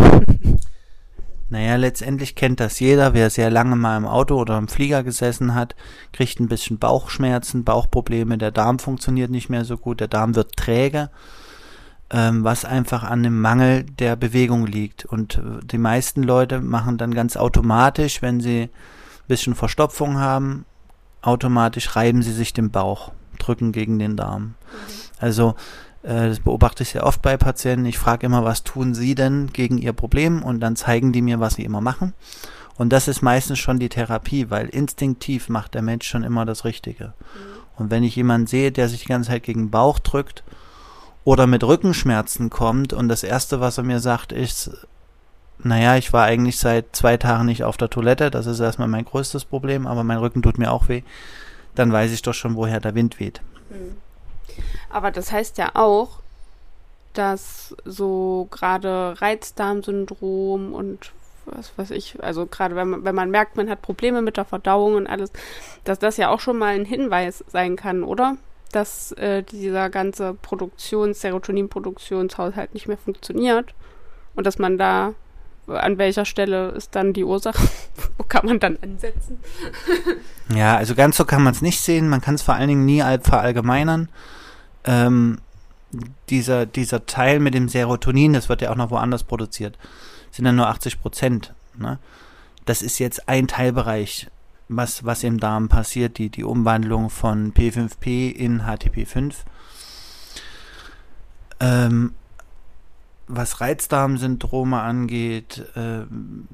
Naja, 1.50 1.78
letztendlich 1.78 2.36
kennt 2.36 2.60
das 2.60 2.80
jeder. 2.80 3.14
Wer 3.14 3.30
sehr 3.30 3.50
lange 3.50 3.76
mal 3.76 3.98
im 3.98 4.06
Auto 4.06 4.36
oder 4.36 4.58
im 4.58 4.68
Flieger 4.68 5.04
gesessen 5.04 5.56
hat, 5.56 5.76
kriegt 6.12 6.40
ein 6.40 6.50
bisschen 6.50 6.78
Bauchschmerzen, 6.78 7.64
Bauchprobleme. 7.64 8.38
Der 8.38 8.52
Darm 8.52 8.80
funktioniert 8.80 9.32
nicht 9.32 9.50
mehr 9.50 9.64
so 9.64 9.78
gut. 9.78 10.02
Der 10.02 10.10
Darm 10.10 10.36
wird 10.36 10.58
träge, 10.58 11.10
ähm, 12.10 12.44
was 12.44 12.66
einfach 12.66 13.04
an 13.04 13.24
dem 13.24 13.40
Mangel 13.40 13.84
der 13.84 14.18
Bewegung 14.18 14.68
liegt. 14.68 15.06
Und 15.06 15.38
äh, 15.38 15.66
die 15.66 15.78
meisten 15.78 16.22
Leute 16.22 16.60
machen 16.60 16.98
dann 16.98 17.14
ganz 17.14 17.38
automatisch, 17.38 18.22
wenn 18.22 18.42
sie 18.42 18.64
ein 18.64 18.70
bisschen 19.30 19.56
Verstopfung 19.56 20.20
haben, 20.20 20.66
automatisch 21.22 21.96
reiben 21.96 22.24
sie 22.24 22.34
sich 22.34 22.52
den 22.52 22.72
Bauch, 22.72 23.14
drücken 23.40 23.72
gegen 23.72 24.00
den 24.00 24.18
Darm. 24.18 24.44
Mhm. 24.44 24.56
Also 25.20 25.56
das 26.04 26.40
beobachte 26.40 26.84
ich 26.84 26.90
sehr 26.90 27.06
oft 27.06 27.22
bei 27.22 27.38
Patienten. 27.38 27.86
Ich 27.86 27.98
frage 27.98 28.26
immer, 28.26 28.44
was 28.44 28.64
tun 28.64 28.94
sie 28.94 29.16
denn 29.16 29.48
gegen 29.52 29.78
ihr 29.78 29.94
Problem? 29.94 30.44
Und 30.44 30.60
dann 30.60 30.76
zeigen 30.76 31.12
die 31.12 31.22
mir, 31.22 31.40
was 31.40 31.56
sie 31.56 31.64
immer 31.64 31.82
machen. 31.82 32.14
Und 32.78 32.94
das 32.94 33.08
ist 33.08 33.22
meistens 33.22 33.60
schon 33.60 33.80
die 33.80 33.90
Therapie, 33.90 34.50
weil 34.50 34.68
instinktiv 34.70 35.50
macht 35.50 35.74
der 35.74 35.82
Mensch 35.82 36.08
schon 36.08 36.24
immer 36.24 36.46
das 36.46 36.64
Richtige. 36.64 37.06
Mhm. 37.06 37.58
Und 37.78 37.92
wenn 37.92 38.04
ich 38.04 38.16
jemanden 38.16 38.48
sehe, 38.48 38.72
der 38.72 38.90
sich 38.90 39.02
die 39.02 39.08
ganze 39.08 39.32
Zeit 39.32 39.44
gegen 39.44 39.66
den 39.66 39.72
Bauch 39.72 40.00
drückt 40.00 40.44
oder 41.24 41.48
mit 41.48 41.64
Rückenschmerzen 41.64 42.50
kommt 42.50 42.94
und 42.94 43.08
das 43.08 43.24
Erste, 43.24 43.60
was 43.60 43.78
er 43.78 43.84
mir 43.84 44.00
sagt, 44.00 44.32
ist, 44.32 44.88
naja, 45.64 45.96
ich 45.98 46.14
war 46.14 46.26
eigentlich 46.26 46.58
seit 46.58 46.96
zwei 46.96 47.18
Tagen 47.18 47.46
nicht 47.46 47.64
auf 47.64 47.78
der 47.78 47.90
Toilette, 47.90 48.30
das 48.30 48.46
ist 48.46 48.60
erstmal 48.60 48.88
mein 48.88 49.06
größtes 49.06 49.46
Problem, 49.46 49.88
aber 49.88 50.04
mein 50.04 50.20
Rücken 50.20 50.42
tut 50.42 50.58
mir 50.58 50.72
auch 50.72 50.88
weh, 50.88 51.02
dann 51.76 51.92
weiß 51.92 52.12
ich 52.12 52.22
doch 52.22 52.34
schon, 52.34 52.56
woher 52.56 52.80
der 52.80 52.96
Wind 52.96 53.20
weht. 53.20 53.42
Mhm. 53.70 53.98
Aber 54.90 55.12
das 55.12 55.32
heißt 55.32 55.58
ja 55.58 55.72
auch, 55.74 56.20
dass 57.14 57.76
so 57.84 58.48
gerade 58.52 59.16
Reizdarmsyndrom 59.20 60.74
und 60.74 61.12
was 61.46 61.72
weiß 61.78 61.92
ich, 61.92 62.22
also 62.22 62.46
gerade 62.46 62.76
wenn 62.76 62.90
man, 62.90 63.06
wenn 63.06 63.16
man 63.16 63.32
merkt, 63.32 63.56
man 63.58 63.70
hat 63.70 63.82
Probleme 63.82 64.22
mit 64.22 64.38
der 64.38 64.46
Verdauung 64.46 64.96
und 64.96 65.08
alles, 65.08 65.32
dass 65.84 65.98
das 66.00 66.18
ja 66.18 66.30
auch 66.30 66.40
schon 66.40 66.58
mal 66.58 66.76
ein 66.76 66.86
Hinweis 66.86 67.44
sein 67.48 67.76
kann, 67.76 68.04
oder? 68.04 68.38
Dass 68.72 69.14
äh, 69.14 69.44
dieser 69.44 69.90
ganze 69.90 70.34
Produktions-, 70.34 71.22
Serotoninproduktionshaushalt 71.22 72.74
nicht 72.74 72.88
mehr 72.88 72.98
funktioniert 72.98 73.74
und 74.36 74.46
dass 74.46 74.60
man 74.60 74.78
da, 74.78 75.14
an 75.68 75.98
welcher 75.98 76.26
Stelle 76.26 76.70
ist 76.70 76.96
dann 76.96 77.14
die 77.14 77.24
Ursache? 77.24 77.68
Wo 78.18 78.24
kann 78.24 78.46
man 78.46 78.60
dann 78.60 78.78
ansetzen? 78.82 79.40
ja, 80.54 80.76
also 80.76 80.96
ganz 80.96 81.18
so 81.18 81.26
kann 81.26 81.44
man 81.44 81.54
es 81.54 81.62
nicht 81.62 81.80
sehen. 81.80 82.10
Man 82.10 82.22
kann 82.22 82.36
es 82.36 82.42
vor 82.42 82.56
allen 82.56 82.68
Dingen 82.68 82.86
nie 82.86 83.02
verallgemeinern. 83.22 84.10
Ähm, 84.88 85.38
dieser, 86.30 86.66
dieser 86.66 87.06
Teil 87.06 87.40
mit 87.40 87.54
dem 87.54 87.70
Serotonin, 87.70 88.34
das 88.34 88.50
wird 88.50 88.62
ja 88.62 88.72
auch 88.72 88.76
noch 88.76 88.90
woanders 88.90 89.24
produziert 89.24 89.78
sind 90.32 90.46
dann 90.46 90.56
nur 90.56 90.68
80 90.68 91.02
Prozent. 91.02 91.54
Ne? 91.76 92.00
Das 92.66 92.82
ist 92.82 93.00
jetzt 93.00 93.28
ein 93.28 93.48
Teilbereich, 93.48 94.28
was, 94.70 95.04
was 95.04 95.24
im 95.24 95.40
Darm 95.40 95.70
passiert, 95.70 96.18
die, 96.18 96.30
die 96.30 96.44
Umwandlung 96.44 97.10
von 97.10 97.54
P5P 97.54 98.32
in 98.32 98.62
HTP5. 98.62 99.34
Ähm, 101.60 102.14
was 103.28 103.60
Reizdarmsyndrome 103.60 104.80
angeht, 104.80 105.66
äh, 105.76 106.06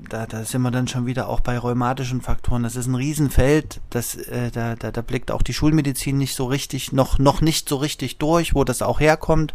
da, 0.09 0.25
da 0.25 0.43
sind 0.43 0.63
wir 0.63 0.71
dann 0.71 0.87
schon 0.87 1.05
wieder 1.05 1.29
auch 1.29 1.39
bei 1.39 1.57
rheumatischen 1.57 2.21
Faktoren. 2.21 2.63
Das 2.63 2.75
ist 2.75 2.87
ein 2.87 2.95
Riesenfeld, 2.95 3.79
das, 3.91 4.15
äh, 4.15 4.49
da, 4.51 4.75
da, 4.75 4.91
da 4.91 5.01
blickt 5.01 5.31
auch 5.31 5.43
die 5.43 5.53
Schulmedizin 5.53 6.17
nicht 6.17 6.35
so 6.35 6.45
richtig, 6.45 6.91
noch, 6.91 7.19
noch 7.19 7.41
nicht 7.41 7.69
so 7.69 7.75
richtig 7.75 8.17
durch, 8.17 8.55
wo 8.55 8.63
das 8.63 8.81
auch 8.81 8.99
herkommt. 8.99 9.53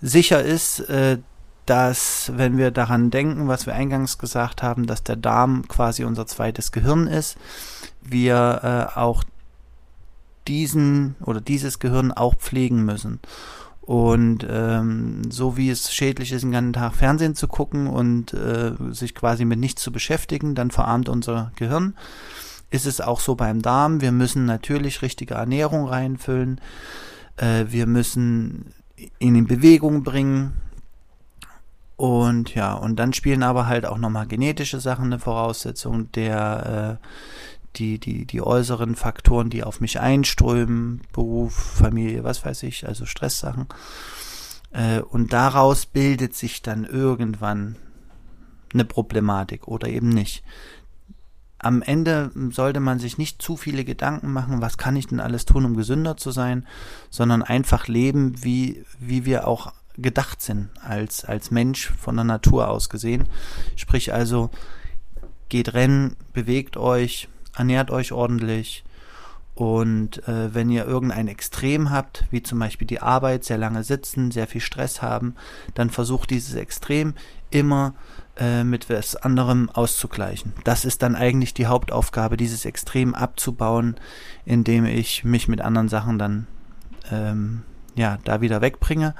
Sicher 0.00 0.42
ist, 0.42 0.80
äh, 0.80 1.18
dass, 1.66 2.32
wenn 2.34 2.56
wir 2.56 2.70
daran 2.70 3.10
denken, 3.10 3.46
was 3.46 3.66
wir 3.66 3.74
eingangs 3.74 4.18
gesagt 4.18 4.62
haben, 4.62 4.86
dass 4.86 5.02
der 5.02 5.16
Darm 5.16 5.68
quasi 5.68 6.04
unser 6.04 6.26
zweites 6.26 6.72
Gehirn 6.72 7.06
ist, 7.06 7.36
wir 8.02 8.88
äh, 8.94 8.98
auch 8.98 9.22
diesen 10.48 11.14
oder 11.20 11.40
dieses 11.40 11.78
Gehirn 11.78 12.10
auch 12.10 12.34
pflegen 12.34 12.84
müssen. 12.84 13.20
Und 13.88 14.46
ähm, 14.46 15.30
so 15.30 15.56
wie 15.56 15.70
es 15.70 15.94
schädlich 15.94 16.32
ist, 16.32 16.42
den 16.42 16.52
ganzen 16.52 16.74
Tag 16.74 16.94
Fernsehen 16.94 17.34
zu 17.34 17.48
gucken 17.48 17.86
und 17.86 18.34
äh, 18.34 18.72
sich 18.90 19.14
quasi 19.14 19.46
mit 19.46 19.58
nichts 19.58 19.80
zu 19.80 19.90
beschäftigen, 19.90 20.54
dann 20.54 20.70
verarmt 20.70 21.08
unser 21.08 21.52
Gehirn. 21.56 21.94
Ist 22.70 22.84
es 22.84 23.00
auch 23.00 23.18
so 23.18 23.34
beim 23.34 23.62
Darm. 23.62 24.02
Wir 24.02 24.12
müssen 24.12 24.44
natürlich 24.44 25.00
richtige 25.00 25.36
Ernährung 25.36 25.88
reinfüllen. 25.88 26.60
Äh, 27.38 27.64
wir 27.68 27.86
müssen 27.86 28.74
ihn 29.20 29.36
in 29.36 29.46
Bewegung 29.46 30.02
bringen. 30.02 30.52
Und 31.96 32.54
ja, 32.54 32.74
und 32.74 32.96
dann 32.96 33.14
spielen 33.14 33.42
aber 33.42 33.68
halt 33.68 33.86
auch 33.86 33.96
nochmal 33.96 34.26
genetische 34.26 34.80
Sachen 34.80 35.06
eine 35.06 35.18
Voraussetzung, 35.18 36.12
der, 36.12 36.98
äh, 37.00 37.06
die, 37.76 37.98
die, 37.98 38.24
die 38.24 38.42
äußeren 38.42 38.96
Faktoren, 38.96 39.50
die 39.50 39.64
auf 39.64 39.80
mich 39.80 40.00
einströmen, 40.00 41.02
Beruf, 41.12 41.54
Familie, 41.54 42.24
was 42.24 42.44
weiß 42.44 42.62
ich, 42.64 42.86
also 42.86 43.06
Stresssachen. 43.06 43.66
Äh, 44.72 45.00
und 45.00 45.32
daraus 45.32 45.86
bildet 45.86 46.34
sich 46.34 46.62
dann 46.62 46.84
irgendwann 46.84 47.76
eine 48.72 48.84
Problematik 48.84 49.68
oder 49.68 49.88
eben 49.88 50.08
nicht. 50.08 50.42
Am 51.58 51.82
Ende 51.82 52.30
sollte 52.50 52.78
man 52.78 52.98
sich 52.98 53.18
nicht 53.18 53.42
zu 53.42 53.56
viele 53.56 53.84
Gedanken 53.84 54.32
machen, 54.32 54.60
was 54.60 54.78
kann 54.78 54.94
ich 54.94 55.08
denn 55.08 55.18
alles 55.18 55.44
tun, 55.44 55.64
um 55.64 55.76
gesünder 55.76 56.16
zu 56.16 56.30
sein, 56.30 56.66
sondern 57.10 57.42
einfach 57.42 57.88
leben, 57.88 58.44
wie, 58.44 58.84
wie 59.00 59.24
wir 59.24 59.48
auch 59.48 59.72
gedacht 59.96 60.40
sind 60.40 60.68
als, 60.80 61.24
als 61.24 61.50
Mensch 61.50 61.90
von 61.98 62.14
der 62.14 62.24
Natur 62.24 62.68
aus 62.68 62.88
gesehen. 62.88 63.28
Sprich 63.74 64.12
also, 64.12 64.50
geht 65.48 65.74
rennen, 65.74 66.16
bewegt 66.32 66.76
euch, 66.76 67.28
ernährt 67.58 67.90
euch 67.90 68.12
ordentlich 68.12 68.84
und 69.58 70.26
äh, 70.28 70.54
wenn 70.54 70.70
ihr 70.70 70.86
irgendein 70.86 71.26
Extrem 71.26 71.90
habt, 71.90 72.26
wie 72.30 72.44
zum 72.44 72.60
Beispiel 72.60 72.86
die 72.86 73.00
Arbeit, 73.00 73.42
sehr 73.42 73.58
lange 73.58 73.82
sitzen, 73.82 74.30
sehr 74.30 74.46
viel 74.46 74.60
Stress 74.60 75.02
haben, 75.02 75.34
dann 75.74 75.90
versucht 75.90 76.30
dieses 76.30 76.54
Extrem 76.54 77.14
immer 77.50 77.94
äh, 78.36 78.62
mit 78.62 78.88
was 78.88 79.16
anderem 79.16 79.68
auszugleichen. 79.68 80.52
Das 80.62 80.84
ist 80.84 81.02
dann 81.02 81.16
eigentlich 81.16 81.54
die 81.54 81.66
Hauptaufgabe, 81.66 82.36
dieses 82.36 82.66
Extrem 82.66 83.16
abzubauen, 83.16 83.96
indem 84.44 84.84
ich 84.84 85.24
mich 85.24 85.48
mit 85.48 85.60
anderen 85.60 85.88
Sachen 85.88 86.20
dann 86.20 86.46
ähm, 87.10 87.64
ja 87.96 88.18
da 88.22 88.40
wieder 88.40 88.60
wegbringe 88.60 89.16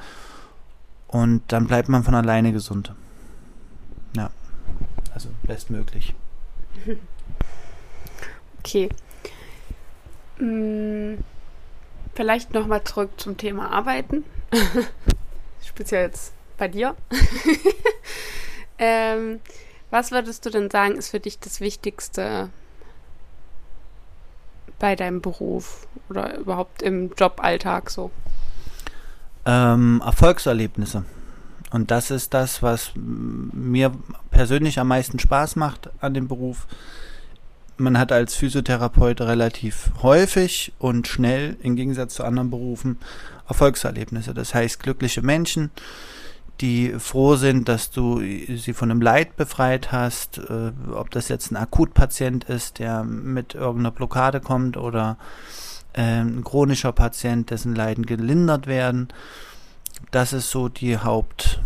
und 1.08 1.42
dann 1.48 1.66
bleibt 1.66 1.88
man 1.88 2.04
von 2.04 2.14
alleine 2.14 2.52
gesund. 2.52 2.94
Ja, 4.16 4.30
also 5.12 5.30
bestmöglich. 5.42 6.14
Okay. 8.58 8.88
Hm, 10.38 11.18
vielleicht 12.14 12.54
nochmal 12.54 12.84
zurück 12.84 13.10
zum 13.16 13.36
Thema 13.36 13.70
Arbeiten. 13.70 14.24
Speziell 15.64 16.06
jetzt 16.06 16.32
bei 16.56 16.68
dir. 16.68 16.96
ähm, 18.78 19.40
was 19.90 20.10
würdest 20.10 20.44
du 20.46 20.50
denn 20.50 20.70
sagen, 20.70 20.96
ist 20.96 21.10
für 21.10 21.20
dich 21.20 21.38
das 21.38 21.60
Wichtigste 21.60 22.50
bei 24.78 24.94
deinem 24.94 25.20
Beruf 25.20 25.88
oder 26.08 26.36
überhaupt 26.38 26.82
im 26.82 27.12
Joballtag 27.16 27.90
so? 27.90 28.10
ähm, 29.48 30.02
Erfolgserlebnisse. 30.04 31.04
Und 31.70 31.90
das 31.90 32.10
ist 32.10 32.34
das, 32.34 32.62
was 32.62 32.92
mir 32.94 33.92
persönlich 34.30 34.78
am 34.78 34.88
meisten 34.88 35.18
Spaß 35.18 35.56
macht 35.56 35.90
an 36.00 36.14
dem 36.14 36.28
Beruf. 36.28 36.66
Man 37.80 37.96
hat 37.96 38.10
als 38.10 38.34
Physiotherapeut 38.34 39.20
relativ 39.20 39.90
häufig 40.02 40.72
und 40.78 41.06
schnell, 41.06 41.56
im 41.62 41.76
Gegensatz 41.76 42.14
zu 42.14 42.24
anderen 42.24 42.50
Berufen, 42.50 42.98
Erfolgserlebnisse. 43.48 44.34
Das 44.34 44.52
heißt, 44.52 44.82
glückliche 44.82 45.22
Menschen, 45.22 45.70
die 46.60 46.94
froh 46.98 47.36
sind, 47.36 47.68
dass 47.68 47.90
du 47.90 48.20
sie 48.20 48.72
von 48.72 48.90
einem 48.90 49.00
Leid 49.00 49.36
befreit 49.36 49.92
hast, 49.92 50.38
äh, 50.38 50.72
ob 50.92 51.10
das 51.12 51.28
jetzt 51.28 51.52
ein 51.52 51.56
Akutpatient 51.56 52.44
ist, 52.44 52.80
der 52.80 53.04
mit 53.04 53.54
irgendeiner 53.54 53.92
Blockade 53.92 54.40
kommt 54.40 54.76
oder 54.76 55.16
ähm, 55.94 56.38
ein 56.38 56.44
chronischer 56.44 56.92
Patient, 56.92 57.50
dessen 57.50 57.76
Leiden 57.76 58.06
gelindert 58.06 58.66
werden. 58.66 59.08
Das 60.10 60.32
ist 60.32 60.50
so 60.50 60.68
die 60.68 60.98
Haupt, 60.98 61.60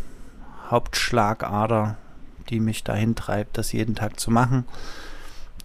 Hauptschlagader, 0.69 1.97
die 2.51 2.61
mich 2.61 2.85
dahin 2.85 3.15
treibt, 3.15 3.57
das 3.57 3.73
jeden 3.73 3.95
Tag 3.95 4.21
zu 4.21 4.31
machen, 4.31 4.65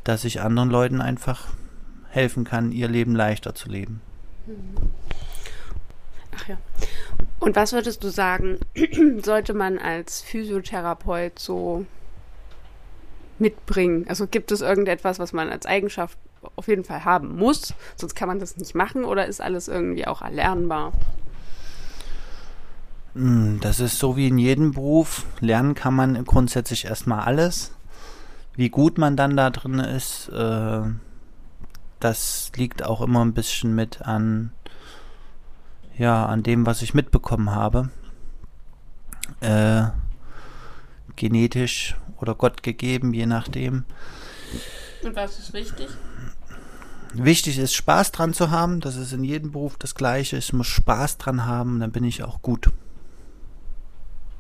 dass 0.08 0.24
ich 0.24 0.42
anderen 0.42 0.70
Leuten 0.70 1.02
einfach 1.02 1.48
helfen 2.10 2.46
kann, 2.46 2.72
ihr 2.72 2.88
Leben 2.88 3.14
leichter 3.14 3.54
zu 3.54 3.70
leben. 3.70 4.02
Ach 6.36 6.48
ja. 6.48 6.58
Und 7.40 7.56
was 7.56 7.74
würdest 7.74 8.04
du 8.04 8.10
sagen, 8.10 8.60
sollte 9.24 9.54
man 9.54 9.78
als 9.78 10.22
Physiotherapeut 10.22 11.38
so 11.38 11.86
mitbringen? 13.38 14.06
Also 14.08 14.28
gibt 14.28 14.52
es 14.52 14.62
irgendetwas, 14.62 15.20
was 15.20 15.34
man 15.34 15.50
als 15.50 15.66
Eigenschaft 15.66 16.18
auf 16.56 16.68
jeden 16.70 16.86
Fall 16.86 17.04
haben 17.04 17.36
muss, 17.36 17.74
sonst 17.98 18.16
kann 18.16 18.30
man 18.30 18.40
das 18.40 18.56
nicht 18.56 18.76
machen 18.76 19.04
oder 19.04 19.26
ist 19.26 19.42
alles 19.42 19.68
irgendwie 19.68 20.08
auch 20.08 20.22
erlernbar? 20.22 20.94
Hm, 23.14 23.60
das 23.60 23.82
ist 23.82 24.00
so 24.00 24.16
wie 24.16 24.28
in 24.28 24.38
jedem 24.38 24.72
Beruf. 24.72 25.26
Lernen 25.42 25.74
kann 25.74 25.96
man 25.96 26.24
grundsätzlich 26.24 26.86
erstmal 26.86 27.22
alles. 27.22 27.72
Wie 28.58 28.70
gut 28.70 28.98
man 28.98 29.16
dann 29.16 29.38
da 29.38 29.50
drin 29.50 29.80
ist, 29.80 30.30
äh, 30.30 30.82
das 32.00 32.52
liegt 32.56 32.84
auch 32.84 33.02
immer 33.02 33.24
ein 33.24 33.34
bisschen 33.34 33.74
mit 33.74 34.02
an, 34.02 34.52
ja, 35.98 36.26
an 36.26 36.44
dem, 36.44 36.66
was 36.66 36.82
ich 36.82 36.94
mitbekommen 36.94 37.52
habe. 37.52 37.90
Äh, 39.40 39.84
genetisch 41.16 41.96
oder 42.20 42.36
Gott 42.36 42.64
gegeben, 42.64 43.14
je 43.14 43.28
nachdem. 43.28 43.86
Und 45.04 45.16
was 45.16 45.40
ist 45.40 45.54
richtig? 45.54 45.88
wichtig 47.14 47.58
ist, 47.58 47.74
Spaß 47.74 48.12
dran 48.12 48.34
zu 48.34 48.52
haben. 48.52 48.80
Das 48.80 48.96
ist 48.96 49.14
in 49.14 49.24
jedem 49.24 49.52
Beruf 49.52 49.78
das 49.78 49.96
Gleiche. 49.96 50.38
Ich 50.38 50.54
muss 50.54 50.68
Spaß 50.68 51.18
dran 51.18 51.46
haben, 51.46 51.80
dann 51.80 51.92
bin 51.92 52.04
ich 52.04 52.24
auch 52.24 52.42
gut. 52.42 52.70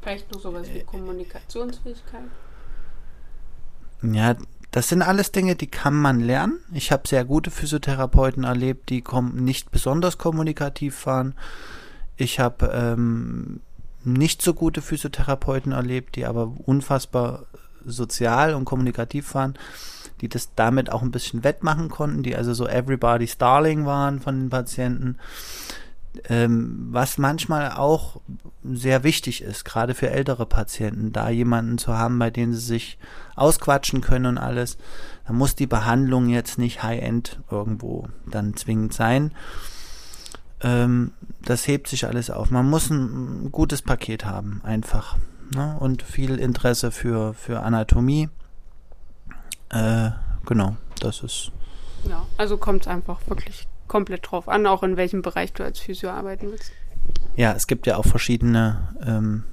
Vielleicht 0.01 0.31
noch 0.31 0.39
sowas 0.39 0.67
wie 0.73 0.83
Kommunikationsfähigkeit. 0.83 2.23
Ja, 4.01 4.35
das 4.71 4.89
sind 4.89 5.01
alles 5.01 5.31
Dinge, 5.31 5.55
die 5.55 5.67
kann 5.67 5.95
man 5.95 6.19
lernen. 6.19 6.59
Ich 6.73 6.91
habe 6.91 7.07
sehr 7.07 7.25
gute 7.25 7.51
Physiotherapeuten 7.51 8.43
erlebt, 8.43 8.89
die 8.89 9.03
nicht 9.33 9.71
besonders 9.71 10.17
kommunikativ 10.17 11.05
waren. 11.05 11.35
Ich 12.15 12.39
habe 12.39 12.67
ähm, 12.73 13.61
nicht 14.03 14.41
so 14.41 14.53
gute 14.53 14.81
Physiotherapeuten 14.81 15.71
erlebt, 15.71 16.15
die 16.15 16.25
aber 16.25 16.53
unfassbar 16.65 17.45
sozial 17.85 18.53
und 18.53 18.65
kommunikativ 18.65 19.33
waren, 19.33 19.55
die 20.21 20.29
das 20.29 20.53
damit 20.55 20.91
auch 20.91 21.01
ein 21.01 21.11
bisschen 21.11 21.43
wettmachen 21.43 21.89
konnten, 21.89 22.23
die 22.23 22.35
also 22.35 22.53
so 22.53 22.67
Everybody's 22.67 23.37
Darling 23.37 23.85
waren 23.85 24.19
von 24.19 24.39
den 24.39 24.49
Patienten. 24.49 25.17
Ähm, 26.29 26.87
was 26.91 27.17
manchmal 27.17 27.71
auch 27.71 28.21
sehr 28.63 29.03
wichtig 29.03 29.41
ist, 29.41 29.65
gerade 29.65 29.93
für 29.93 30.09
ältere 30.09 30.45
Patienten, 30.45 31.11
da 31.11 31.29
jemanden 31.29 31.77
zu 31.77 31.97
haben, 31.97 32.19
bei 32.19 32.29
dem 32.29 32.53
sie 32.53 32.59
sich 32.59 32.97
ausquatschen 33.35 34.01
können 34.01 34.25
und 34.25 34.37
alles. 34.37 34.77
Da 35.25 35.33
muss 35.33 35.55
die 35.55 35.67
Behandlung 35.67 36.29
jetzt 36.29 36.57
nicht 36.57 36.83
High-End 36.83 37.39
irgendwo 37.49 38.07
dann 38.25 38.55
zwingend 38.55 38.93
sein. 38.93 39.31
Ähm, 40.61 41.11
das 41.43 41.67
hebt 41.67 41.87
sich 41.87 42.05
alles 42.05 42.29
auf. 42.29 42.49
Man 42.51 42.69
muss 42.69 42.89
ein 42.89 43.51
gutes 43.51 43.81
Paket 43.81 44.25
haben, 44.25 44.61
einfach. 44.63 45.17
Ne? 45.53 45.77
Und 45.79 46.03
viel 46.03 46.39
Interesse 46.39 46.91
für, 46.91 47.33
für 47.33 47.61
Anatomie. 47.61 48.29
Äh, 49.69 50.11
genau, 50.45 50.77
das 50.99 51.21
ist. 51.21 51.51
Ja, 52.07 52.25
also 52.37 52.57
kommt 52.57 52.81
es 52.81 52.87
einfach 52.87 53.19
wirklich 53.27 53.67
komplett 53.87 54.29
drauf 54.29 54.47
an, 54.47 54.65
auch 54.67 54.83
in 54.83 54.97
welchem 54.97 55.21
Bereich 55.21 55.53
du 55.53 55.63
als 55.63 55.79
Physio 55.79 56.09
arbeiten 56.09 56.51
willst. 56.51 56.71
Ja, 57.35 57.53
es 57.53 57.67
gibt 57.67 57.87
ja 57.87 57.97
auch 57.97 58.05
verschiedene 58.05 58.89
ähm, 59.05 59.43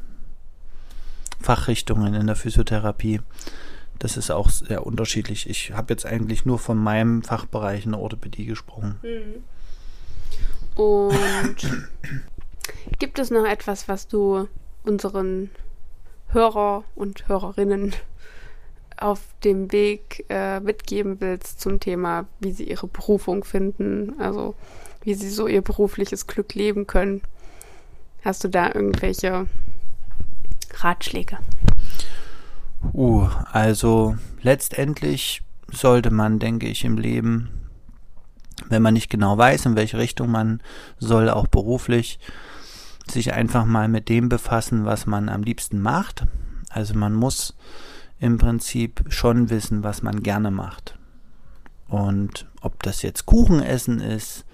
Fachrichtungen 1.40 2.14
in 2.14 2.26
der 2.26 2.36
Physiotherapie. 2.36 3.20
Das 3.98 4.16
ist 4.16 4.30
auch 4.30 4.50
sehr 4.50 4.86
unterschiedlich. 4.86 5.48
Ich 5.48 5.72
habe 5.72 5.92
jetzt 5.92 6.06
eigentlich 6.06 6.44
nur 6.44 6.58
von 6.58 6.78
meinem 6.78 7.22
Fachbereich 7.22 7.84
in 7.84 7.92
der 7.92 8.00
Orthopädie 8.00 8.46
gesprochen. 8.46 8.98
Mhm. 9.02 10.82
Und 10.82 11.56
gibt 12.98 13.18
es 13.18 13.30
noch 13.30 13.44
etwas, 13.44 13.88
was 13.88 14.08
du 14.08 14.48
unseren 14.82 15.50
Hörer 16.28 16.84
und 16.94 17.28
Hörerinnen 17.28 17.94
auf 18.96 19.20
dem 19.42 19.72
Weg 19.72 20.24
äh, 20.28 20.60
mitgeben 20.60 21.20
willst 21.20 21.60
zum 21.60 21.80
Thema, 21.80 22.26
wie 22.40 22.52
sie 22.52 22.64
ihre 22.64 22.86
Berufung 22.86 23.44
finden, 23.44 24.14
also 24.20 24.54
wie 25.02 25.14
sie 25.14 25.30
so 25.30 25.46
ihr 25.46 25.62
berufliches 25.62 26.26
Glück 26.26 26.54
leben 26.54 26.86
können. 26.86 27.22
Hast 28.24 28.44
du 28.44 28.48
da 28.48 28.68
irgendwelche 28.68 29.46
Ratschläge? 30.76 31.38
Uh, 32.92 33.28
also 33.52 34.16
letztendlich 34.42 35.42
sollte 35.70 36.10
man, 36.10 36.38
denke 36.38 36.66
ich, 36.66 36.84
im 36.84 36.96
Leben, 36.96 37.50
wenn 38.68 38.82
man 38.82 38.94
nicht 38.94 39.10
genau 39.10 39.36
weiß, 39.36 39.66
in 39.66 39.76
welche 39.76 39.98
Richtung 39.98 40.30
man 40.30 40.60
soll, 40.98 41.28
auch 41.28 41.46
beruflich, 41.46 42.18
sich 43.10 43.34
einfach 43.34 43.64
mal 43.64 43.88
mit 43.88 44.08
dem 44.08 44.28
befassen, 44.28 44.84
was 44.84 45.06
man 45.06 45.28
am 45.28 45.42
liebsten 45.42 45.80
macht. 45.80 46.26
Also 46.70 46.94
man 46.94 47.14
muss 47.14 47.54
im 48.18 48.38
Prinzip 48.38 49.04
schon 49.08 49.50
wissen, 49.50 49.82
was 49.82 50.02
man 50.02 50.22
gerne 50.22 50.50
macht. 50.50 50.98
Und 51.88 52.46
ob 52.60 52.82
das 52.82 53.02
jetzt 53.02 53.26
Kuchen 53.26 53.60
essen 53.60 54.00
ist, 54.00 54.44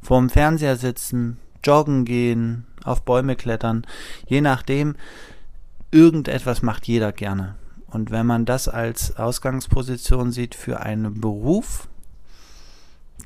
vorm 0.00 0.30
Fernseher 0.30 0.76
sitzen, 0.76 1.38
joggen 1.64 2.04
gehen, 2.04 2.66
auf 2.84 3.02
Bäume 3.02 3.36
klettern, 3.36 3.86
je 4.26 4.40
nachdem, 4.40 4.94
irgendetwas 5.90 6.62
macht 6.62 6.86
jeder 6.86 7.12
gerne. 7.12 7.56
Und 7.88 8.10
wenn 8.10 8.26
man 8.26 8.44
das 8.44 8.68
als 8.68 9.16
Ausgangsposition 9.16 10.30
sieht 10.30 10.54
für 10.54 10.80
einen 10.80 11.20
Beruf, 11.20 11.88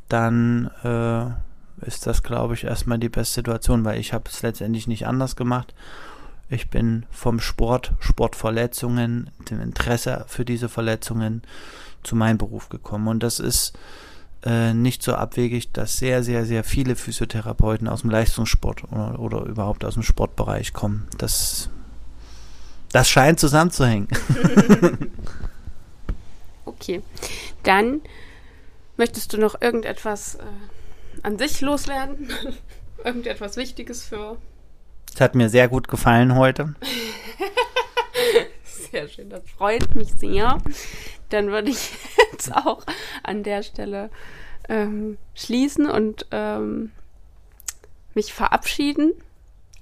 dann 0.08 0.70
äh, 0.84 1.86
ist 1.86 2.06
das, 2.06 2.22
glaube 2.22 2.54
ich, 2.54 2.64
erstmal 2.64 2.98
die 2.98 3.08
beste 3.08 3.36
Situation, 3.36 3.84
weil 3.84 3.98
ich 3.98 4.12
habe 4.12 4.24
es 4.28 4.42
letztendlich 4.42 4.86
nicht 4.86 5.06
anders 5.06 5.36
gemacht 5.36 5.74
ich 6.50 6.68
bin 6.68 7.06
vom 7.10 7.40
Sport, 7.40 7.92
Sportverletzungen, 8.00 9.30
dem 9.48 9.60
Interesse 9.60 10.24
für 10.26 10.44
diese 10.44 10.68
Verletzungen 10.68 11.42
zu 12.02 12.16
meinem 12.16 12.38
Beruf 12.38 12.68
gekommen. 12.68 13.06
Und 13.06 13.22
das 13.22 13.38
ist 13.38 13.72
äh, 14.44 14.74
nicht 14.74 15.02
so 15.02 15.14
abwegig, 15.14 15.70
dass 15.72 15.98
sehr, 15.98 16.24
sehr, 16.24 16.44
sehr 16.44 16.64
viele 16.64 16.96
Physiotherapeuten 16.96 17.86
aus 17.86 18.00
dem 18.00 18.10
Leistungssport 18.10 18.84
oder, 18.90 19.20
oder 19.20 19.44
überhaupt 19.44 19.84
aus 19.84 19.94
dem 19.94 20.02
Sportbereich 20.02 20.72
kommen. 20.72 21.06
Das, 21.18 21.70
das 22.90 23.08
scheint 23.08 23.38
zusammenzuhängen. 23.38 24.08
okay. 26.64 27.02
Dann 27.62 28.00
möchtest 28.96 29.32
du 29.32 29.38
noch 29.38 29.60
irgendetwas 29.60 30.34
äh, 30.34 30.42
an 31.22 31.38
sich 31.38 31.60
loswerden? 31.60 32.28
irgendetwas 33.04 33.56
Wichtiges 33.56 34.02
für 34.02 34.36
es 35.12 35.20
hat 35.20 35.34
mir 35.34 35.48
sehr 35.48 35.68
gut 35.68 35.88
gefallen 35.88 36.34
heute. 36.34 36.74
sehr 38.92 39.08
schön, 39.08 39.30
das 39.30 39.42
freut 39.48 39.94
mich 39.94 40.12
sehr. 40.14 40.58
Dann 41.28 41.48
würde 41.48 41.70
ich 41.70 41.92
jetzt 42.32 42.54
auch 42.54 42.84
an 43.22 43.42
der 43.42 43.62
Stelle 43.62 44.10
ähm, 44.68 45.18
schließen 45.34 45.88
und 45.90 46.26
ähm, 46.30 46.92
mich 48.14 48.32
verabschieden. 48.32 49.12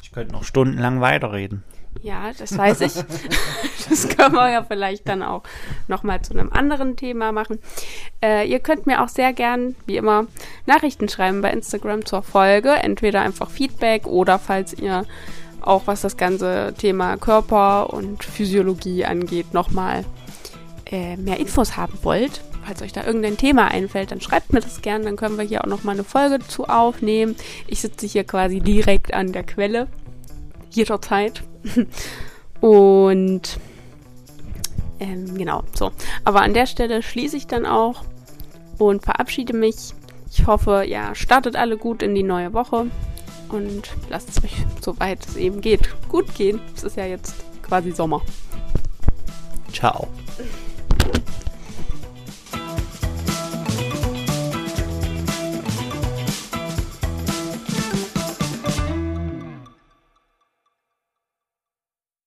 Ich 0.03 0.13
könnte 0.13 0.33
noch 0.33 0.45
stundenlang 0.45 1.01
weiterreden. 1.01 1.65
Ja, 2.03 2.31
das 2.37 2.57
weiß 2.57 2.81
ich. 2.83 2.93
das 3.89 4.09
können 4.09 4.35
wir 4.35 4.51
ja 4.51 4.63
vielleicht 4.63 5.09
dann 5.09 5.23
auch 5.23 5.43
nochmal 5.89 6.23
zu 6.23 6.33
einem 6.33 6.53
anderen 6.53 6.97
Thema 6.97 7.33
machen. 7.33 7.59
Äh, 8.23 8.49
ihr 8.49 8.61
könnt 8.61 8.87
mir 8.87 9.03
auch 9.03 9.09
sehr 9.09 9.33
gern, 9.33 9.75
wie 9.87 9.97
immer, 9.97 10.27
Nachrichten 10.67 11.09
schreiben 11.09 11.41
bei 11.41 11.51
Instagram 11.51 12.05
zur 12.05 12.23
Folge. 12.23 12.71
Entweder 12.71 13.23
einfach 13.23 13.51
Feedback 13.51 14.07
oder 14.07 14.39
falls 14.39 14.75
ihr 14.75 15.05
auch 15.61 15.87
was 15.87 16.01
das 16.03 16.17
ganze 16.17 16.75
Thema 16.79 17.17
Körper 17.17 17.93
und 17.93 18.25
Physiologie 18.25 19.05
angeht, 19.05 19.53
nochmal 19.53 20.05
äh, 20.87 21.17
mehr 21.17 21.39
Infos 21.41 21.77
haben 21.77 21.99
wollt. 22.03 22.43
Falls 22.65 22.83
euch 22.83 22.93
da 22.93 23.05
irgendein 23.05 23.37
Thema 23.37 23.69
einfällt, 23.69 24.11
dann 24.11 24.21
schreibt 24.21 24.53
mir 24.53 24.61
das 24.61 24.83
gern, 24.83 25.03
dann 25.03 25.17
können 25.17 25.39
wir 25.39 25.45
hier 25.45 25.65
auch 25.65 25.69
nochmal 25.69 25.95
eine 25.95 26.05
Folge 26.05 26.39
zu 26.47 26.67
aufnehmen. 26.67 27.35
Ich 27.67 27.81
sitze 27.81 28.07
hier 28.07 28.25
quasi 28.25 28.61
direkt 28.61 29.15
an 29.15 29.33
der 29.33 29.43
Quelle 29.43 29.89
jederzeit. 30.71 31.43
Und 32.61 33.59
ähm, 35.01 35.39
genau, 35.39 35.63
so. 35.75 35.93
Aber 36.25 36.43
an 36.43 36.55
der 36.55 36.67
Stelle 36.67 37.03
schließe 37.03 37.37
ich 37.37 37.47
dann 37.47 37.67
auch 37.67 38.05
und 38.79 39.03
verabschiede 39.03 39.53
mich. 39.53 39.95
Ich 40.31 40.47
hoffe, 40.47 40.85
ja, 40.87 41.15
startet 41.15 41.57
alle 41.57 41.77
gut 41.77 42.03
in 42.03 42.15
die 42.15 42.23
neue 42.23 42.53
Woche 42.53 42.87
und 43.49 43.91
lasst 44.11 44.29
es 44.29 44.45
euch, 44.45 44.57
soweit 44.81 45.27
es 45.27 45.37
eben 45.37 45.61
geht, 45.61 45.89
gut 46.09 46.35
gehen. 46.35 46.61
Es 46.75 46.83
ist 46.83 46.97
ja 46.97 47.07
jetzt 47.07 47.35
quasi 47.63 47.93
Sommer. 47.93 48.23
Ciao. 49.73 50.09